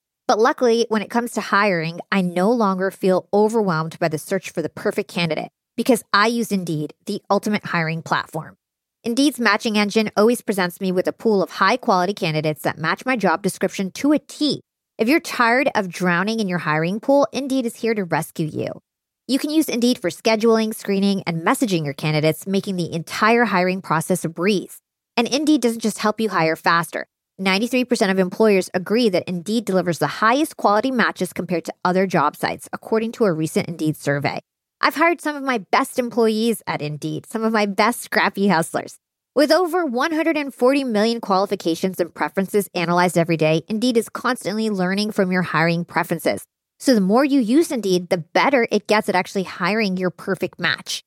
But 0.27 0.39
luckily, 0.39 0.85
when 0.89 1.01
it 1.01 1.09
comes 1.09 1.31
to 1.33 1.41
hiring, 1.41 1.99
I 2.11 2.21
no 2.21 2.51
longer 2.51 2.91
feel 2.91 3.27
overwhelmed 3.33 3.99
by 3.99 4.07
the 4.07 4.17
search 4.17 4.51
for 4.51 4.61
the 4.61 4.69
perfect 4.69 5.11
candidate 5.11 5.49
because 5.75 6.03
I 6.13 6.27
use 6.27 6.51
Indeed, 6.51 6.93
the 7.05 7.21
ultimate 7.29 7.65
hiring 7.65 8.01
platform. 8.01 8.57
Indeed's 9.03 9.39
matching 9.39 9.77
engine 9.77 10.11
always 10.15 10.41
presents 10.41 10.79
me 10.79 10.91
with 10.91 11.07
a 11.07 11.13
pool 11.13 11.41
of 11.41 11.49
high 11.49 11.77
quality 11.77 12.13
candidates 12.13 12.61
that 12.61 12.77
match 12.77 13.05
my 13.05 13.15
job 13.17 13.41
description 13.41 13.89
to 13.91 14.11
a 14.11 14.19
T. 14.19 14.61
If 14.99 15.09
you're 15.09 15.19
tired 15.19 15.69
of 15.73 15.89
drowning 15.89 16.39
in 16.39 16.47
your 16.47 16.59
hiring 16.59 16.99
pool, 16.99 17.27
Indeed 17.33 17.65
is 17.65 17.77
here 17.77 17.95
to 17.95 18.03
rescue 18.03 18.45
you. 18.45 18.81
You 19.27 19.39
can 19.39 19.49
use 19.49 19.69
Indeed 19.69 19.97
for 19.97 20.11
scheduling, 20.11 20.75
screening, 20.75 21.23
and 21.25 21.41
messaging 21.41 21.83
your 21.83 21.95
candidates, 21.95 22.45
making 22.45 22.75
the 22.75 22.93
entire 22.93 23.45
hiring 23.45 23.81
process 23.81 24.23
a 24.23 24.29
breeze. 24.29 24.79
And 25.17 25.27
Indeed 25.27 25.61
doesn't 25.61 25.81
just 25.81 25.97
help 25.97 26.21
you 26.21 26.29
hire 26.29 26.55
faster. 26.55 27.07
93% 27.39 28.11
of 28.11 28.19
employers 28.19 28.69
agree 28.73 29.09
that 29.09 29.27
Indeed 29.27 29.65
delivers 29.65 29.99
the 29.99 30.07
highest 30.07 30.57
quality 30.57 30.91
matches 30.91 31.33
compared 31.33 31.65
to 31.65 31.73
other 31.83 32.05
job 32.05 32.35
sites, 32.35 32.67
according 32.73 33.13
to 33.13 33.25
a 33.25 33.31
recent 33.31 33.67
Indeed 33.67 33.97
survey. 33.97 34.39
I've 34.81 34.95
hired 34.95 35.21
some 35.21 35.35
of 35.35 35.43
my 35.43 35.59
best 35.71 35.99
employees 35.99 36.61
at 36.67 36.81
Indeed, 36.81 37.25
some 37.25 37.43
of 37.43 37.53
my 37.53 37.65
best 37.65 38.01
scrappy 38.01 38.47
hustlers. 38.47 38.97
With 39.33 39.51
over 39.51 39.85
140 39.85 40.83
million 40.83 41.21
qualifications 41.21 41.99
and 41.99 42.13
preferences 42.13 42.69
analyzed 42.73 43.17
every 43.17 43.37
day, 43.37 43.63
Indeed 43.69 43.95
is 43.95 44.09
constantly 44.09 44.69
learning 44.69 45.11
from 45.11 45.31
your 45.31 45.43
hiring 45.43 45.85
preferences. 45.85 46.43
So 46.79 46.93
the 46.93 46.99
more 47.01 47.23
you 47.23 47.39
use 47.39 47.71
Indeed, 47.71 48.09
the 48.09 48.17
better 48.17 48.67
it 48.71 48.87
gets 48.87 49.07
at 49.07 49.15
actually 49.15 49.43
hiring 49.43 49.97
your 49.97 50.09
perfect 50.09 50.59
match. 50.59 51.03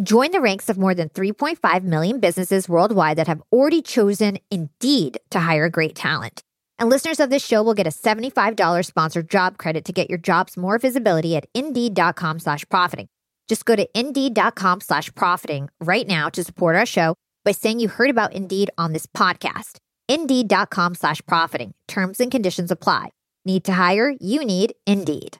Join 0.00 0.30
the 0.30 0.40
ranks 0.40 0.68
of 0.68 0.78
more 0.78 0.94
than 0.94 1.08
3.5 1.08 1.82
million 1.82 2.20
businesses 2.20 2.68
worldwide 2.68 3.18
that 3.18 3.26
have 3.26 3.42
already 3.50 3.82
chosen 3.82 4.38
Indeed 4.48 5.18
to 5.30 5.40
hire 5.40 5.68
great 5.68 5.96
talent. 5.96 6.44
And 6.78 6.88
listeners 6.88 7.18
of 7.18 7.30
this 7.30 7.44
show 7.44 7.64
will 7.64 7.74
get 7.74 7.88
a 7.88 7.90
$75 7.90 8.84
sponsored 8.84 9.28
job 9.28 9.58
credit 9.58 9.84
to 9.86 9.92
get 9.92 10.08
your 10.08 10.18
jobs 10.18 10.56
more 10.56 10.78
visibility 10.78 11.34
at 11.34 11.46
indeed.com 11.52 12.38
slash 12.38 12.64
profiting. 12.68 13.08
Just 13.48 13.64
go 13.64 13.74
to 13.74 13.88
indeed.com 13.98 14.82
slash 14.82 15.12
profiting 15.16 15.68
right 15.80 16.06
now 16.06 16.28
to 16.28 16.44
support 16.44 16.76
our 16.76 16.86
show 16.86 17.16
by 17.44 17.50
saying 17.50 17.80
you 17.80 17.88
heard 17.88 18.10
about 18.10 18.34
Indeed 18.34 18.70
on 18.78 18.92
this 18.92 19.06
podcast. 19.06 19.78
Indeed.com 20.08 20.94
slash 20.94 21.20
profiting. 21.26 21.74
Terms 21.88 22.20
and 22.20 22.30
conditions 22.30 22.70
apply. 22.70 23.08
Need 23.44 23.64
to 23.64 23.72
hire? 23.72 24.14
You 24.20 24.44
need 24.44 24.74
Indeed. 24.86 25.38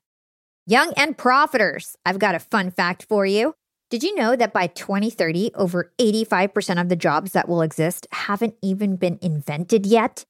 Young 0.66 0.92
and 0.96 1.16
profiters, 1.16 1.94
I've 2.04 2.18
got 2.18 2.34
a 2.34 2.40
fun 2.40 2.72
fact 2.72 3.04
for 3.04 3.24
you. 3.24 3.54
Did 3.90 4.02
you 4.02 4.14
know 4.16 4.36
that 4.36 4.52
by 4.52 4.66
2030, 4.66 5.52
over 5.54 5.92
85% 5.98 6.78
of 6.78 6.90
the 6.90 6.96
jobs 6.96 7.32
that 7.32 7.48
will 7.48 7.62
exist 7.62 8.06
haven't 8.12 8.54
even 8.60 8.96
been 8.96 9.18
invented 9.22 9.86
yet? 9.86 10.26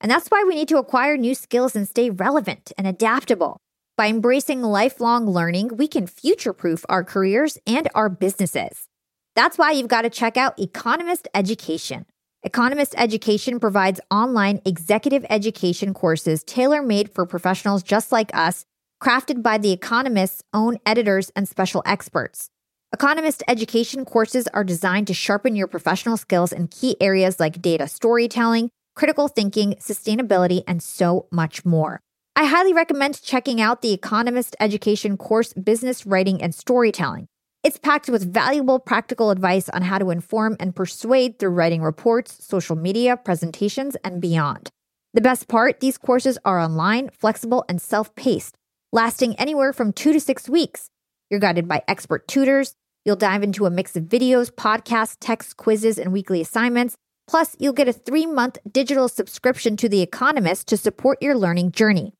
And 0.00 0.10
that's 0.10 0.28
why 0.28 0.42
we 0.48 0.54
need 0.54 0.68
to 0.68 0.78
acquire 0.78 1.18
new 1.18 1.34
skills 1.34 1.76
and 1.76 1.86
stay 1.86 2.08
relevant 2.08 2.72
and 2.78 2.86
adaptable. 2.86 3.58
By 3.98 4.06
embracing 4.06 4.62
lifelong 4.62 5.26
learning, 5.28 5.76
we 5.76 5.86
can 5.86 6.06
future 6.06 6.54
proof 6.54 6.86
our 6.88 7.04
careers 7.04 7.58
and 7.66 7.90
our 7.94 8.08
businesses. 8.08 8.88
That's 9.36 9.58
why 9.58 9.72
you've 9.72 9.88
got 9.88 10.02
to 10.02 10.10
check 10.10 10.38
out 10.38 10.58
Economist 10.58 11.28
Education. 11.34 12.06
Economist 12.42 12.94
Education 12.96 13.60
provides 13.60 14.00
online 14.10 14.62
executive 14.64 15.26
education 15.28 15.92
courses 15.92 16.42
tailor 16.42 16.80
made 16.80 17.12
for 17.12 17.26
professionals 17.26 17.82
just 17.82 18.12
like 18.12 18.34
us, 18.34 18.64
crafted 19.02 19.42
by 19.42 19.58
The 19.58 19.72
Economist's 19.72 20.42
own 20.54 20.78
editors 20.86 21.30
and 21.36 21.46
special 21.46 21.82
experts. 21.84 22.48
Economist 22.94 23.42
education 23.48 24.04
courses 24.04 24.46
are 24.54 24.62
designed 24.62 25.08
to 25.08 25.14
sharpen 25.14 25.56
your 25.56 25.66
professional 25.66 26.16
skills 26.16 26.52
in 26.52 26.68
key 26.68 26.96
areas 27.00 27.40
like 27.40 27.60
data 27.60 27.88
storytelling, 27.88 28.70
critical 28.94 29.26
thinking, 29.26 29.74
sustainability, 29.80 30.62
and 30.68 30.80
so 30.80 31.26
much 31.32 31.64
more. 31.64 31.98
I 32.36 32.44
highly 32.44 32.72
recommend 32.72 33.20
checking 33.20 33.60
out 33.60 33.82
the 33.82 33.92
Economist 33.92 34.54
Education 34.60 35.16
course, 35.16 35.52
Business 35.54 36.06
Writing 36.06 36.40
and 36.40 36.54
Storytelling. 36.54 37.26
It's 37.64 37.80
packed 37.80 38.08
with 38.08 38.32
valuable 38.32 38.78
practical 38.78 39.32
advice 39.32 39.68
on 39.68 39.82
how 39.82 39.98
to 39.98 40.10
inform 40.10 40.56
and 40.60 40.76
persuade 40.76 41.40
through 41.40 41.50
writing 41.50 41.82
reports, 41.82 42.46
social 42.46 42.76
media, 42.76 43.16
presentations, 43.16 43.96
and 44.04 44.20
beyond. 44.20 44.70
The 45.14 45.20
best 45.20 45.48
part 45.48 45.80
these 45.80 45.98
courses 45.98 46.38
are 46.44 46.60
online, 46.60 47.10
flexible, 47.10 47.64
and 47.68 47.82
self 47.82 48.14
paced, 48.14 48.54
lasting 48.92 49.34
anywhere 49.34 49.72
from 49.72 49.92
two 49.92 50.12
to 50.12 50.20
six 50.20 50.48
weeks. 50.48 50.90
You're 51.28 51.40
guided 51.40 51.66
by 51.66 51.82
expert 51.88 52.28
tutors. 52.28 52.76
You'll 53.04 53.16
dive 53.16 53.42
into 53.42 53.66
a 53.66 53.70
mix 53.70 53.96
of 53.96 54.04
videos, 54.04 54.50
podcasts, 54.50 55.16
text, 55.20 55.56
quizzes, 55.56 55.98
and 55.98 56.12
weekly 56.12 56.40
assignments 56.40 56.96
Plus, 57.26 57.56
you'll 57.58 57.72
get 57.72 57.88
a 57.88 57.92
three 57.92 58.26
month 58.26 58.58
digital 58.70 59.08
subscription 59.08 59.76
to 59.78 59.88
The 59.88 60.02
Economist 60.02 60.68
to 60.68 60.76
support 60.76 61.22
your 61.22 61.36
learning 61.36 61.72
journey. 61.72 62.12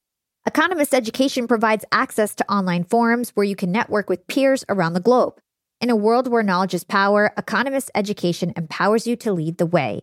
Economist 0.47 0.95
Education 0.95 1.47
provides 1.47 1.85
access 1.93 2.35
to 2.35 2.53
online 2.53 2.85
forums 2.85 3.31
where 3.31 3.45
you 3.45 3.57
can 3.57 3.73
network 3.73 4.09
with 4.09 4.27
peers 4.27 4.65
around 4.69 4.93
the 4.93 5.01
globe. 5.01 5.39
In 5.81 5.91
a 5.91 5.97
world 5.97 6.29
where 6.29 6.43
knowledge 6.43 6.75
is 6.75 6.85
power, 6.85 7.33
Economist 7.37 7.91
Education 7.95 8.53
empowers 8.57 9.07
you 9.07 9.17
to 9.17 9.33
lead 9.33 9.59
the 9.59 9.67
way. 9.67 10.01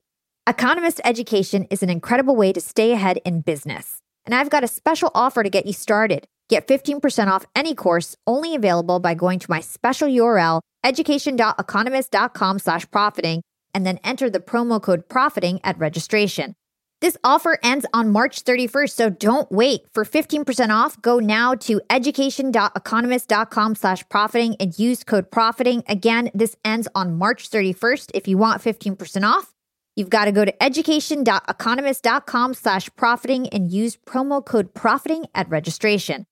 Economist 0.48 1.00
Education 1.04 1.66
is 1.70 1.84
an 1.84 1.90
incredible 1.90 2.36
way 2.36 2.54
to 2.54 2.62
stay 2.62 2.92
ahead 2.92 3.20
in 3.26 3.42
business. 3.42 4.02
And 4.26 4.36
I've 4.36 4.50
got 4.50 4.64
a 4.64 4.68
special 4.68 5.12
offer 5.16 5.42
to 5.42 5.50
get 5.50 5.66
you 5.66 5.74
started. 5.74 6.28
Get 6.52 6.68
15% 6.68 7.28
off 7.28 7.46
any 7.56 7.74
course 7.74 8.18
only 8.28 8.56
available 8.56 9.00
by 9.00 9.14
going 9.14 9.40
to 9.40 9.50
my 9.50 9.62
special 9.62 10.10
URL, 10.10 10.60
education.economist.com 10.84 12.60
slash 12.60 12.92
profiting 12.92 13.42
and 13.74 13.86
then 13.86 14.02
enter 14.04 14.30
the 14.30 14.42
promo 14.42 14.82
code 14.82 15.08
profiting 15.08 15.62
at 15.64 15.80
registration. 15.80 16.54
This 17.00 17.16
offer 17.24 17.58
ends 17.64 17.86
on 17.94 18.12
March 18.12 18.44
31st, 18.44 18.90
so 18.90 19.10
don't 19.10 19.50
wait. 19.50 19.84
For 19.94 20.04
15% 20.04 20.72
off, 20.72 21.02
go 21.02 21.20
now 21.20 21.56
to 21.56 21.80
education.economist.com 21.90 23.76
slash 23.76 24.04
profiting 24.10 24.58
and 24.58 24.78
use 24.78 25.06
code 25.06 25.32
profiting. 25.32 25.84
Again, 25.88 26.32
this 26.34 26.58
ends 26.66 26.90
on 26.94 27.18
March 27.18 27.50
31st. 27.50 28.12
If 28.14 28.28
you 28.28 28.38
want 28.38 28.62
15% 28.62 29.24
off, 29.24 29.54
you've 29.96 30.10
got 30.10 30.26
to 30.26 30.34
go 30.34 30.44
to 30.44 30.62
education.economist.com 30.62 32.54
slash 32.56 32.90
profiting 32.98 33.48
and 33.48 33.72
use 33.72 33.96
promo 33.96 34.46
code 34.46 34.74
profiting 34.74 35.28
at 35.34 35.50
registration. 35.50 36.26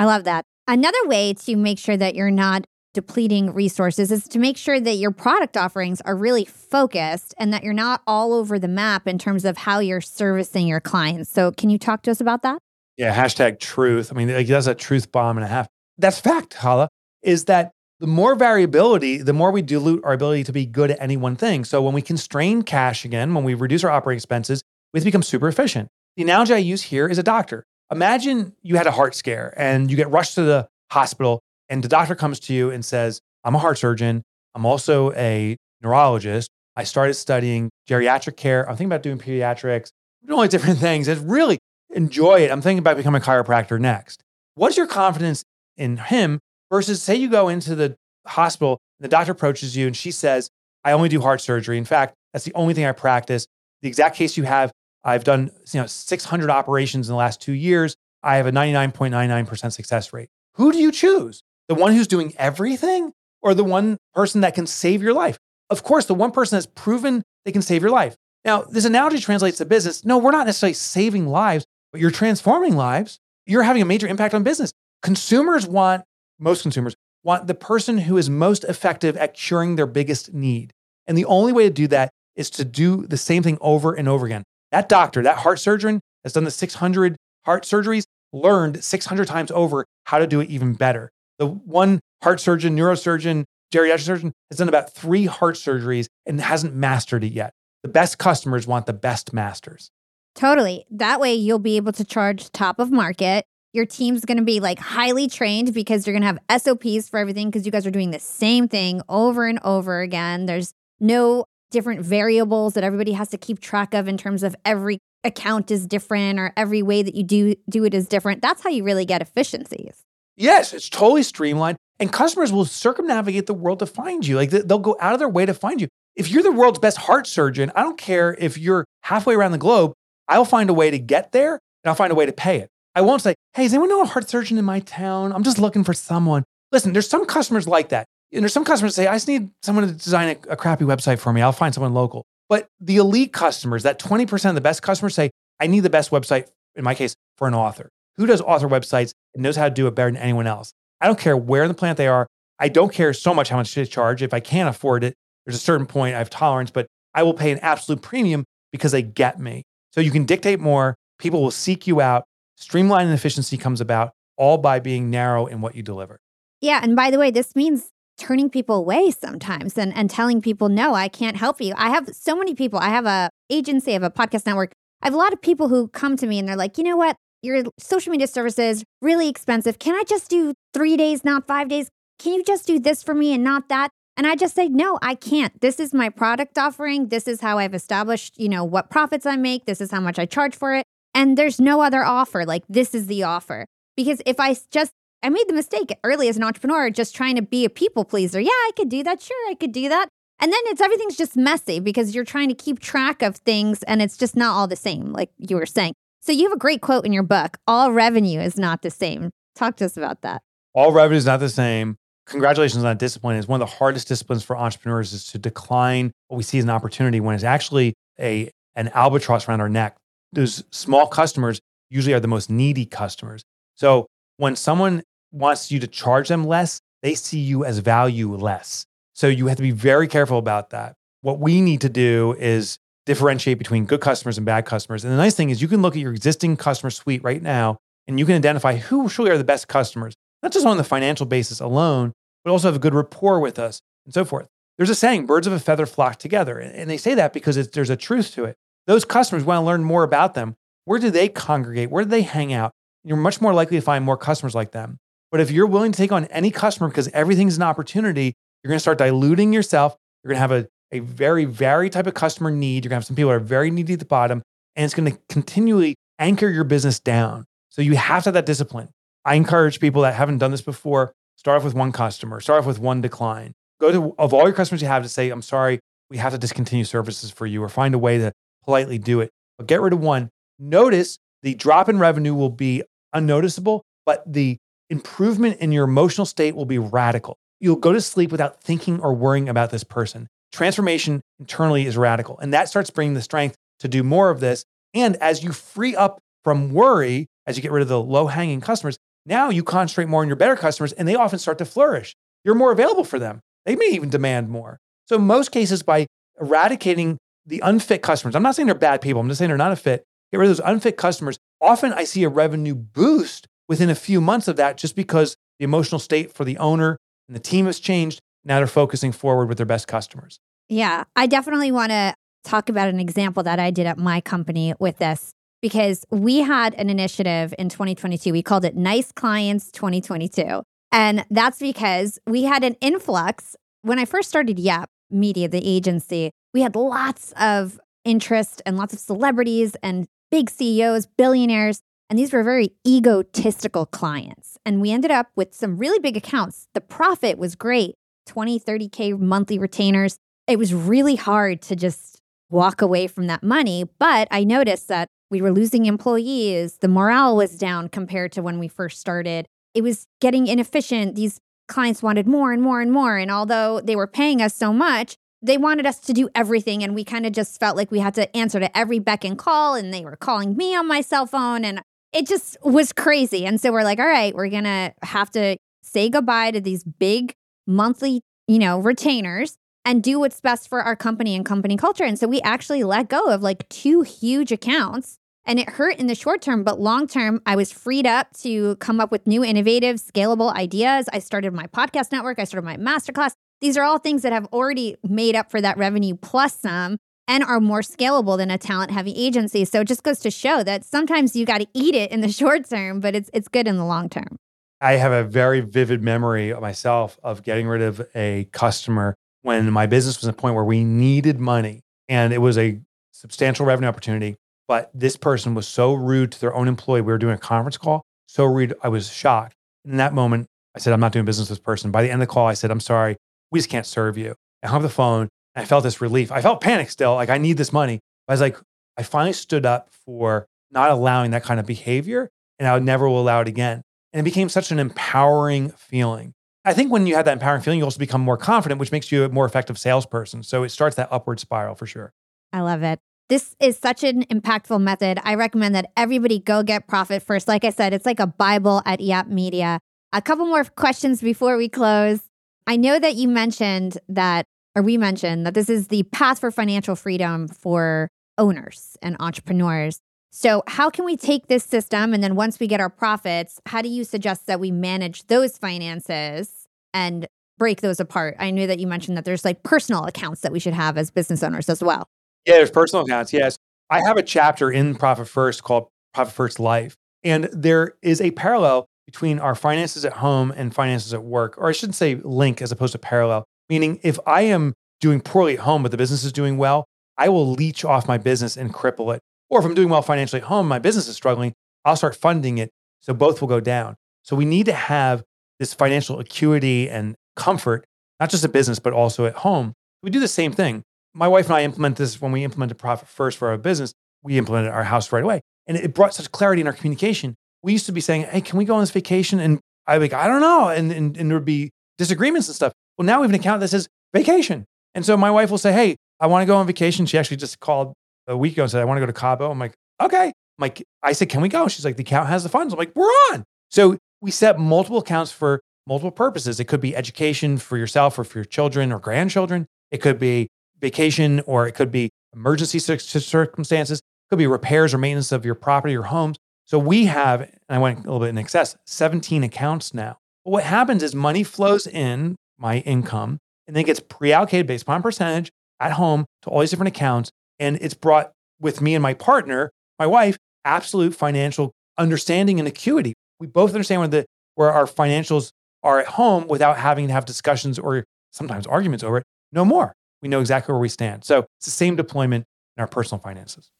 I 0.00 0.04
love 0.04 0.24
that. 0.24 0.46
Another 0.66 0.96
way 1.04 1.34
to 1.34 1.56
make 1.56 1.78
sure 1.78 1.94
that 1.94 2.14
you're 2.14 2.30
not 2.30 2.64
depleting 2.94 3.52
resources 3.52 4.10
is 4.10 4.26
to 4.28 4.38
make 4.38 4.56
sure 4.56 4.80
that 4.80 4.94
your 4.94 5.10
product 5.10 5.58
offerings 5.58 6.00
are 6.00 6.16
really 6.16 6.46
focused 6.46 7.34
and 7.36 7.52
that 7.52 7.62
you're 7.62 7.74
not 7.74 8.00
all 8.06 8.32
over 8.32 8.58
the 8.58 8.66
map 8.66 9.06
in 9.06 9.18
terms 9.18 9.44
of 9.44 9.58
how 9.58 9.78
you're 9.78 10.00
servicing 10.00 10.66
your 10.66 10.80
clients. 10.80 11.28
So, 11.28 11.52
can 11.52 11.68
you 11.68 11.76
talk 11.76 12.00
to 12.04 12.10
us 12.10 12.18
about 12.18 12.40
that? 12.44 12.62
Yeah, 12.96 13.14
hashtag 13.14 13.60
truth. 13.60 14.10
I 14.10 14.16
mean, 14.16 14.32
like, 14.32 14.46
that's 14.46 14.66
a 14.66 14.74
truth 14.74 15.12
bomb 15.12 15.36
and 15.36 15.44
a 15.44 15.48
half. 15.48 15.68
That's 15.98 16.18
fact, 16.18 16.54
Hala, 16.54 16.88
is 17.20 17.44
that 17.44 17.70
the 17.98 18.06
more 18.06 18.34
variability, 18.34 19.18
the 19.18 19.34
more 19.34 19.50
we 19.50 19.60
dilute 19.60 20.02
our 20.02 20.14
ability 20.14 20.44
to 20.44 20.52
be 20.52 20.64
good 20.64 20.90
at 20.92 20.98
any 20.98 21.18
one 21.18 21.36
thing. 21.36 21.62
So, 21.66 21.82
when 21.82 21.92
we 21.92 22.00
constrain 22.00 22.62
cash 22.62 23.04
again, 23.04 23.34
when 23.34 23.44
we 23.44 23.52
reduce 23.52 23.84
our 23.84 23.90
operating 23.90 24.16
expenses, 24.16 24.62
we 24.94 25.00
become 25.00 25.22
super 25.22 25.46
efficient. 25.46 25.90
The 26.16 26.22
analogy 26.22 26.54
I 26.54 26.56
use 26.56 26.84
here 26.84 27.06
is 27.06 27.18
a 27.18 27.22
doctor. 27.22 27.66
Imagine 27.90 28.54
you 28.62 28.76
had 28.76 28.86
a 28.86 28.92
heart 28.92 29.14
scare 29.14 29.52
and 29.56 29.90
you 29.90 29.96
get 29.96 30.10
rushed 30.10 30.36
to 30.36 30.42
the 30.42 30.68
hospital 30.92 31.40
and 31.68 31.82
the 31.82 31.88
doctor 31.88 32.14
comes 32.14 32.38
to 32.40 32.54
you 32.54 32.70
and 32.70 32.84
says, 32.84 33.20
I'm 33.42 33.54
a 33.54 33.58
heart 33.58 33.78
surgeon. 33.78 34.22
I'm 34.54 34.64
also 34.64 35.12
a 35.12 35.56
neurologist. 35.82 36.50
I 36.76 36.84
started 36.84 37.14
studying 37.14 37.70
geriatric 37.88 38.36
care. 38.36 38.62
I'm 38.68 38.76
thinking 38.76 38.86
about 38.86 39.02
doing 39.02 39.18
pediatrics, 39.18 39.90
doing 40.24 40.38
all 40.38 40.46
different 40.46 40.78
things. 40.78 41.08
I 41.08 41.14
really 41.14 41.58
enjoy 41.90 42.40
it. 42.42 42.50
I'm 42.50 42.62
thinking 42.62 42.78
about 42.78 42.96
becoming 42.96 43.22
a 43.22 43.24
chiropractor 43.24 43.80
next. 43.80 44.22
What's 44.54 44.76
your 44.76 44.86
confidence 44.86 45.44
in 45.76 45.96
him 45.96 46.38
versus 46.70 47.02
say 47.02 47.16
you 47.16 47.28
go 47.28 47.48
into 47.48 47.74
the 47.74 47.96
hospital 48.26 48.78
and 48.98 49.04
the 49.04 49.08
doctor 49.08 49.32
approaches 49.32 49.76
you 49.76 49.86
and 49.86 49.96
she 49.96 50.12
says, 50.12 50.48
I 50.84 50.92
only 50.92 51.08
do 51.08 51.20
heart 51.20 51.40
surgery. 51.40 51.76
In 51.76 51.84
fact, 51.84 52.14
that's 52.32 52.44
the 52.44 52.54
only 52.54 52.74
thing 52.74 52.86
I 52.86 52.92
practice. 52.92 53.46
The 53.82 53.88
exact 53.88 54.16
case 54.16 54.36
you 54.36 54.44
have, 54.44 54.70
I've 55.04 55.24
done 55.24 55.50
you 55.72 55.80
know 55.80 55.86
600 55.86 56.50
operations 56.50 57.08
in 57.08 57.12
the 57.12 57.18
last 57.18 57.40
two 57.40 57.52
years. 57.52 57.94
I 58.22 58.36
have 58.36 58.46
a 58.46 58.52
99.99% 58.52 59.72
success 59.72 60.12
rate. 60.12 60.28
Who 60.54 60.72
do 60.72 60.78
you 60.78 60.92
choose? 60.92 61.42
The 61.68 61.74
one 61.74 61.92
who's 61.92 62.08
doing 62.08 62.34
everything 62.36 63.12
or 63.42 63.54
the 63.54 63.64
one 63.64 63.96
person 64.14 64.42
that 64.42 64.54
can 64.54 64.66
save 64.66 65.02
your 65.02 65.14
life? 65.14 65.38
Of 65.70 65.82
course, 65.82 66.06
the 66.06 66.14
one 66.14 66.32
person 66.32 66.56
that's 66.56 66.66
proven 66.66 67.22
they 67.44 67.52
can 67.52 67.62
save 67.62 67.82
your 67.82 67.90
life. 67.90 68.16
Now, 68.44 68.62
this 68.62 68.84
analogy 68.84 69.18
translates 69.18 69.58
to 69.58 69.64
business. 69.64 70.04
No, 70.04 70.18
we're 70.18 70.32
not 70.32 70.46
necessarily 70.46 70.74
saving 70.74 71.28
lives, 71.28 71.64
but 71.92 72.00
you're 72.00 72.10
transforming 72.10 72.76
lives. 72.76 73.18
You're 73.46 73.62
having 73.62 73.82
a 73.82 73.86
major 73.86 74.06
impact 74.06 74.34
on 74.34 74.42
business. 74.42 74.72
Consumers 75.02 75.66
want, 75.66 76.02
most 76.38 76.62
consumers 76.62 76.94
want 77.22 77.46
the 77.46 77.54
person 77.54 77.98
who 77.98 78.16
is 78.16 78.30
most 78.30 78.64
effective 78.64 79.16
at 79.16 79.34
curing 79.34 79.76
their 79.76 79.86
biggest 79.86 80.32
need. 80.32 80.72
And 81.06 81.16
the 81.16 81.24
only 81.26 81.52
way 81.52 81.64
to 81.64 81.70
do 81.70 81.86
that 81.88 82.10
is 82.36 82.50
to 82.50 82.64
do 82.64 83.06
the 83.06 83.16
same 83.16 83.42
thing 83.42 83.58
over 83.60 83.92
and 83.92 84.08
over 84.08 84.26
again. 84.26 84.44
That 84.72 84.88
doctor, 84.88 85.22
that 85.22 85.38
heart 85.38 85.58
surgeon 85.58 86.00
that's 86.22 86.34
done 86.34 86.44
the 86.44 86.50
600 86.50 87.16
heart 87.44 87.64
surgeries, 87.64 88.04
learned 88.32 88.84
600 88.84 89.26
times 89.26 89.50
over 89.50 89.84
how 90.04 90.18
to 90.18 90.26
do 90.26 90.40
it 90.40 90.50
even 90.50 90.74
better. 90.74 91.10
The 91.38 91.46
one 91.46 92.00
heart 92.22 92.40
surgeon, 92.40 92.76
neurosurgeon, 92.76 93.44
geriatric 93.72 94.00
surgeon 94.00 94.32
has 94.50 94.58
done 94.58 94.68
about 94.68 94.92
three 94.92 95.26
heart 95.26 95.56
surgeries 95.56 96.06
and 96.26 96.40
hasn't 96.40 96.74
mastered 96.74 97.24
it 97.24 97.32
yet. 97.32 97.52
The 97.82 97.88
best 97.88 98.18
customers 98.18 98.66
want 98.66 98.86
the 98.86 98.92
best 98.92 99.32
masters. 99.32 99.90
Totally. 100.34 100.84
That 100.90 101.18
way 101.18 101.34
you'll 101.34 101.58
be 101.58 101.76
able 101.76 101.92
to 101.92 102.04
charge 102.04 102.50
top 102.52 102.78
of 102.78 102.90
market. 102.90 103.44
Your 103.72 103.86
team's 103.86 104.24
going 104.24 104.38
to 104.38 104.44
be 104.44 104.60
like 104.60 104.78
highly 104.78 105.28
trained 105.28 105.72
because 105.72 106.06
you're 106.06 106.18
going 106.18 106.34
to 106.34 106.40
have 106.48 106.62
SOPs 106.62 107.08
for 107.08 107.18
everything 107.18 107.48
because 107.48 107.64
you 107.64 107.72
guys 107.72 107.86
are 107.86 107.90
doing 107.92 108.10
the 108.10 108.18
same 108.18 108.68
thing 108.68 109.00
over 109.08 109.46
and 109.46 109.60
over 109.64 110.00
again. 110.00 110.46
There's 110.46 110.72
no 110.98 111.44
different 111.70 112.04
variables 112.04 112.74
that 112.74 112.84
everybody 112.84 113.12
has 113.12 113.28
to 113.28 113.38
keep 113.38 113.60
track 113.60 113.94
of 113.94 114.08
in 114.08 114.16
terms 114.16 114.42
of 114.42 114.54
every 114.64 114.98
account 115.24 115.70
is 115.70 115.86
different 115.86 116.38
or 116.38 116.52
every 116.56 116.82
way 116.82 117.02
that 117.02 117.14
you 117.14 117.22
do 117.22 117.54
do 117.68 117.84
it 117.84 117.94
is 117.94 118.06
different. 118.06 118.42
That's 118.42 118.62
how 118.62 118.70
you 118.70 118.84
really 118.84 119.04
get 119.04 119.22
efficiencies. 119.22 120.04
Yes, 120.36 120.72
it's 120.72 120.88
totally 120.88 121.22
streamlined. 121.22 121.76
And 121.98 122.10
customers 122.10 122.50
will 122.52 122.64
circumnavigate 122.64 123.46
the 123.46 123.54
world 123.54 123.80
to 123.80 123.86
find 123.86 124.26
you. 124.26 124.36
Like 124.36 124.50
they'll 124.50 124.78
go 124.78 124.96
out 125.00 125.12
of 125.12 125.18
their 125.18 125.28
way 125.28 125.44
to 125.44 125.52
find 125.52 125.80
you. 125.80 125.88
If 126.16 126.30
you're 126.30 126.42
the 126.42 126.52
world's 126.52 126.78
best 126.78 126.96
heart 126.96 127.26
surgeon, 127.26 127.70
I 127.74 127.82
don't 127.82 127.98
care 127.98 128.34
if 128.38 128.56
you're 128.56 128.84
halfway 129.02 129.34
around 129.34 129.52
the 129.52 129.58
globe, 129.58 129.92
I'll 130.26 130.44
find 130.44 130.70
a 130.70 130.74
way 130.74 130.90
to 130.90 130.98
get 130.98 131.32
there 131.32 131.52
and 131.52 131.90
I'll 131.90 131.94
find 131.94 132.10
a 132.10 132.14
way 132.14 132.26
to 132.26 132.32
pay 132.32 132.58
it. 132.58 132.68
I 132.94 133.02
won't 133.02 133.22
say, 133.22 133.34
hey, 133.54 133.64
does 133.64 133.74
anyone 133.74 133.90
know 133.90 134.02
a 134.02 134.06
heart 134.06 134.28
surgeon 134.28 134.58
in 134.58 134.64
my 134.64 134.80
town? 134.80 135.32
I'm 135.32 135.44
just 135.44 135.58
looking 135.58 135.84
for 135.84 135.92
someone. 135.92 136.44
Listen, 136.72 136.92
there's 136.92 137.08
some 137.08 137.26
customers 137.26 137.68
like 137.68 137.90
that. 137.90 138.06
And 138.32 138.42
there's 138.42 138.52
some 138.52 138.64
customers 138.64 138.94
say, 138.94 139.06
I 139.06 139.14
just 139.14 139.28
need 139.28 139.50
someone 139.62 139.86
to 139.86 139.92
design 139.92 140.36
a, 140.48 140.52
a 140.52 140.56
crappy 140.56 140.84
website 140.84 141.18
for 141.18 141.32
me. 141.32 141.42
I'll 141.42 141.52
find 141.52 141.74
someone 141.74 141.94
local. 141.94 142.24
But 142.48 142.68
the 142.80 142.96
elite 142.96 143.32
customers, 143.32 143.82
that 143.84 143.98
20% 143.98 144.48
of 144.48 144.54
the 144.54 144.60
best 144.60 144.82
customers 144.82 145.14
say, 145.14 145.30
I 145.60 145.66
need 145.66 145.80
the 145.80 145.90
best 145.90 146.10
website, 146.10 146.48
in 146.74 146.84
my 146.84 146.94
case, 146.94 147.14
for 147.36 147.46
an 147.48 147.54
author. 147.54 147.90
Who 148.16 148.26
does 148.26 148.40
author 148.40 148.68
websites 148.68 149.12
and 149.34 149.42
knows 149.42 149.56
how 149.56 149.68
to 149.68 149.74
do 149.74 149.86
it 149.86 149.94
better 149.94 150.10
than 150.10 150.20
anyone 150.20 150.46
else? 150.46 150.72
I 151.00 151.06
don't 151.06 151.18
care 151.18 151.36
where 151.36 151.62
in 151.62 151.68
the 151.68 151.74
plant 151.74 151.96
they 151.96 152.08
are. 152.08 152.26
I 152.58 152.68
don't 152.68 152.92
care 152.92 153.12
so 153.12 153.32
much 153.32 153.48
how 153.48 153.56
much 153.56 153.74
they 153.74 153.84
charge. 153.84 154.22
If 154.22 154.34
I 154.34 154.40
can't 154.40 154.68
afford 154.68 155.04
it, 155.04 155.14
there's 155.46 155.56
a 155.56 155.60
certain 155.60 155.86
point 155.86 156.14
I 156.14 156.18
have 156.18 156.28
tolerance, 156.28 156.70
but 156.70 156.86
I 157.14 157.22
will 157.22 157.34
pay 157.34 157.50
an 157.50 157.58
absolute 157.60 158.02
premium 158.02 158.44
because 158.72 158.92
they 158.92 159.02
get 159.02 159.38
me. 159.38 159.62
So 159.92 160.00
you 160.00 160.10
can 160.10 160.24
dictate 160.24 160.60
more. 160.60 160.94
People 161.18 161.42
will 161.42 161.50
seek 161.50 161.86
you 161.86 162.00
out. 162.00 162.24
Streamline 162.56 163.08
efficiency 163.08 163.56
comes 163.56 163.80
about 163.80 164.12
all 164.36 164.58
by 164.58 164.80
being 164.80 165.10
narrow 165.10 165.46
in 165.46 165.60
what 165.60 165.74
you 165.74 165.82
deliver. 165.82 166.20
Yeah. 166.60 166.80
And 166.82 166.94
by 166.94 167.10
the 167.10 167.18
way, 167.18 167.30
this 167.30 167.56
means 167.56 167.90
turning 168.20 168.50
people 168.50 168.76
away 168.76 169.10
sometimes 169.10 169.76
and, 169.76 169.92
and 169.96 170.10
telling 170.10 170.40
people, 170.40 170.68
no, 170.68 170.94
I 170.94 171.08
can't 171.08 171.36
help 171.36 171.60
you. 171.60 171.74
I 171.76 171.88
have 171.88 172.08
so 172.12 172.36
many 172.36 172.54
people. 172.54 172.78
I 172.78 172.90
have 172.90 173.06
a 173.06 173.30
agency, 173.50 173.90
I 173.90 173.94
have 173.94 174.02
a 174.02 174.10
podcast 174.10 174.46
network. 174.46 174.72
I 175.02 175.06
have 175.06 175.14
a 175.14 175.16
lot 175.16 175.32
of 175.32 175.40
people 175.40 175.68
who 175.68 175.88
come 175.88 176.16
to 176.18 176.26
me 176.26 176.38
and 176.38 176.48
they're 176.48 176.56
like, 176.56 176.78
you 176.78 176.84
know 176.84 176.96
what? 176.96 177.16
Your 177.42 177.64
social 177.78 178.10
media 178.10 178.26
services 178.26 178.84
really 179.00 179.28
expensive. 179.28 179.78
Can 179.78 179.94
I 179.94 180.04
just 180.06 180.28
do 180.28 180.52
three 180.74 180.96
days, 180.96 181.24
not 181.24 181.46
five 181.46 181.68
days? 181.68 181.88
Can 182.18 182.34
you 182.34 182.44
just 182.44 182.66
do 182.66 182.78
this 182.78 183.02
for 183.02 183.14
me 183.14 183.32
and 183.32 183.42
not 183.42 183.70
that? 183.70 183.88
And 184.16 184.26
I 184.26 184.36
just 184.36 184.54
say, 184.54 184.68
no, 184.68 184.98
I 185.00 185.14
can't. 185.14 185.58
This 185.62 185.80
is 185.80 185.94
my 185.94 186.10
product 186.10 186.58
offering. 186.58 187.08
This 187.08 187.26
is 187.26 187.40
how 187.40 187.56
I've 187.56 187.72
established, 187.72 188.38
you 188.38 188.50
know, 188.50 188.62
what 188.62 188.90
profits 188.90 189.24
I 189.24 189.36
make. 189.36 189.64
This 189.64 189.80
is 189.80 189.90
how 189.90 190.00
much 190.00 190.18
I 190.18 190.26
charge 190.26 190.54
for 190.54 190.74
it. 190.74 190.84
And 191.14 191.38
there's 191.38 191.58
no 191.58 191.80
other 191.80 192.04
offer. 192.04 192.44
Like, 192.44 192.64
this 192.68 192.94
is 192.94 193.06
the 193.06 193.22
offer. 193.22 193.64
Because 193.96 194.20
if 194.26 194.38
I 194.38 194.54
just 194.70 194.92
I 195.22 195.28
made 195.28 195.48
the 195.48 195.52
mistake 195.52 195.94
early 196.02 196.28
as 196.28 196.36
an 196.36 196.42
entrepreneur, 196.42 196.90
just 196.90 197.14
trying 197.14 197.36
to 197.36 197.42
be 197.42 197.64
a 197.64 197.70
people 197.70 198.04
pleaser. 198.04 198.40
Yeah, 198.40 198.50
I 198.50 198.70
could 198.76 198.88
do 198.88 199.02
that. 199.02 199.20
Sure, 199.20 199.50
I 199.50 199.54
could 199.54 199.72
do 199.72 199.88
that. 199.88 200.08
And 200.40 200.50
then 200.50 200.60
it's 200.66 200.80
everything's 200.80 201.16
just 201.16 201.36
messy 201.36 201.80
because 201.80 202.14
you're 202.14 202.24
trying 202.24 202.48
to 202.48 202.54
keep 202.54 202.78
track 202.78 203.20
of 203.20 203.36
things 203.36 203.82
and 203.82 204.00
it's 204.00 204.16
just 204.16 204.34
not 204.34 204.56
all 204.56 204.66
the 204.66 204.76
same, 204.76 205.12
like 205.12 205.30
you 205.36 205.56
were 205.56 205.66
saying. 205.66 205.92
So 206.22 206.32
you 206.32 206.44
have 206.44 206.52
a 206.52 206.58
great 206.58 206.80
quote 206.80 207.04
in 207.04 207.12
your 207.12 207.22
book 207.22 207.58
all 207.66 207.92
revenue 207.92 208.40
is 208.40 208.58
not 208.58 208.80
the 208.80 208.90
same. 208.90 209.30
Talk 209.54 209.76
to 209.76 209.84
us 209.84 209.98
about 209.98 210.22
that. 210.22 210.40
All 210.74 210.92
revenue 210.92 211.18
is 211.18 211.26
not 211.26 211.40
the 211.40 211.50
same. 211.50 211.96
Congratulations 212.26 212.78
on 212.78 212.90
that 212.90 212.98
discipline. 212.98 213.36
It's 213.36 213.48
one 213.48 213.60
of 213.60 213.68
the 213.68 213.74
hardest 213.74 214.08
disciplines 214.08 214.42
for 214.42 214.56
entrepreneurs 214.56 215.12
is 215.12 215.26
to 215.26 215.38
decline 215.38 216.12
what 216.28 216.36
we 216.38 216.42
see 216.42 216.58
as 216.58 216.64
an 216.64 216.70
opportunity 216.70 217.20
when 217.20 217.34
it's 217.34 217.44
actually 217.44 217.94
a 218.18 218.50
an 218.76 218.88
albatross 218.94 219.48
around 219.48 219.60
our 219.60 219.68
neck. 219.68 219.96
Those 220.32 220.64
small 220.70 221.06
customers 221.06 221.60
usually 221.90 222.14
are 222.14 222.20
the 222.20 222.28
most 222.28 222.48
needy 222.48 222.86
customers. 222.86 223.42
So 223.74 224.06
when 224.36 224.56
someone 224.56 225.02
wants 225.32 225.70
you 225.70 225.80
to 225.80 225.86
charge 225.86 226.28
them 226.28 226.44
less, 226.44 226.80
they 227.02 227.14
see 227.14 227.38
you 227.38 227.64
as 227.64 227.78
value 227.78 228.34
less. 228.34 228.86
So 229.14 229.28
you 229.28 229.46
have 229.46 229.56
to 229.56 229.62
be 229.62 229.70
very 229.70 230.08
careful 230.08 230.38
about 230.38 230.70
that. 230.70 230.94
What 231.22 231.38
we 231.38 231.60
need 231.60 231.80
to 231.82 231.88
do 231.88 232.34
is 232.38 232.78
differentiate 233.06 233.58
between 233.58 233.84
good 233.84 234.00
customers 234.00 234.38
and 234.38 234.46
bad 234.46 234.66
customers. 234.66 235.04
And 235.04 235.12
the 235.12 235.16
nice 235.16 235.34
thing 235.34 235.50
is 235.50 235.60
you 235.60 235.68
can 235.68 235.82
look 235.82 235.94
at 235.94 236.00
your 236.00 236.12
existing 236.12 236.56
customer 236.56 236.90
suite 236.90 237.22
right 237.22 237.42
now 237.42 237.76
and 238.06 238.18
you 238.18 238.26
can 238.26 238.36
identify 238.36 238.76
who 238.76 239.08
truly 239.08 239.30
are 239.30 239.38
the 239.38 239.44
best 239.44 239.68
customers, 239.68 240.14
not 240.42 240.52
just 240.52 240.66
on 240.66 240.76
the 240.76 240.84
financial 240.84 241.26
basis 241.26 241.60
alone, 241.60 242.12
but 242.44 242.50
also 242.50 242.68
have 242.68 242.76
a 242.76 242.80
good 242.80 242.94
rapport 242.94 243.40
with 243.40 243.58
us 243.58 243.80
and 244.04 244.14
so 244.14 244.24
forth. 244.24 244.48
There's 244.78 244.90
a 244.90 244.94
saying, 244.94 245.26
birds 245.26 245.46
of 245.46 245.52
a 245.52 245.60
feather 245.60 245.84
flock 245.84 246.16
together. 246.16 246.58
And 246.58 246.88
they 246.88 246.96
say 246.96 247.14
that 247.14 247.34
because 247.34 247.68
there's 247.68 247.90
a 247.90 247.96
truth 247.96 248.32
to 248.34 248.44
it. 248.44 248.56
Those 248.86 249.04
customers 249.04 249.44
want 249.44 249.58
to 249.58 249.66
learn 249.66 249.84
more 249.84 250.02
about 250.02 250.34
them. 250.34 250.56
Where 250.86 250.98
do 250.98 251.10
they 251.10 251.28
congregate? 251.28 251.90
Where 251.90 252.04
do 252.04 252.10
they 252.10 252.22
hang 252.22 252.52
out? 252.52 252.72
You're 253.04 253.18
much 253.18 253.40
more 253.40 253.52
likely 253.52 253.76
to 253.76 253.82
find 253.82 254.04
more 254.04 254.16
customers 254.16 254.54
like 254.54 254.72
them. 254.72 254.98
But 255.30 255.40
if 255.40 255.50
you're 255.50 255.66
willing 255.66 255.92
to 255.92 255.96
take 255.96 256.12
on 256.12 256.24
any 256.26 256.50
customer 256.50 256.88
because 256.88 257.08
everything's 257.08 257.56
an 257.56 257.62
opportunity, 257.62 258.34
you're 258.62 258.68
going 258.68 258.76
to 258.76 258.80
start 258.80 258.98
diluting 258.98 259.52
yourself. 259.52 259.96
You're 260.22 260.30
going 260.30 260.36
to 260.36 260.40
have 260.40 260.52
a, 260.52 260.68
a 260.92 261.00
very 261.00 261.44
varied 261.44 261.92
type 261.92 262.06
of 262.06 262.14
customer 262.14 262.50
need. 262.50 262.84
You're 262.84 262.90
going 262.90 262.96
to 263.00 263.02
have 263.02 263.06
some 263.06 263.16
people 263.16 263.30
that 263.30 263.36
are 263.36 263.40
very 263.40 263.70
needy 263.70 263.94
at 263.94 263.98
the 264.00 264.04
bottom, 264.04 264.42
and 264.76 264.84
it's 264.84 264.94
going 264.94 265.12
to 265.12 265.18
continually 265.28 265.94
anchor 266.18 266.48
your 266.48 266.64
business 266.64 266.98
down. 267.00 267.46
So 267.70 267.82
you 267.82 267.96
have 267.96 268.24
to 268.24 268.28
have 268.28 268.34
that 268.34 268.46
discipline. 268.46 268.88
I 269.24 269.34
encourage 269.36 269.80
people 269.80 270.02
that 270.02 270.14
haven't 270.14 270.38
done 270.38 270.50
this 270.50 270.62
before 270.62 271.12
start 271.36 271.56
off 271.56 271.64
with 271.64 271.74
one 271.74 271.92
customer, 271.92 272.40
start 272.40 272.60
off 272.60 272.66
with 272.66 272.78
one 272.78 273.00
decline. 273.00 273.54
Go 273.80 273.92
to, 273.92 274.14
of 274.18 274.34
all 274.34 274.44
your 274.44 274.52
customers 274.52 274.82
you 274.82 274.88
have, 274.88 275.02
to 275.02 275.08
say, 275.08 275.30
I'm 275.30 275.40
sorry, 275.40 275.80
we 276.10 276.18
have 276.18 276.32
to 276.32 276.38
discontinue 276.38 276.84
services 276.84 277.30
for 277.30 277.46
you, 277.46 277.62
or 277.62 277.68
find 277.68 277.94
a 277.94 277.98
way 277.98 278.18
to 278.18 278.32
politely 278.64 278.98
do 278.98 279.20
it. 279.20 279.30
But 279.56 279.66
get 279.66 279.80
rid 279.80 279.92
of 279.92 280.00
one. 280.00 280.28
Notice 280.58 281.18
the 281.42 281.54
drop 281.54 281.88
in 281.88 281.98
revenue 281.98 282.34
will 282.34 282.50
be 282.50 282.82
unnoticeable, 283.14 283.82
but 284.04 284.22
the 284.30 284.58
improvement 284.90 285.58
in 285.60 285.72
your 285.72 285.84
emotional 285.84 286.26
state 286.26 286.54
will 286.54 286.66
be 286.66 286.78
radical. 286.78 287.38
You'll 287.60 287.76
go 287.76 287.92
to 287.92 288.00
sleep 288.00 288.30
without 288.30 288.62
thinking 288.62 289.00
or 289.00 289.14
worrying 289.14 289.48
about 289.48 289.70
this 289.70 289.84
person. 289.84 290.28
Transformation 290.52 291.20
internally 291.38 291.86
is 291.86 291.96
radical. 291.96 292.38
And 292.40 292.52
that 292.52 292.68
starts 292.68 292.90
bringing 292.90 293.14
the 293.14 293.22
strength 293.22 293.56
to 293.78 293.88
do 293.88 294.02
more 294.02 294.30
of 294.30 294.40
this. 294.40 294.64
And 294.92 295.16
as 295.16 295.44
you 295.44 295.52
free 295.52 295.94
up 295.94 296.18
from 296.42 296.72
worry, 296.72 297.26
as 297.46 297.56
you 297.56 297.62
get 297.62 297.72
rid 297.72 297.82
of 297.82 297.88
the 297.88 298.02
low 298.02 298.26
hanging 298.26 298.60
customers, 298.60 298.98
now 299.24 299.48
you 299.50 299.62
concentrate 299.62 300.08
more 300.08 300.22
on 300.22 300.26
your 300.26 300.36
better 300.36 300.56
customers 300.56 300.92
and 300.92 301.06
they 301.06 301.14
often 301.14 301.38
start 301.38 301.58
to 301.58 301.64
flourish. 301.64 302.14
You're 302.44 302.54
more 302.54 302.72
available 302.72 303.04
for 303.04 303.18
them. 303.18 303.40
They 303.66 303.76
may 303.76 303.90
even 303.90 304.10
demand 304.10 304.48
more. 304.48 304.78
So, 305.06 305.18
most 305.18 305.52
cases, 305.52 305.82
by 305.82 306.06
eradicating 306.40 307.18
the 307.44 307.60
unfit 307.60 308.00
customers, 308.00 308.34
I'm 308.34 308.42
not 308.42 308.54
saying 308.54 308.66
they're 308.66 308.74
bad 308.74 309.00
people, 309.00 309.20
I'm 309.20 309.28
just 309.28 309.38
saying 309.38 309.50
they're 309.50 309.58
not 309.58 309.72
a 309.72 309.76
fit. 309.76 310.04
Get 310.32 310.38
rid 310.38 310.48
of 310.50 310.56
those 310.56 310.66
unfit 310.66 310.96
customers. 310.96 311.38
Often 311.60 311.92
I 311.92 312.04
see 312.04 312.22
a 312.22 312.28
revenue 312.28 312.74
boost 312.74 313.48
within 313.70 313.88
a 313.88 313.94
few 313.94 314.20
months 314.20 314.48
of 314.48 314.56
that 314.56 314.76
just 314.76 314.96
because 314.96 315.36
the 315.60 315.64
emotional 315.64 316.00
state 316.00 316.32
for 316.32 316.44
the 316.44 316.58
owner 316.58 316.98
and 317.28 317.36
the 317.36 317.40
team 317.40 317.66
has 317.66 317.78
changed. 317.78 318.18
Now 318.44 318.58
they're 318.58 318.66
focusing 318.66 319.12
forward 319.12 319.46
with 319.46 319.58
their 319.58 319.66
best 319.66 319.86
customers. 319.86 320.40
Yeah, 320.68 321.04
I 321.14 321.28
definitely 321.28 321.70
want 321.70 321.90
to 321.92 322.12
talk 322.42 322.68
about 322.68 322.88
an 322.88 322.98
example 322.98 323.44
that 323.44 323.60
I 323.60 323.70
did 323.70 323.86
at 323.86 323.96
my 323.96 324.20
company 324.20 324.74
with 324.80 324.98
this 324.98 325.30
because 325.62 326.04
we 326.10 326.38
had 326.38 326.74
an 326.74 326.90
initiative 326.90 327.54
in 327.60 327.68
2022. 327.68 328.32
We 328.32 328.42
called 328.42 328.64
it 328.64 328.74
Nice 328.74 329.12
Clients 329.12 329.70
2022. 329.70 330.62
And 330.90 331.24
that's 331.30 331.60
because 331.60 332.18
we 332.26 332.42
had 332.42 332.64
an 332.64 332.74
influx. 332.80 333.54
When 333.82 334.00
I 334.00 334.04
first 334.04 334.28
started 334.28 334.58
Yap 334.58 334.88
Media, 335.12 335.48
the 335.48 335.64
agency, 335.64 336.32
we 336.52 336.62
had 336.62 336.74
lots 336.74 337.32
of 337.38 337.78
interest 338.04 338.62
and 338.66 338.76
lots 338.76 338.94
of 338.94 338.98
celebrities 338.98 339.76
and 339.80 340.08
big 340.32 340.50
CEOs, 340.50 341.06
billionaires 341.06 341.82
and 342.10 342.18
these 342.18 342.32
were 342.32 342.42
very 342.42 342.72
egotistical 342.86 343.86
clients. 343.86 344.58
And 344.66 344.80
we 344.80 344.90
ended 344.90 345.12
up 345.12 345.28
with 345.36 345.54
some 345.54 345.76
really 345.76 346.00
big 346.00 346.16
accounts. 346.16 346.66
The 346.74 346.80
profit 346.80 347.38
was 347.38 347.54
great 347.54 347.94
20, 348.26 348.58
30K 348.58 349.18
monthly 349.18 349.58
retainers. 349.58 350.18
It 350.48 350.58
was 350.58 350.74
really 350.74 351.14
hard 351.14 351.62
to 351.62 351.76
just 351.76 352.20
walk 352.50 352.82
away 352.82 353.06
from 353.06 353.28
that 353.28 353.44
money. 353.44 353.84
But 354.00 354.26
I 354.32 354.42
noticed 354.42 354.88
that 354.88 355.06
we 355.30 355.40
were 355.40 355.52
losing 355.52 355.86
employees. 355.86 356.78
The 356.78 356.88
morale 356.88 357.36
was 357.36 357.56
down 357.56 357.88
compared 357.88 358.32
to 358.32 358.42
when 358.42 358.58
we 358.58 358.66
first 358.66 358.98
started. 358.98 359.46
It 359.72 359.82
was 359.82 360.06
getting 360.20 360.48
inefficient. 360.48 361.14
These 361.14 361.38
clients 361.68 362.02
wanted 362.02 362.26
more 362.26 362.52
and 362.52 362.60
more 362.60 362.80
and 362.80 362.90
more. 362.90 363.16
And 363.16 363.30
although 363.30 363.80
they 363.80 363.94
were 363.94 364.08
paying 364.08 364.42
us 364.42 364.54
so 364.54 364.72
much, 364.72 365.14
they 365.42 365.56
wanted 365.56 365.86
us 365.86 366.00
to 366.00 366.12
do 366.12 366.28
everything. 366.34 366.82
And 366.82 366.92
we 366.92 367.04
kind 367.04 367.24
of 367.24 367.32
just 367.32 367.60
felt 367.60 367.76
like 367.76 367.92
we 367.92 368.00
had 368.00 368.14
to 368.14 368.36
answer 368.36 368.58
to 368.58 368.76
every 368.76 368.98
beck 368.98 369.24
and 369.24 369.38
call. 369.38 369.76
And 369.76 369.94
they 369.94 370.04
were 370.04 370.16
calling 370.16 370.56
me 370.56 370.74
on 370.74 370.88
my 370.88 371.00
cell 371.00 371.26
phone. 371.26 371.64
And 371.64 371.80
it 372.12 372.26
just 372.26 372.56
was 372.62 372.92
crazy. 372.92 373.46
And 373.46 373.60
so 373.60 373.72
we're 373.72 373.84
like, 373.84 373.98
all 373.98 374.06
right, 374.06 374.34
we're 374.34 374.48
going 374.48 374.64
to 374.64 374.92
have 375.02 375.30
to 375.32 375.56
say 375.82 376.08
goodbye 376.08 376.50
to 376.50 376.60
these 376.60 376.84
big 376.84 377.32
monthly, 377.66 378.22
you 378.48 378.58
know, 378.58 378.78
retainers 378.78 379.56
and 379.84 380.02
do 380.02 380.18
what's 380.18 380.40
best 380.40 380.68
for 380.68 380.82
our 380.82 380.96
company 380.96 381.34
and 381.34 381.44
company 381.44 381.76
culture. 381.76 382.04
And 382.04 382.18
so 382.18 382.26
we 382.26 382.40
actually 382.42 382.84
let 382.84 383.08
go 383.08 383.26
of 383.26 383.42
like 383.42 383.68
two 383.68 384.02
huge 384.02 384.52
accounts. 384.52 385.16
And 385.46 385.58
it 385.58 385.70
hurt 385.70 385.96
in 385.96 386.06
the 386.06 386.14
short 386.14 386.42
term, 386.42 386.64
but 386.64 386.78
long 386.78 387.06
term, 387.06 387.40
I 387.46 387.56
was 387.56 387.72
freed 387.72 388.06
up 388.06 388.28
to 388.42 388.76
come 388.76 389.00
up 389.00 389.10
with 389.10 389.26
new, 389.26 389.42
innovative, 389.42 389.96
scalable 389.96 390.54
ideas. 390.54 391.08
I 391.12 391.18
started 391.18 391.54
my 391.54 391.66
podcast 391.66 392.12
network, 392.12 392.38
I 392.38 392.44
started 392.44 392.66
my 392.66 392.76
masterclass. 392.76 393.32
These 393.60 393.76
are 393.76 393.82
all 393.82 393.98
things 393.98 394.22
that 394.22 394.32
have 394.32 394.46
already 394.52 394.96
made 395.02 395.34
up 395.36 395.50
for 395.50 395.60
that 395.60 395.76
revenue 395.78 396.14
plus 396.14 396.54
some 396.54 396.98
and 397.30 397.44
are 397.44 397.60
more 397.60 397.80
scalable 397.80 398.36
than 398.36 398.50
a 398.50 398.58
talent 398.58 398.90
heavy 398.90 399.12
agency. 399.12 399.64
So 399.64 399.82
it 399.82 399.88
just 399.88 400.02
goes 400.02 400.18
to 400.18 400.32
show 400.32 400.64
that 400.64 400.84
sometimes 400.84 401.36
you 401.36 401.46
got 401.46 401.58
to 401.58 401.66
eat 401.72 401.94
it 401.94 402.10
in 402.10 402.22
the 402.22 402.32
short 402.40 402.68
term, 402.68 403.00
but 403.00 403.14
it's 403.14 403.30
it's 403.32 403.48
good 403.48 403.68
in 403.68 403.76
the 403.76 403.84
long 403.84 404.10
term. 404.10 404.36
I 404.82 404.94
have 404.94 405.12
a 405.12 405.22
very 405.22 405.60
vivid 405.60 406.02
memory 406.02 406.50
of 406.50 406.60
myself 406.60 407.18
of 407.22 407.42
getting 407.42 407.68
rid 407.68 407.82
of 407.82 408.02
a 408.14 408.48
customer 408.52 409.14
when 409.42 409.70
my 409.70 409.86
business 409.86 410.20
was 410.20 410.26
at 410.26 410.34
a 410.34 410.36
point 410.36 410.54
where 410.54 410.64
we 410.64 410.84
needed 410.84 411.38
money 411.38 411.82
and 412.08 412.32
it 412.32 412.38
was 412.38 412.58
a 412.58 412.80
substantial 413.12 413.64
revenue 413.64 413.88
opportunity. 413.88 414.36
But 414.66 414.90
this 414.92 415.16
person 415.16 415.54
was 415.54 415.68
so 415.68 415.94
rude 415.94 416.32
to 416.32 416.40
their 416.40 416.54
own 416.54 416.66
employee. 416.66 417.02
We 417.02 417.12
were 417.12 417.18
doing 417.18 417.34
a 417.34 417.38
conference 417.38 417.76
call, 417.76 418.02
so 418.26 418.44
rude. 418.44 418.74
I 418.82 418.88
was 418.88 419.12
shocked. 419.12 419.54
In 419.84 419.98
that 419.98 420.14
moment, 420.14 420.46
I 420.74 420.78
said, 420.78 420.92
I'm 420.92 421.00
not 421.00 421.12
doing 421.12 421.24
business 421.24 421.50
with 421.50 421.58
this 421.58 421.64
person. 421.64 421.90
By 421.90 422.02
the 422.02 422.10
end 422.10 422.22
of 422.22 422.28
the 422.28 422.32
call, 422.32 422.46
I 422.46 422.54
said, 422.54 422.70
I'm 422.70 422.80
sorry, 422.80 423.16
we 423.50 423.58
just 423.58 423.68
can't 423.68 423.86
serve 423.86 424.16
you. 424.16 424.34
I 424.62 424.68
hung 424.68 424.76
up 424.78 424.82
the 424.82 424.88
phone 424.88 425.28
I 425.54 425.64
felt 425.64 425.84
this 425.84 426.00
relief. 426.00 426.30
I 426.30 426.40
felt 426.40 426.60
panic 426.60 426.90
still, 426.90 427.14
like 427.14 427.30
I 427.30 427.38
need 427.38 427.56
this 427.56 427.72
money. 427.72 428.00
I 428.28 428.32
was 428.32 428.40
like, 428.40 428.56
I 428.96 429.02
finally 429.02 429.32
stood 429.32 429.66
up 429.66 429.90
for 430.04 430.46
not 430.70 430.90
allowing 430.90 431.32
that 431.32 431.42
kind 431.42 431.58
of 431.58 431.66
behavior, 431.66 432.30
and 432.58 432.68
I 432.68 432.74
would 432.74 432.84
never 432.84 433.08
will 433.08 433.20
allow 433.20 433.40
it 433.40 433.48
again. 433.48 433.82
And 434.12 434.20
it 434.20 434.24
became 434.24 434.48
such 434.48 434.70
an 434.70 434.78
empowering 434.78 435.70
feeling. 435.70 436.34
I 436.64 436.74
think 436.74 436.92
when 436.92 437.06
you 437.06 437.16
have 437.16 437.24
that 437.24 437.32
empowering 437.32 437.62
feeling, 437.62 437.78
you 437.78 437.84
also 437.84 437.98
become 437.98 438.20
more 438.20 438.36
confident, 438.36 438.78
which 438.78 438.92
makes 438.92 439.10
you 439.10 439.24
a 439.24 439.28
more 439.28 439.46
effective 439.46 439.78
salesperson. 439.78 440.42
So 440.42 440.62
it 440.62 440.68
starts 440.68 440.96
that 440.96 441.08
upward 441.10 441.40
spiral 441.40 441.74
for 441.74 441.86
sure. 441.86 442.12
I 442.52 442.60
love 442.60 442.82
it. 442.82 442.98
This 443.28 443.54
is 443.60 443.78
such 443.78 444.02
an 444.04 444.24
impactful 444.24 444.80
method. 444.80 445.20
I 445.22 445.36
recommend 445.36 445.74
that 445.76 445.90
everybody 445.96 446.40
go 446.40 446.62
get 446.62 446.88
profit 446.88 447.22
first. 447.22 447.48
Like 447.48 447.64
I 447.64 447.70
said, 447.70 447.94
it's 447.94 448.04
like 448.04 448.20
a 448.20 448.26
Bible 448.26 448.82
at 448.84 449.00
Yap 449.00 449.28
Media. 449.28 449.78
A 450.12 450.20
couple 450.20 450.46
more 450.46 450.64
questions 450.64 451.22
before 451.22 451.56
we 451.56 451.68
close. 451.68 452.20
I 452.66 452.76
know 452.76 452.98
that 452.98 453.14
you 453.14 453.28
mentioned 453.28 453.98
that 454.08 454.44
or 454.74 454.82
we 454.82 454.96
mentioned 454.96 455.46
that 455.46 455.54
this 455.54 455.68
is 455.68 455.88
the 455.88 456.02
path 456.04 456.38
for 456.40 456.50
financial 456.50 456.96
freedom 456.96 457.48
for 457.48 458.08
owners 458.38 458.96
and 459.02 459.16
entrepreneurs. 459.20 460.00
So, 460.32 460.62
how 460.68 460.90
can 460.90 461.04
we 461.04 461.16
take 461.16 461.48
this 461.48 461.64
system 461.64 462.14
and 462.14 462.22
then 462.22 462.36
once 462.36 462.60
we 462.60 462.68
get 462.68 462.80
our 462.80 462.88
profits, 462.88 463.60
how 463.66 463.82
do 463.82 463.88
you 463.88 464.04
suggest 464.04 464.46
that 464.46 464.60
we 464.60 464.70
manage 464.70 465.26
those 465.26 465.58
finances 465.58 466.66
and 466.94 467.26
break 467.58 467.80
those 467.80 467.98
apart? 467.98 468.36
I 468.38 468.52
knew 468.52 468.66
that 468.68 468.78
you 468.78 468.86
mentioned 468.86 469.16
that 469.16 469.24
there's 469.24 469.44
like 469.44 469.64
personal 469.64 470.04
accounts 470.04 470.42
that 470.42 470.52
we 470.52 470.60
should 470.60 470.74
have 470.74 470.96
as 470.96 471.10
business 471.10 471.42
owners 471.42 471.68
as 471.68 471.82
well. 471.82 472.08
Yeah, 472.46 472.54
there's 472.54 472.70
personal 472.70 473.04
accounts. 473.04 473.32
Yes. 473.32 473.56
I 473.90 474.00
have 474.06 474.16
a 474.16 474.22
chapter 474.22 474.70
in 474.70 474.94
Profit 474.94 475.28
First 475.28 475.64
called 475.64 475.88
Profit 476.14 476.32
First 476.32 476.60
Life. 476.60 476.94
And 477.24 477.48
there 477.52 477.94
is 478.02 478.20
a 478.20 478.30
parallel 478.30 478.86
between 479.04 479.40
our 479.40 479.56
finances 479.56 480.04
at 480.04 480.12
home 480.14 480.52
and 480.56 480.72
finances 480.72 481.12
at 481.12 481.24
work, 481.24 481.58
or 481.58 481.68
I 481.68 481.72
shouldn't 481.72 481.96
say 481.96 482.14
link 482.14 482.62
as 482.62 482.70
opposed 482.70 482.92
to 482.92 482.98
parallel, 482.98 483.44
meaning 483.70 484.00
if 484.02 484.18
I 484.26 484.42
am 484.42 484.74
doing 485.00 485.20
poorly 485.20 485.54
at 485.54 485.60
home, 485.60 485.82
but 485.82 485.90
the 485.90 485.96
business 485.96 486.24
is 486.24 486.32
doing 486.32 486.58
well, 486.58 486.84
I 487.16 487.30
will 487.30 487.50
leech 487.52 487.84
off 487.84 488.06
my 488.06 488.18
business 488.18 488.56
and 488.56 488.74
cripple 488.74 489.14
it. 489.14 489.20
Or 489.48 489.60
if 489.60 489.64
I'm 489.64 489.74
doing 489.74 489.88
well 489.88 490.02
financially 490.02 490.42
at 490.42 490.48
home, 490.48 490.68
my 490.68 490.78
business 490.78 491.08
is 491.08 491.16
struggling, 491.16 491.54
I'll 491.84 491.96
start 491.96 492.14
funding 492.14 492.58
it. 492.58 492.70
So 493.00 493.14
both 493.14 493.40
will 493.40 493.48
go 493.48 493.60
down. 493.60 493.96
So 494.22 494.36
we 494.36 494.44
need 494.44 494.66
to 494.66 494.72
have 494.72 495.22
this 495.58 495.72
financial 495.72 496.18
acuity 496.18 496.90
and 496.90 497.14
comfort, 497.36 497.84
not 498.18 498.30
just 498.30 498.44
a 498.44 498.48
business, 498.48 498.78
but 498.78 498.92
also 498.92 499.24
at 499.24 499.36
home. 499.36 499.72
We 500.02 500.10
do 500.10 500.20
the 500.20 500.28
same 500.28 500.52
thing. 500.52 500.82
My 501.14 501.28
wife 501.28 501.46
and 501.46 501.54
I 501.54 501.62
implement 501.62 501.96
this 501.96 502.20
when 502.20 502.32
we 502.32 502.44
implemented 502.44 502.78
Profit 502.78 503.08
First 503.08 503.38
for 503.38 503.48
our 503.48 503.58
business. 503.58 503.92
We 504.22 504.38
implemented 504.38 504.72
our 504.72 504.84
house 504.84 505.12
right 505.12 505.24
away. 505.24 505.40
And 505.66 505.76
it 505.76 505.94
brought 505.94 506.14
such 506.14 506.30
clarity 506.30 506.60
in 506.60 506.66
our 506.66 506.72
communication. 506.72 507.34
We 507.62 507.72
used 507.72 507.86
to 507.86 507.92
be 507.92 508.00
saying, 508.00 508.22
Hey, 508.24 508.40
can 508.40 508.58
we 508.58 508.64
go 508.64 508.74
on 508.74 508.80
this 508.80 508.90
vacation? 508.90 509.40
And 509.40 509.60
I'd 509.86 509.98
be 509.98 510.04
like, 510.04 510.12
I 510.12 510.26
don't 510.26 510.40
know. 510.40 510.68
And, 510.68 510.92
and, 510.92 511.16
and 511.16 511.30
there 511.30 511.38
would 511.38 511.44
be 511.44 511.70
disagreements 511.98 512.48
and 512.48 512.54
stuff. 512.54 512.72
Well, 513.00 513.06
now 513.06 513.20
we 513.20 513.24
have 513.24 513.30
an 513.30 513.40
account 513.40 513.60
that 513.60 513.68
says 513.68 513.88
vacation. 514.12 514.66
And 514.94 515.06
so 515.06 515.16
my 515.16 515.30
wife 515.30 515.50
will 515.50 515.56
say, 515.56 515.72
Hey, 515.72 515.96
I 516.20 516.26
want 516.26 516.42
to 516.42 516.46
go 516.46 516.56
on 516.56 516.66
vacation. 516.66 517.06
She 517.06 517.16
actually 517.16 517.38
just 517.38 517.58
called 517.58 517.94
a 518.26 518.36
week 518.36 518.52
ago 518.52 518.64
and 518.64 518.70
said, 518.70 518.82
I 518.82 518.84
want 518.84 518.98
to 518.98 519.00
go 519.00 519.06
to 519.06 519.12
Cabo. 519.14 519.50
I'm 519.50 519.58
like, 519.58 519.72
okay. 520.02 520.26
I'm 520.26 520.32
like, 520.58 520.84
I 521.02 521.12
said, 521.12 521.30
can 521.30 521.40
we 521.40 521.48
go? 521.48 521.66
She's 521.66 521.82
like, 521.82 521.96
the 521.96 522.02
account 522.02 522.28
has 522.28 522.42
the 522.42 522.50
funds. 522.50 522.74
I'm 522.74 522.78
like, 522.78 522.94
we're 522.94 523.06
on. 523.06 523.44
So 523.70 523.96
we 524.20 524.30
set 524.30 524.58
multiple 524.58 524.98
accounts 524.98 525.32
for 525.32 525.62
multiple 525.86 526.10
purposes. 526.10 526.60
It 526.60 526.66
could 526.66 526.82
be 526.82 526.94
education 526.94 527.56
for 527.56 527.78
yourself 527.78 528.18
or 528.18 528.24
for 528.24 528.36
your 528.36 528.44
children 528.44 528.92
or 528.92 528.98
grandchildren. 528.98 529.66
It 529.90 530.02
could 530.02 530.18
be 530.18 530.48
vacation 530.78 531.40
or 531.46 531.66
it 531.66 531.72
could 531.72 531.90
be 531.90 532.10
emergency 532.34 532.80
circumstances. 532.80 534.00
It 534.00 534.28
could 534.28 534.38
be 534.38 534.46
repairs 534.46 534.92
or 534.92 534.98
maintenance 534.98 535.32
of 535.32 535.46
your 535.46 535.54
property 535.54 535.96
or 535.96 536.02
homes. 536.02 536.36
So 536.66 536.78
we 536.78 537.06
have, 537.06 537.40
and 537.40 537.50
I 537.70 537.78
went 537.78 538.00
a 538.00 538.02
little 538.02 538.20
bit 538.20 538.28
in 538.28 538.36
excess, 538.36 538.76
17 538.84 539.42
accounts 539.42 539.94
now. 539.94 540.18
But 540.44 540.50
what 540.50 540.64
happens 540.64 541.02
is 541.02 541.14
money 541.14 541.44
flows 541.44 541.86
in 541.86 542.36
my 542.60 542.78
income 542.78 543.38
and 543.66 543.74
then 543.74 543.84
gets 543.84 544.00
pre-allocated 544.00 544.66
based 544.66 544.82
upon 544.82 545.02
percentage 545.02 545.50
at 545.80 545.92
home 545.92 546.26
to 546.42 546.50
all 546.50 546.60
these 546.60 546.70
different 546.70 546.94
accounts. 546.94 547.30
And 547.58 547.78
it's 547.80 547.94
brought 547.94 548.32
with 548.60 548.80
me 548.80 548.94
and 548.94 549.02
my 549.02 549.14
partner, 549.14 549.70
my 549.98 550.06
wife, 550.06 550.36
absolute 550.64 551.14
financial 551.14 551.72
understanding 551.98 552.58
and 552.58 552.68
acuity. 552.68 553.14
We 553.38 553.46
both 553.46 553.72
understand 553.72 554.00
where, 554.00 554.08
the, 554.08 554.26
where 554.54 554.72
our 554.72 554.86
financials 554.86 555.50
are 555.82 555.98
at 556.00 556.06
home 556.06 556.46
without 556.48 556.76
having 556.78 557.06
to 557.06 557.12
have 557.12 557.24
discussions 557.24 557.78
or 557.78 558.04
sometimes 558.30 558.66
arguments 558.66 559.02
over 559.02 559.18
it. 559.18 559.24
No 559.52 559.64
more. 559.64 559.94
We 560.22 560.28
know 560.28 560.40
exactly 560.40 560.72
where 560.72 560.80
we 560.80 560.88
stand. 560.88 561.24
So 561.24 561.46
it's 561.58 561.64
the 561.64 561.70
same 561.70 561.96
deployment 561.96 562.44
in 562.76 562.80
our 562.80 562.86
personal 562.86 563.20
finances. 563.20 563.70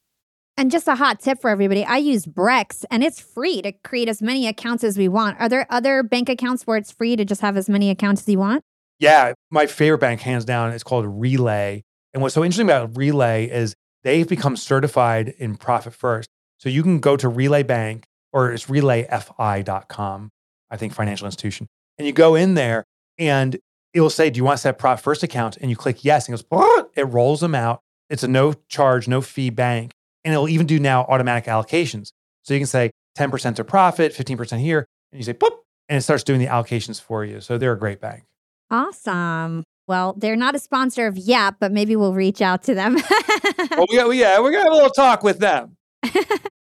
And 0.57 0.71
just 0.71 0.89
a 0.89 0.95
hot 0.95 1.21
tip 1.21 1.41
for 1.41 1.49
everybody 1.49 1.85
I 1.85 1.97
use 1.97 2.27
Brex 2.27 2.85
and 2.91 3.03
it's 3.03 3.21
free 3.21 3.63
to 3.63 3.73
create 3.85 4.09
as 4.09 4.21
many 4.21 4.47
accounts 4.47 4.85
as 4.85 4.99
we 4.99 5.09
want. 5.09 5.41
Are 5.41 5.49
there 5.49 5.67
other 5.71 6.03
bank 6.03 6.29
accounts 6.29 6.67
where 6.67 6.77
it's 6.77 6.93
free 6.93 7.17
to 7.17 7.25
just 7.25 7.41
have 7.41 7.57
as 7.57 7.69
many 7.69 7.91
accounts 7.91 8.23
as 8.23 8.29
you 8.29 8.39
want? 8.39 8.63
Yeah, 9.01 9.33
my 9.51 9.67
favorite 9.67 9.99
bank, 9.99 10.21
hands 10.21 10.45
down, 10.45 10.73
is 10.73 10.83
called 10.85 11.07
Relay. 11.07 11.83
And 12.13 12.23
what's 12.23 12.35
so 12.35 12.45
interesting 12.45 12.67
about 12.67 12.97
Relay 12.97 13.47
is 13.47 13.75
they've 14.05 14.29
become 14.29 14.57
certified 14.57 15.35
in 15.39 15.57
Profit 15.57 15.95
First. 15.95 16.29
So 16.59 16.69
you 16.69 16.83
can 16.83 17.01
go 17.01 17.17
to 17.17 17.27
Relay 17.27 17.63
Bank 17.63 18.05
or 18.31 18.53
it's 18.53 18.67
relayfi.com, 18.67 20.31
I 20.71 20.77
think 20.77 20.93
financial 20.93 21.25
institution. 21.25 21.67
And 21.97 22.07
you 22.07 22.13
go 22.13 22.35
in 22.35 22.55
there 22.55 22.85
and 23.19 23.59
it 23.95 24.03
will 24.03 24.11
say, 24.11 24.29
Do 24.29 24.37
you 24.37 24.45
want 24.45 24.59
to 24.59 24.61
set 24.61 24.79
Profit 24.79 25.03
First 25.03 25.23
account? 25.23 25.57
And 25.57 25.71
you 25.71 25.77
click 25.77 26.05
yes, 26.05 26.29
and 26.29 26.39
it 26.39 26.49
goes, 26.51 26.85
it 26.95 27.05
rolls 27.05 27.41
them 27.41 27.55
out. 27.55 27.81
It's 28.11 28.23
a 28.23 28.29
no 28.29 28.53
charge, 28.69 29.09
no 29.09 29.23
fee 29.23 29.51
bank. 29.51 29.93
And 30.25 30.35
it'll 30.35 30.49
even 30.49 30.67
do 30.67 30.79
now 30.79 31.05
automatic 31.05 31.47
allocations. 31.47 32.11
So 32.43 32.53
you 32.53 32.61
can 32.61 32.67
say 32.67 32.91
10% 33.17 33.55
to 33.57 33.65
profit, 33.65 34.13
15% 34.13 34.59
here, 34.59 34.87
and 35.11 35.19
you 35.19 35.25
say, 35.25 35.33
Boop, 35.33 35.57
and 35.89 35.97
it 35.97 36.03
starts 36.03 36.23
doing 36.23 36.39
the 36.39 36.47
allocations 36.47 37.01
for 37.01 37.25
you. 37.25 37.41
So 37.41 37.57
they're 37.57 37.73
a 37.73 37.79
great 37.79 38.01
bank. 38.01 38.25
Awesome. 38.71 39.65
Well, 39.89 40.15
they're 40.17 40.37
not 40.37 40.55
a 40.55 40.61
sponsor 40.61 41.07
of 41.07 41.19
Yap, 41.19 41.57
but 41.59 41.73
maybe 41.73 41.97
we'll 41.97 42.15
reach 42.15 42.41
out 42.41 42.63
to 42.65 42.75
them. 42.75 42.95
well, 43.73 43.87
we 43.91 43.97
got, 43.97 44.09
yeah, 44.11 44.39
we're 44.39 44.53
gonna 44.53 44.65
have 44.65 44.73
a 44.73 44.77
little 44.77 44.91
talk 44.91 45.25
with 45.25 45.41
them. 45.41 45.77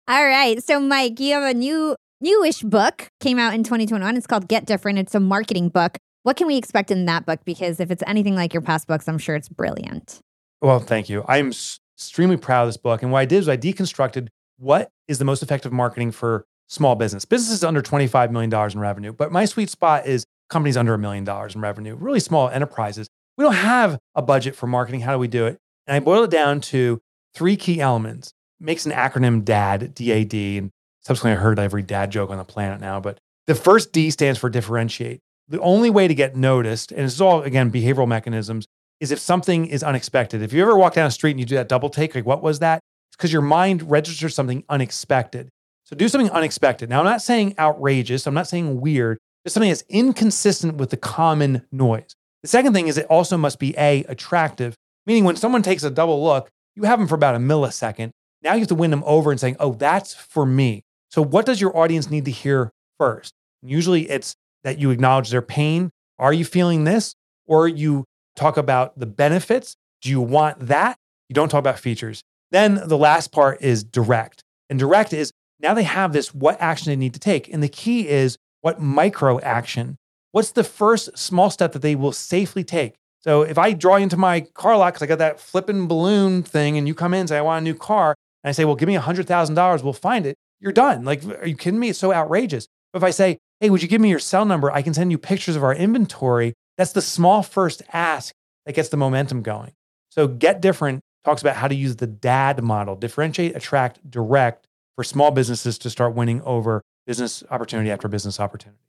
All 0.09 0.27
right. 0.27 0.63
So, 0.63 0.81
Mike, 0.81 1.21
you 1.21 1.35
have 1.35 1.45
a 1.45 1.57
new 1.57 1.95
newish 2.21 2.63
book 2.63 3.09
came 3.21 3.39
out 3.39 3.55
in 3.55 3.63
2021. 3.63 4.17
It's 4.17 4.27
called 4.27 4.49
Get 4.49 4.67
Different. 4.67 4.99
It's 4.99 5.15
a 5.15 5.21
marketing 5.21 5.69
book. 5.69 5.99
What 6.25 6.37
can 6.37 6.47
we 6.47 6.57
expect 6.57 6.91
in 6.91 7.07
that 7.07 7.25
book? 7.25 7.41
Because 7.45 7.79
if 7.79 7.91
it's 7.91 8.03
anything 8.07 8.35
like 8.35 8.53
your 8.53 8.63
past 8.63 8.89
books, 8.89 9.09
I'm 9.09 9.19
sure 9.19 9.37
it's 9.37 9.49
brilliant. 9.49 10.19
Well, 10.61 10.81
thank 10.81 11.09
you. 11.09 11.25
I'm 11.29 11.53
extremely 11.97 12.37
proud 12.37 12.63
of 12.63 12.69
this 12.69 12.77
book. 12.77 13.03
And 13.03 13.13
what 13.13 13.21
I 13.21 13.25
did 13.25 13.39
is 13.39 13.49
I 13.49 13.57
deconstructed 13.57 14.29
what 14.59 14.89
is 15.09 15.19
the 15.19 15.25
most 15.25 15.43
effective 15.43 15.73
marketing 15.73 16.13
for 16.13 16.45
small 16.69 16.95
business. 16.95 17.25
Businesses 17.25 17.63
under 17.65 17.83
$25 17.83 18.31
million 18.31 18.53
in 18.53 18.79
revenue, 18.79 19.13
but 19.13 19.31
my 19.31 19.45
sweet 19.45 19.71
spot 19.71 20.07
is 20.07 20.25
companies 20.53 20.77
under 20.77 20.95
a 20.95 20.99
million 20.99 21.25
dollars 21.25 21.55
in 21.55 21.61
revenue, 21.61 21.95
really 21.95 22.21
small 22.21 22.49
enterprises. 22.49 23.09
We 23.37 23.45
don't 23.45 23.55
have 23.55 23.99
a 24.15 24.23
budget 24.23 24.55
for 24.55 24.67
marketing. 24.67 25.01
How 25.01 25.13
do 25.13 25.19
we 25.19 25.29
do 25.29 25.47
it? 25.47 25.59
And 25.87 25.97
I 25.97 26.01
boil 26.01 26.25
it 26.25 26.31
down 26.31 26.61
to 26.63 27.01
three 27.35 27.57
key 27.57 27.81
elements. 27.81 28.33
makes 28.61 28.87
an 28.87 28.93
acronym 28.93 29.45
DAD, 29.45 29.95
D-A-D, 29.95 30.59
and 30.59 30.71
subsequently 31.01 31.39
I 31.39 31.43
heard 31.43 31.59
every 31.59 31.83
dad 31.83 32.13
joke 32.13 32.31
on 32.31 32.39
the 32.39 32.45
planet 32.45 32.81
now. 32.81 33.01
But 33.01 33.19
the 33.47 33.55
first 33.55 33.93
D 33.93 34.11
stands 34.11 34.39
for 34.39 34.49
differentiate. 34.49 35.21
The 35.49 35.61
only 35.61 35.91
way 35.91 36.07
to 36.07 36.15
get 36.15 36.37
noticed, 36.37 36.93
and 36.93 37.05
this 37.05 37.15
is 37.15 37.21
all 37.21 37.43
again 37.43 37.73
behavioral 37.73 38.07
mechanisms, 38.07 38.67
is 39.01 39.11
if 39.11 39.19
something 39.19 39.67
is 39.67 39.83
unexpected. 39.83 40.43
If 40.43 40.53
you 40.53 40.63
ever 40.63 40.77
walk 40.77 40.95
down 40.95 41.07
a 41.07 41.11
street 41.11 41.33
and 41.33 41.41
you 41.41 41.47
do 41.47 41.57
that 41.57 41.69
double 41.69 41.91
take, 41.91 42.15
like 42.15 42.25
what 42.25 42.43
was 42.43 42.61
that? 42.61 42.79
It's 43.11 43.17
because 43.17 43.33
your 43.33 43.43
mind 43.43 43.91
registers 43.91 44.35
something 44.35 44.63
unexpected. 44.69 45.49
So 45.85 45.97
do 45.97 46.09
something 46.09 46.31
unexpected. 46.31 46.89
Now 46.89 47.01
I'm 47.01 47.05
not 47.05 47.21
saying 47.21 47.57
outrageous. 47.59 48.27
I'm 48.27 48.35
not 48.35 48.47
saying 48.47 48.81
weird. 48.81 49.19
Something 49.47 49.71
that's 49.71 49.85
inconsistent 49.89 50.77
with 50.77 50.91
the 50.91 50.97
common 50.97 51.67
noise. 51.73 52.15
The 52.43 52.49
second 52.49 52.75
thing 52.75 52.89
is 52.89 52.97
it 52.97 53.07
also 53.07 53.37
must 53.37 53.59
be 53.59 53.75
A, 53.77 54.05
attractive, 54.05 54.75
meaning 55.07 55.25
when 55.25 55.37
someone 55.37 55.63
takes 55.63 55.83
a 55.83 55.91
double 55.91 56.23
look, 56.23 56.49
you 56.77 56.85
have 56.85 56.99
them 56.99 57.09
for 57.09 57.17
about 57.17 57.35
a 57.35 57.39
millisecond. 57.39 58.11
Now 58.43 58.55
you 58.55 58.61
have 58.61 58.69
to 58.69 58.75
win 58.75 58.91
them 58.91 59.03
over 59.05 59.31
and 59.31 59.41
saying, 59.41 59.57
oh, 59.61 59.75
that's 59.75 60.15
for 60.15 60.47
me. 60.47 60.83
So 61.11 61.23
what 61.23 61.47
does 61.47 61.61
your 61.61 61.77
audience 61.77 62.11
need 62.11 62.25
to 62.25 62.31
hear 62.31 62.71
first? 62.99 63.35
usually 63.63 64.11
it's 64.11 64.35
that 64.65 64.79
you 64.79 64.91
acknowledge 64.91 65.31
their 65.31 65.43
pain. 65.43 65.91
Are 66.19 66.33
you 66.33 66.45
feeling 66.45 66.85
this? 66.85 67.15
Or 67.47 67.69
you 67.69 68.05
talk 68.37 68.57
about 68.57 68.99
the 68.99 69.07
benefits. 69.07 69.77
Do 70.01 70.11
you 70.11 70.21
want 70.21 70.67
that? 70.67 70.97
You 71.29 71.35
don't 71.35 71.49
talk 71.49 71.61
about 71.61 71.79
features. 71.79 72.23
Then 72.51 72.81
the 72.85 72.99
last 72.99 73.33
part 73.33 73.63
is 73.63 73.83
direct. 73.83 74.43
And 74.69 74.79
direct 74.79 75.13
is 75.13 75.33
now 75.61 75.75
they 75.75 75.83
have 75.85 76.13
this 76.13 76.35
what 76.35 76.61
action 76.61 76.91
they 76.91 76.97
need 76.97 77.15
to 77.15 77.21
take. 77.21 77.53
And 77.53 77.63
the 77.63 77.69
key 77.69 78.09
is 78.09 78.37
what 78.63 78.81
micro 78.81 79.39
action? 79.41 79.99
What's 80.33 80.53
the 80.53 80.65
first 80.65 81.17
small 81.17 81.51
step 81.51 81.73
that 81.73 81.83
they 81.83 81.95
will 81.95 82.13
safely 82.13 82.65
take? 82.65 82.95
So 83.21 83.43
if 83.43 83.59
I 83.59 83.73
draw 83.73 83.97
into 83.97 84.17
my 84.17 84.41
car 84.41 84.77
lot 84.77 84.95
because 84.95 85.03
I 85.03 85.07
got 85.07 85.19
that 85.19 85.39
flipping 85.39 85.87
balloon 85.87 86.43
thing 86.43 86.77
and 86.77 86.89
you 86.89 86.95
come 86.95 87.15
in 87.15 87.21
and 87.21 87.29
say, 87.29 87.39
I 87.39 87.43
want 87.43 87.61
a 87.61 87.65
new 87.65 87.75
car, 87.75 88.17
and 88.43 88.49
I 88.49 88.53
say, 88.53 88.65
well, 88.65 88.75
give 88.75 88.89
me 88.89 88.97
$100,000, 88.97 89.83
we'll 89.83 89.93
find 89.93 90.27
it, 90.27 90.37
you're 90.59 90.73
done. 90.73 91.05
Like, 91.05 91.25
are 91.25 91.47
you 91.47 91.57
kidding 91.57 91.79
me? 91.79 91.91
It's 91.91 91.99
so 91.99 92.13
outrageous. 92.13 92.67
But 92.93 92.99
if 92.99 93.05
I 93.05 93.11
say, 93.11 93.39
hey, 93.61 93.71
would 93.71 93.83
you 93.83 93.89
give 93.89 94.01
me 94.01 94.11
your 94.11 94.19
cell 94.19 94.45
number? 94.45 94.73
I 94.73 94.83
can 94.83 94.95
send 94.95 95.13
you 95.13 95.19
pictures 95.19 95.55
of 95.55 95.63
our 95.63 95.75
inventory. 95.75 96.55
That's 96.79 96.93
the 96.93 97.03
small 97.03 97.43
first 97.43 97.83
ask 97.93 98.35
that 98.67 98.75
gets 98.75 98.89
the 98.89 98.97
momentum 98.97 99.43
going. 99.43 99.73
So 100.11 100.27
Get 100.27 100.61
Different 100.61 101.01
talks 101.25 101.43
about 101.43 101.57
how 101.57 101.69
to 101.69 101.75
use 101.75 101.97
the 101.97 102.07
DAD 102.07 102.63
model, 102.63 102.97
differentiate, 102.97 103.55
attract, 103.55 104.11
direct 104.11 104.67
for 104.97 105.05
small 105.05 105.31
businesses 105.31 105.79
to 105.79 105.91
start 105.91 106.15
winning 106.15 106.43
over 106.43 106.83
business 107.07 107.43
opportunity 107.51 107.91
after 107.91 108.09
business 108.09 108.41
opportunity. 108.41 108.81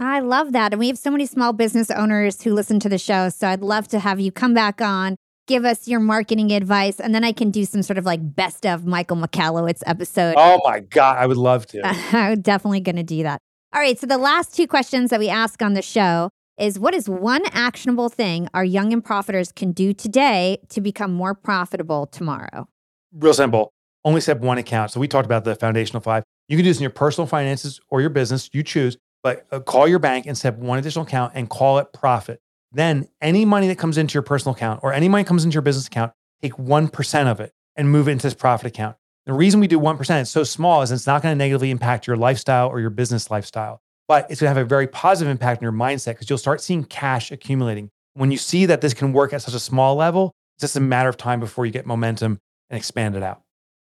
I 0.00 0.20
love 0.20 0.52
that. 0.52 0.72
And 0.72 0.80
we 0.80 0.88
have 0.88 0.98
so 0.98 1.10
many 1.10 1.26
small 1.26 1.52
business 1.52 1.90
owners 1.90 2.42
who 2.42 2.52
listen 2.52 2.80
to 2.80 2.88
the 2.88 2.98
show. 2.98 3.28
So 3.28 3.48
I'd 3.48 3.60
love 3.60 3.86
to 3.88 4.00
have 4.00 4.18
you 4.18 4.32
come 4.32 4.52
back 4.52 4.80
on, 4.80 5.14
give 5.46 5.64
us 5.64 5.86
your 5.86 6.00
marketing 6.00 6.50
advice, 6.50 6.98
and 6.98 7.14
then 7.14 7.22
I 7.22 7.32
can 7.32 7.50
do 7.50 7.64
some 7.64 7.82
sort 7.82 7.98
of 7.98 8.04
like 8.04 8.34
best 8.34 8.66
of 8.66 8.86
Michael 8.86 9.16
Michalowicz 9.16 9.82
episode. 9.86 10.34
Oh 10.36 10.60
my 10.64 10.80
God, 10.80 11.18
I 11.18 11.26
would 11.26 11.36
love 11.36 11.66
to. 11.66 11.82
I'm 12.12 12.40
definitely 12.40 12.80
going 12.80 12.96
to 12.96 13.04
do 13.04 13.22
that. 13.22 13.38
All 13.72 13.80
right. 13.80 13.98
So 13.98 14.06
the 14.06 14.18
last 14.18 14.54
two 14.54 14.66
questions 14.66 15.10
that 15.10 15.20
we 15.20 15.28
ask 15.28 15.62
on 15.62 15.74
the 15.74 15.82
show 15.82 16.30
is 16.58 16.78
what 16.78 16.94
is 16.94 17.08
one 17.08 17.42
actionable 17.52 18.08
thing 18.08 18.48
our 18.54 18.64
young 18.64 18.92
and 18.92 19.04
profiters 19.04 19.54
can 19.54 19.72
do 19.72 19.92
today 19.92 20.58
to 20.68 20.80
become 20.80 21.12
more 21.12 21.34
profitable 21.34 22.06
tomorrow? 22.06 22.68
Real 23.12 23.34
simple. 23.34 23.72
Only 24.04 24.20
set 24.20 24.40
one 24.40 24.58
account. 24.58 24.90
So 24.90 25.00
we 25.00 25.08
talked 25.08 25.26
about 25.26 25.44
the 25.44 25.54
foundational 25.54 26.00
five. 26.00 26.24
You 26.48 26.56
can 26.56 26.64
do 26.64 26.70
this 26.70 26.78
in 26.78 26.82
your 26.82 26.90
personal 26.90 27.26
finances 27.26 27.80
or 27.88 28.00
your 28.00 28.10
business, 28.10 28.50
you 28.52 28.62
choose, 28.62 28.96
but 29.22 29.46
uh, 29.50 29.60
call 29.60 29.88
your 29.88 29.98
bank 29.98 30.26
and 30.26 30.36
set 30.36 30.54
up 30.54 30.60
one 30.60 30.78
additional 30.78 31.04
account 31.04 31.32
and 31.34 31.48
call 31.48 31.78
it 31.78 31.92
profit. 31.92 32.40
Then 32.72 33.08
any 33.20 33.44
money 33.44 33.68
that 33.68 33.78
comes 33.78 33.96
into 33.96 34.14
your 34.14 34.22
personal 34.22 34.54
account 34.54 34.80
or 34.82 34.92
any 34.92 35.08
money 35.08 35.24
comes 35.24 35.44
into 35.44 35.54
your 35.54 35.62
business 35.62 35.86
account, 35.86 36.12
take 36.42 36.54
1% 36.54 37.26
of 37.26 37.40
it 37.40 37.52
and 37.76 37.90
move 37.90 38.08
it 38.08 38.12
into 38.12 38.26
this 38.26 38.34
profit 38.34 38.66
account. 38.66 38.96
The 39.26 39.32
reason 39.32 39.60
we 39.60 39.66
do 39.66 39.80
1%, 39.80 40.20
it's 40.20 40.30
so 40.30 40.44
small, 40.44 40.82
is 40.82 40.92
it's 40.92 41.06
not 41.06 41.22
going 41.22 41.32
to 41.32 41.36
negatively 41.36 41.70
impact 41.70 42.06
your 42.06 42.16
lifestyle 42.16 42.68
or 42.68 42.80
your 42.80 42.90
business 42.90 43.30
lifestyle, 43.30 43.80
but 44.06 44.30
it's 44.30 44.40
going 44.40 44.52
to 44.52 44.58
have 44.58 44.66
a 44.66 44.68
very 44.68 44.86
positive 44.86 45.30
impact 45.30 45.60
on 45.60 45.62
your 45.62 45.72
mindset 45.72 46.12
because 46.12 46.28
you'll 46.28 46.38
start 46.38 46.60
seeing 46.60 46.84
cash 46.84 47.32
accumulating. 47.32 47.88
When 48.12 48.30
you 48.30 48.36
see 48.36 48.66
that 48.66 48.82
this 48.82 48.92
can 48.92 49.14
work 49.14 49.32
at 49.32 49.40
such 49.40 49.54
a 49.54 49.60
small 49.60 49.96
level, 49.96 50.34
it's 50.56 50.62
just 50.62 50.76
a 50.76 50.80
matter 50.80 51.08
of 51.08 51.16
time 51.16 51.40
before 51.40 51.64
you 51.64 51.72
get 51.72 51.86
momentum 51.86 52.38
and 52.68 52.76
expand 52.76 53.16
it 53.16 53.22
out. 53.22 53.40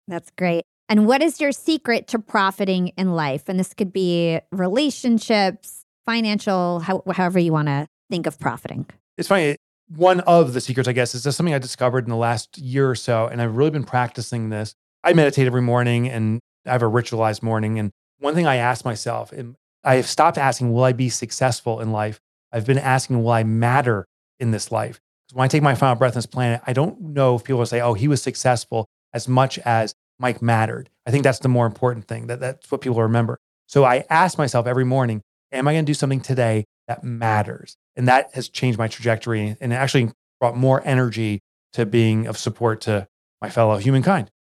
That's 0.07 0.31
great. 0.37 0.65
And 0.91 1.07
what 1.07 1.23
is 1.23 1.41
your 1.41 1.53
secret 1.53 2.09
to 2.09 2.19
profiting 2.19 2.89
in 2.99 3.15
life? 3.15 3.45
And 3.49 3.61
this 3.61 3.73
could 3.73 3.93
be 3.93 4.41
relationships, 4.51 5.85
financial, 6.05 6.81
how, 6.81 7.05
however 7.13 7.39
you 7.39 7.53
want 7.53 7.69
to 7.69 7.87
think 8.11 8.27
of 8.27 8.41
profiting. 8.41 8.87
It's 9.17 9.29
funny. 9.29 9.55
One 9.95 10.19
of 10.21 10.53
the 10.53 10.61
secrets, 10.61 10.89
I 10.89 10.93
guess, 10.93 11.15
is 11.15 11.23
just 11.23 11.37
something 11.37 11.55
I 11.55 11.59
discovered 11.59 12.05
in 12.05 12.11
the 12.11 12.17
last 12.17 12.59
year 12.59 12.91
or 12.91 12.97
so. 12.97 13.29
And 13.29 13.41
I've 13.41 13.57
really 13.57 13.71
been 13.71 13.85
practicing 13.85 14.51
this. 14.51 14.75
I 15.05 15.13
meditate 15.13 15.47
every 15.47 15.63
morning 15.63 16.09
and 16.09 16.41
I 16.67 16.73
have 16.73 16.83
a 16.83 16.87
ritualized 16.87 17.41
morning. 17.41 17.79
And 17.79 17.93
one 18.19 18.35
thing 18.35 18.49
I 18.49 18.57
ask 18.57 18.85
myself, 18.85 19.31
and 19.31 19.55
I 19.85 19.95
have 19.95 20.09
stopped 20.09 20.39
asking, 20.39 20.73
will 20.73 20.83
I 20.83 20.93
be 20.93 21.09
successful 21.09 21.79
in 21.81 21.93
life? 21.93 22.19
I've 22.51 22.67
been 22.67 22.79
asking, 22.79 23.23
will 23.23 23.31
I 23.31 23.45
matter 23.45 24.07
in 24.41 24.51
this 24.51 24.73
life? 24.73 24.99
Because 25.29 25.37
when 25.37 25.45
I 25.45 25.49
take 25.49 25.63
my 25.63 25.77
final 25.77 25.95
breath 25.95 26.15
on 26.15 26.19
this 26.19 26.27
planet, 26.27 26.61
I 26.67 26.73
don't 26.73 27.01
know 27.01 27.37
if 27.37 27.45
people 27.45 27.61
will 27.61 27.67
say, 27.67 27.81
oh, 27.81 27.95
he 27.95 28.09
was 28.09 28.21
successful 28.21 28.87
as 29.15 29.29
much 29.29 29.57
as 29.61 29.95
Mike 30.21 30.43
mattered. 30.43 30.91
I 31.07 31.11
think 31.11 31.25
that's 31.25 31.39
the 31.41 31.49
more 31.49 31.67
important 31.67 32.07
thing. 32.07 32.27
That, 32.29 32.41
that's 32.41 32.71
what 32.71 32.83
people 32.83 33.01
remember. 33.03 33.39
So 33.67 33.85
I 33.85 34.05
ask 34.11 34.37
myself 34.39 34.67
every 34.67 34.85
morning, 34.85 35.23
am 35.51 35.67
I 35.67 35.73
going 35.73 35.85
to 35.85 35.91
do 35.91 35.95
something 35.95 36.21
today 36.21 36.67
that 36.89 37.03
matters? 37.03 37.77
And 37.97 38.07
that 38.07 38.35
has 38.35 38.49
changed 38.49 38.79
my 38.79 38.89
trajectory 38.89 39.57
and 39.61 39.73
actually 39.73 40.13
brought 40.41 40.57
more 40.57 40.83
energy 40.85 41.41
to 41.73 41.87
being 41.87 42.27
of 42.27 42.37
support 42.37 42.81
to 42.83 43.09
my 43.41 43.49
fellow 43.49 43.79
humankind. 43.79 44.31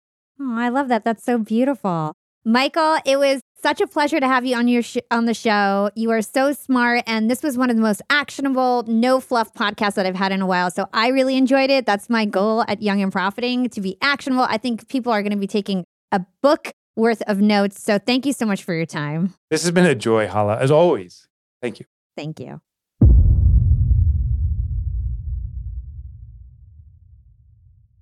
Oh, 0.40 0.56
I 0.56 0.68
love 0.68 0.88
that. 0.88 1.04
That's 1.04 1.24
so 1.24 1.38
beautiful. 1.38 2.14
Michael, 2.44 2.98
it 3.04 3.18
was 3.18 3.40
such 3.62 3.80
a 3.80 3.86
pleasure 3.86 4.20
to 4.20 4.26
have 4.26 4.44
you 4.44 4.56
on 4.56 4.68
your 4.68 4.82
sh- 4.82 4.98
on 5.10 5.26
the 5.26 5.34
show. 5.34 5.90
You 5.94 6.10
are 6.10 6.22
so 6.22 6.52
smart 6.52 7.02
and 7.06 7.30
this 7.30 7.42
was 7.42 7.56
one 7.56 7.70
of 7.70 7.76
the 7.76 7.82
most 7.82 8.02
actionable, 8.10 8.84
no 8.86 9.20
fluff 9.20 9.52
podcasts 9.54 9.94
that 9.94 10.06
I've 10.06 10.16
had 10.16 10.32
in 10.32 10.42
a 10.42 10.46
while. 10.46 10.70
So 10.70 10.86
I 10.92 11.08
really 11.08 11.36
enjoyed 11.36 11.70
it. 11.70 11.86
That's 11.86 12.08
my 12.10 12.24
goal 12.24 12.64
at 12.68 12.82
Young 12.82 13.02
and 13.02 13.12
Profiting 13.12 13.68
to 13.70 13.80
be 13.80 13.96
actionable. 14.02 14.44
I 14.48 14.58
think 14.58 14.88
people 14.88 15.12
are 15.12 15.22
going 15.22 15.32
to 15.32 15.38
be 15.38 15.46
taking 15.46 15.84
a 16.12 16.20
book 16.42 16.72
worth 16.96 17.22
of 17.22 17.40
notes. 17.40 17.82
So 17.82 17.98
thank 17.98 18.26
you 18.26 18.32
so 18.32 18.44
much 18.46 18.62
for 18.62 18.74
your 18.74 18.86
time. 18.86 19.34
This 19.50 19.62
has 19.62 19.70
been 19.70 19.86
a 19.86 19.94
joy, 19.94 20.26
Hala, 20.28 20.58
as 20.58 20.70
always. 20.70 21.28
Thank 21.62 21.80
you. 21.80 21.86
Thank 22.16 22.40
you. 22.40 22.60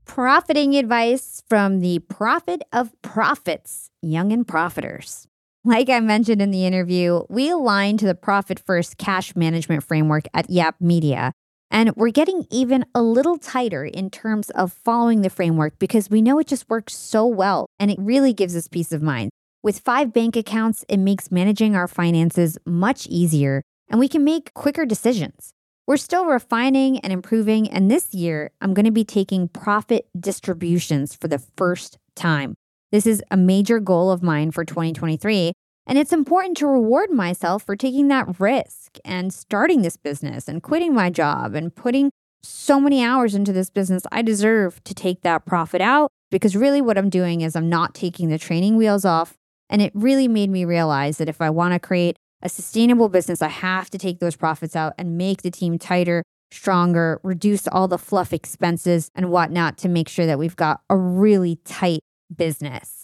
Profiting 0.04 0.74
advice 0.74 1.42
from 1.48 1.80
the 1.80 2.00
Prophet 2.00 2.62
of 2.72 2.90
Profits, 3.02 3.90
Young 4.02 4.32
and 4.32 4.46
Profiters. 4.46 5.27
Like 5.68 5.90
I 5.90 6.00
mentioned 6.00 6.40
in 6.40 6.50
the 6.50 6.64
interview, 6.64 7.24
we 7.28 7.50
align 7.50 7.98
to 7.98 8.06
the 8.06 8.14
Profit 8.14 8.58
First 8.58 8.96
cash 8.96 9.36
management 9.36 9.84
framework 9.84 10.24
at 10.32 10.48
Yap 10.48 10.76
Media. 10.80 11.30
And 11.70 11.94
we're 11.94 12.08
getting 12.08 12.46
even 12.50 12.86
a 12.94 13.02
little 13.02 13.36
tighter 13.36 13.84
in 13.84 14.08
terms 14.08 14.48
of 14.48 14.72
following 14.72 15.20
the 15.20 15.28
framework 15.28 15.78
because 15.78 16.08
we 16.08 16.22
know 16.22 16.38
it 16.38 16.46
just 16.46 16.70
works 16.70 16.96
so 16.96 17.26
well 17.26 17.66
and 17.78 17.90
it 17.90 17.98
really 18.00 18.32
gives 18.32 18.56
us 18.56 18.66
peace 18.66 18.92
of 18.92 19.02
mind. 19.02 19.28
With 19.62 19.80
five 19.80 20.10
bank 20.10 20.36
accounts, 20.36 20.86
it 20.88 20.96
makes 20.96 21.30
managing 21.30 21.76
our 21.76 21.86
finances 21.86 22.56
much 22.64 23.06
easier 23.06 23.60
and 23.90 24.00
we 24.00 24.08
can 24.08 24.24
make 24.24 24.54
quicker 24.54 24.86
decisions. 24.86 25.50
We're 25.86 25.98
still 25.98 26.24
refining 26.24 26.98
and 27.00 27.12
improving, 27.12 27.68
and 27.68 27.90
this 27.90 28.14
year 28.14 28.52
I'm 28.62 28.72
going 28.72 28.86
to 28.86 28.90
be 28.90 29.04
taking 29.04 29.48
profit 29.48 30.08
distributions 30.18 31.14
for 31.14 31.28
the 31.28 31.42
first 31.58 31.98
time. 32.16 32.54
This 32.90 33.06
is 33.06 33.22
a 33.30 33.36
major 33.36 33.80
goal 33.80 34.10
of 34.10 34.22
mine 34.22 34.50
for 34.50 34.64
2023, 34.64 35.52
and 35.88 35.96
it's 35.96 36.12
important 36.12 36.58
to 36.58 36.66
reward 36.66 37.10
myself 37.10 37.62
for 37.62 37.74
taking 37.74 38.08
that 38.08 38.38
risk 38.38 38.98
and 39.06 39.32
starting 39.32 39.80
this 39.80 39.96
business 39.96 40.46
and 40.46 40.62
quitting 40.62 40.92
my 40.92 41.08
job 41.08 41.54
and 41.54 41.74
putting 41.74 42.10
so 42.42 42.78
many 42.78 43.02
hours 43.02 43.34
into 43.34 43.54
this 43.54 43.70
business. 43.70 44.02
I 44.12 44.20
deserve 44.20 44.84
to 44.84 44.94
take 44.94 45.22
that 45.22 45.46
profit 45.46 45.80
out 45.80 46.10
because 46.30 46.54
really 46.54 46.82
what 46.82 46.98
I'm 46.98 47.08
doing 47.08 47.40
is 47.40 47.56
I'm 47.56 47.70
not 47.70 47.94
taking 47.94 48.28
the 48.28 48.38
training 48.38 48.76
wheels 48.76 49.06
off. 49.06 49.34
And 49.70 49.80
it 49.80 49.92
really 49.94 50.28
made 50.28 50.50
me 50.50 50.66
realize 50.66 51.16
that 51.18 51.28
if 51.28 51.40
I 51.40 51.48
want 51.48 51.72
to 51.72 51.80
create 51.80 52.16
a 52.42 52.50
sustainable 52.50 53.08
business, 53.08 53.40
I 53.40 53.48
have 53.48 53.88
to 53.90 53.98
take 53.98 54.20
those 54.20 54.36
profits 54.36 54.76
out 54.76 54.92
and 54.98 55.16
make 55.16 55.40
the 55.40 55.50
team 55.50 55.78
tighter, 55.78 56.22
stronger, 56.50 57.18
reduce 57.22 57.66
all 57.66 57.88
the 57.88 57.98
fluff 57.98 58.34
expenses 58.34 59.10
and 59.14 59.30
whatnot 59.30 59.78
to 59.78 59.88
make 59.88 60.08
sure 60.08 60.26
that 60.26 60.38
we've 60.38 60.56
got 60.56 60.82
a 60.90 60.96
really 60.96 61.56
tight 61.64 62.00
business. 62.34 62.97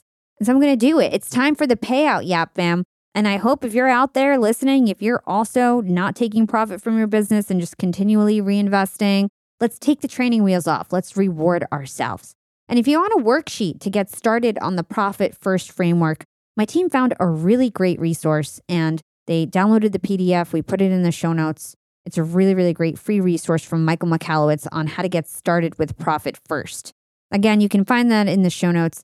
So 0.45 0.53
I'm 0.53 0.61
going 0.61 0.79
to 0.79 0.87
do 0.87 1.01
it. 1.01 1.15
It's 1.15 1.31
time 1.31 1.55
for 1.55 1.67
the 1.67 1.77
payout, 1.77 2.27
Yap 2.27 2.55
Fam. 2.55 2.85
And 3.15 3.27
I 3.27 3.39
hope 3.39 3.65
if 3.65 3.73
you're 3.73 3.89
out 3.89 4.13
there 4.13 4.39
listening, 4.39 4.89
if 4.89 5.01
you're 5.01 5.23
also 5.27 5.81
not 5.81 6.15
taking 6.15 6.47
profit 6.47 6.83
from 6.83 6.99
your 6.99 7.07
business 7.07 7.51
and 7.51 7.61
just 7.61 7.79
continually 7.79 8.43
reinvesting, 8.43 9.29
let's 9.59 9.79
take 9.79 10.03
the 10.03 10.09
training 10.09 10.43
wheels 10.43 10.67
off. 10.67 10.93
Let's 10.93 11.17
reward 11.17 11.65
ourselves. 11.73 12.35
And 12.69 12.79
if 12.79 12.87
you 12.87 13.01
want 13.01 13.15
a 13.15 13.25
worksheet 13.25 13.81
to 13.81 13.91
get 13.91 14.11
started 14.11 14.59
on 14.59 14.77
the 14.77 14.85
profit 14.85 15.35
first 15.41 15.73
framework, 15.73 16.25
my 16.59 16.67
team 16.67 16.91
found 16.91 17.15
a 17.19 17.27
really 17.27 17.71
great 17.71 17.99
resource 17.99 18.61
and 18.69 19.01
they 19.27 19.47
downloaded 19.47 19.93
the 19.93 19.99
PDF. 19.99 20.53
We 20.53 20.61
put 20.61 20.83
it 20.83 20.93
in 20.93 21.05
the 21.05 21.13
show 21.13 21.33
notes. 21.33 21.75
It's 22.05 22.19
a 22.19 22.23
really, 22.23 22.55
really 22.55 22.75
great 22.75 22.99
free 22.99 23.21
resource 23.21 23.65
from 23.65 23.85
Michael 23.85 24.09
Michalowicz 24.11 24.67
on 24.73 24.89
how 24.89 25.03
to 25.03 25.09
get 25.09 25.27
started 25.27 25.79
with 25.79 25.97
Profit 25.97 26.39
First. 26.47 26.93
Again, 27.31 27.63
you 27.63 27.71
can 27.71 27.87
find 27.87 28.11
that 28.11 28.29
in 28.29 28.43
the 28.43 28.51
show 28.51 28.71
notes. 28.71 29.03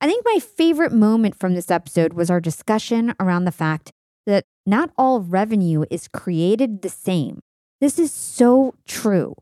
I 0.00 0.06
think 0.06 0.24
my 0.24 0.38
favorite 0.38 0.92
moment 0.92 1.38
from 1.38 1.54
this 1.54 1.70
episode 1.70 2.12
was 2.12 2.30
our 2.30 2.40
discussion 2.40 3.14
around 3.18 3.44
the 3.44 3.52
fact 3.52 3.90
that 4.26 4.44
not 4.66 4.90
all 4.96 5.20
revenue 5.20 5.84
is 5.90 6.08
created 6.08 6.82
the 6.82 6.88
same. 6.88 7.40
This 7.80 7.98
is 7.98 8.12
so 8.12 8.74
true. 8.86 9.34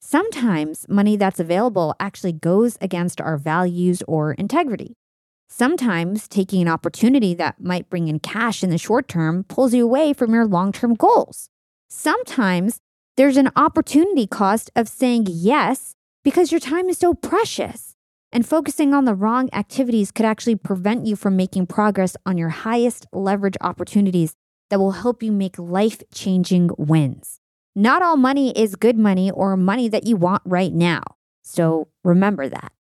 Sometimes 0.00 0.86
money 0.88 1.16
that's 1.16 1.40
available 1.40 1.94
actually 1.98 2.32
goes 2.32 2.78
against 2.80 3.20
our 3.20 3.36
values 3.36 4.02
or 4.06 4.32
integrity. 4.32 4.94
Sometimes 5.48 6.28
taking 6.28 6.60
an 6.60 6.68
opportunity 6.68 7.34
that 7.34 7.60
might 7.60 7.88
bring 7.88 8.08
in 8.08 8.18
cash 8.18 8.62
in 8.62 8.70
the 8.70 8.78
short 8.78 9.08
term 9.08 9.44
pulls 9.44 9.74
you 9.74 9.84
away 9.84 10.12
from 10.12 10.34
your 10.34 10.46
long 10.46 10.72
term 10.72 10.94
goals. 10.94 11.48
Sometimes 11.88 12.78
there's 13.16 13.36
an 13.36 13.50
opportunity 13.56 14.26
cost 14.26 14.70
of 14.76 14.88
saying 14.88 15.26
yes 15.28 15.94
because 16.24 16.50
your 16.50 16.60
time 16.60 16.88
is 16.88 16.98
so 16.98 17.14
precious. 17.14 17.85
And 18.36 18.46
focusing 18.46 18.92
on 18.92 19.06
the 19.06 19.14
wrong 19.14 19.48
activities 19.54 20.10
could 20.10 20.26
actually 20.26 20.56
prevent 20.56 21.06
you 21.06 21.16
from 21.16 21.36
making 21.36 21.68
progress 21.68 22.18
on 22.26 22.36
your 22.36 22.50
highest 22.50 23.06
leverage 23.10 23.56
opportunities 23.62 24.34
that 24.68 24.78
will 24.78 24.92
help 24.92 25.22
you 25.22 25.32
make 25.32 25.58
life 25.58 26.02
changing 26.12 26.68
wins. 26.76 27.40
Not 27.74 28.02
all 28.02 28.18
money 28.18 28.50
is 28.50 28.76
good 28.76 28.98
money 28.98 29.30
or 29.30 29.56
money 29.56 29.88
that 29.88 30.06
you 30.06 30.16
want 30.16 30.42
right 30.44 30.70
now. 30.70 31.00
So 31.44 31.88
remember 32.04 32.46
that. 32.46 32.72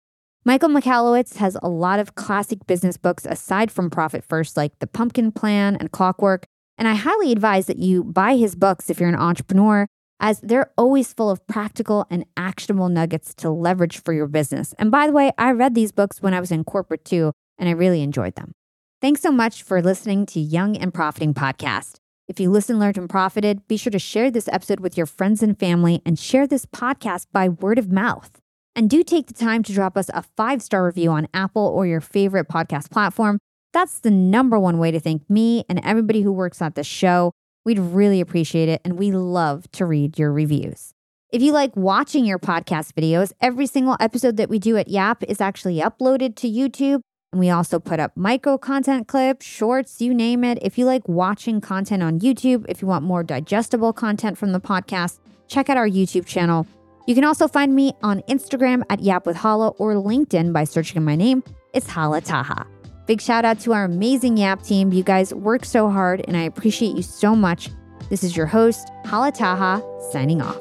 Michael 0.44 0.70
Michalowicz 0.70 1.36
has 1.36 1.57
a 1.62 1.68
lot 1.68 2.00
of 2.00 2.16
classic 2.16 2.66
business 2.66 2.96
books 2.96 3.24
aside 3.24 3.70
from 3.70 3.90
Profit 3.90 4.24
First, 4.24 4.57
like 4.57 4.76
The 4.80 4.88
Pumpkin 4.88 5.30
Plan 5.30 5.76
and 5.76 5.92
Clockwork. 5.92 6.46
And 6.76 6.88
I 6.88 6.94
highly 6.94 7.30
advise 7.30 7.66
that 7.66 7.78
you 7.78 8.02
buy 8.02 8.34
his 8.34 8.57
books 8.57 8.90
if 8.90 8.98
you're 8.98 9.09
an 9.09 9.14
entrepreneur, 9.14 9.86
as 10.20 10.40
they're 10.40 10.70
always 10.78 11.12
full 11.12 11.30
of 11.30 11.46
practical 11.46 12.06
and 12.10 12.24
actionable 12.36 12.88
nuggets 12.88 13.34
to 13.34 13.50
leverage 13.50 13.98
for 13.98 14.12
your 14.12 14.26
business. 14.26 14.74
And 14.78 14.90
by 14.90 15.06
the 15.06 15.12
way, 15.12 15.32
I 15.38 15.50
read 15.52 15.74
these 15.74 15.92
books 15.92 16.22
when 16.22 16.34
I 16.34 16.40
was 16.40 16.50
in 16.50 16.64
corporate 16.64 17.04
too, 17.04 17.32
and 17.58 17.68
I 17.68 17.72
really 17.72 18.02
enjoyed 18.02 18.34
them. 18.36 18.52
Thanks 19.00 19.20
so 19.20 19.30
much 19.30 19.62
for 19.62 19.82
listening 19.82 20.24
to 20.26 20.40
Young 20.40 20.76
and 20.76 20.94
Profiting 20.94 21.34
Podcast. 21.34 21.96
If 22.26 22.40
you 22.40 22.50
listened, 22.50 22.80
learned, 22.80 22.96
and 22.96 23.10
profited, 23.10 23.68
be 23.68 23.76
sure 23.76 23.90
to 23.90 23.98
share 23.98 24.30
this 24.30 24.48
episode 24.48 24.80
with 24.80 24.96
your 24.96 25.06
friends 25.06 25.42
and 25.42 25.58
family 25.58 26.00
and 26.06 26.18
share 26.18 26.46
this 26.46 26.64
podcast 26.64 27.26
by 27.32 27.50
word 27.50 27.78
of 27.78 27.92
mouth. 27.92 28.40
And 28.74 28.88
do 28.88 29.04
take 29.04 29.26
the 29.26 29.34
time 29.34 29.62
to 29.64 29.74
drop 29.74 29.96
us 29.96 30.08
a 30.14 30.22
five 30.36 30.62
star 30.62 30.86
review 30.86 31.10
on 31.10 31.28
Apple 31.34 31.66
or 31.66 31.86
your 31.86 32.00
favorite 32.00 32.48
podcast 32.48 32.90
platform. 32.90 33.38
That's 33.72 33.98
the 33.98 34.10
number 34.10 34.58
one 34.58 34.78
way 34.78 34.90
to 34.90 35.00
thank 35.00 35.28
me 35.28 35.64
and 35.68 35.80
everybody 35.84 36.22
who 36.22 36.32
works 36.32 36.62
at 36.62 36.74
the 36.74 36.84
show. 36.84 37.32
We'd 37.64 37.78
really 37.78 38.20
appreciate 38.20 38.68
it, 38.68 38.80
and 38.84 38.98
we 38.98 39.10
love 39.10 39.70
to 39.72 39.86
read 39.86 40.18
your 40.18 40.32
reviews. 40.32 40.92
If 41.32 41.42
you 41.42 41.52
like 41.52 41.74
watching 41.74 42.24
your 42.24 42.38
podcast 42.38 42.92
videos, 42.92 43.32
every 43.40 43.66
single 43.66 43.96
episode 43.98 44.36
that 44.36 44.48
we 44.48 44.58
do 44.58 44.76
at 44.76 44.88
Yap 44.88 45.24
is 45.24 45.40
actually 45.40 45.80
uploaded 45.80 46.36
to 46.36 46.48
YouTube. 46.48 47.00
And 47.32 47.40
we 47.40 47.50
also 47.50 47.80
put 47.80 47.98
up 47.98 48.12
micro 48.16 48.56
content 48.56 49.08
clips, 49.08 49.44
shorts, 49.44 50.00
you 50.00 50.14
name 50.14 50.44
it. 50.44 50.58
If 50.62 50.78
you 50.78 50.84
like 50.84 51.08
watching 51.08 51.60
content 51.60 52.02
on 52.02 52.20
YouTube, 52.20 52.64
if 52.68 52.80
you 52.80 52.86
want 52.86 53.04
more 53.04 53.24
digestible 53.24 53.92
content 53.92 54.38
from 54.38 54.52
the 54.52 54.60
podcast, 54.60 55.18
check 55.48 55.68
out 55.68 55.76
our 55.76 55.88
YouTube 55.88 56.26
channel. 56.26 56.66
You 57.06 57.14
can 57.16 57.24
also 57.24 57.48
find 57.48 57.74
me 57.74 57.94
on 58.02 58.20
Instagram 58.28 58.84
at 58.88 59.00
Yap 59.00 59.26
with 59.26 59.36
Hala 59.36 59.70
or 59.70 59.94
LinkedIn 59.94 60.52
by 60.52 60.64
searching 60.64 61.02
my 61.02 61.16
name. 61.16 61.42
It's 61.72 61.88
Hala 61.88 62.20
Taha. 62.20 62.66
Big 63.07 63.20
shout 63.20 63.44
out 63.44 63.61
to 63.61 63.72
our 63.72 63.84
amazing 63.84 64.38
Yap 64.38 64.62
team. 64.62 64.92
You 64.92 65.02
guys 65.02 65.34
work 65.34 65.64
so 65.64 65.90
hard 65.90 66.24
and 66.26 66.36
I 66.36 66.42
appreciate 66.42 66.96
you 66.96 67.02
so 67.02 67.36
much. 67.36 67.68
This 68.09 68.24
is 68.24 68.36
your 68.36 68.46
host, 68.46 68.88
Hala 69.05 69.32
Taha, 69.32 69.82
signing 70.11 70.40
off. 70.40 70.59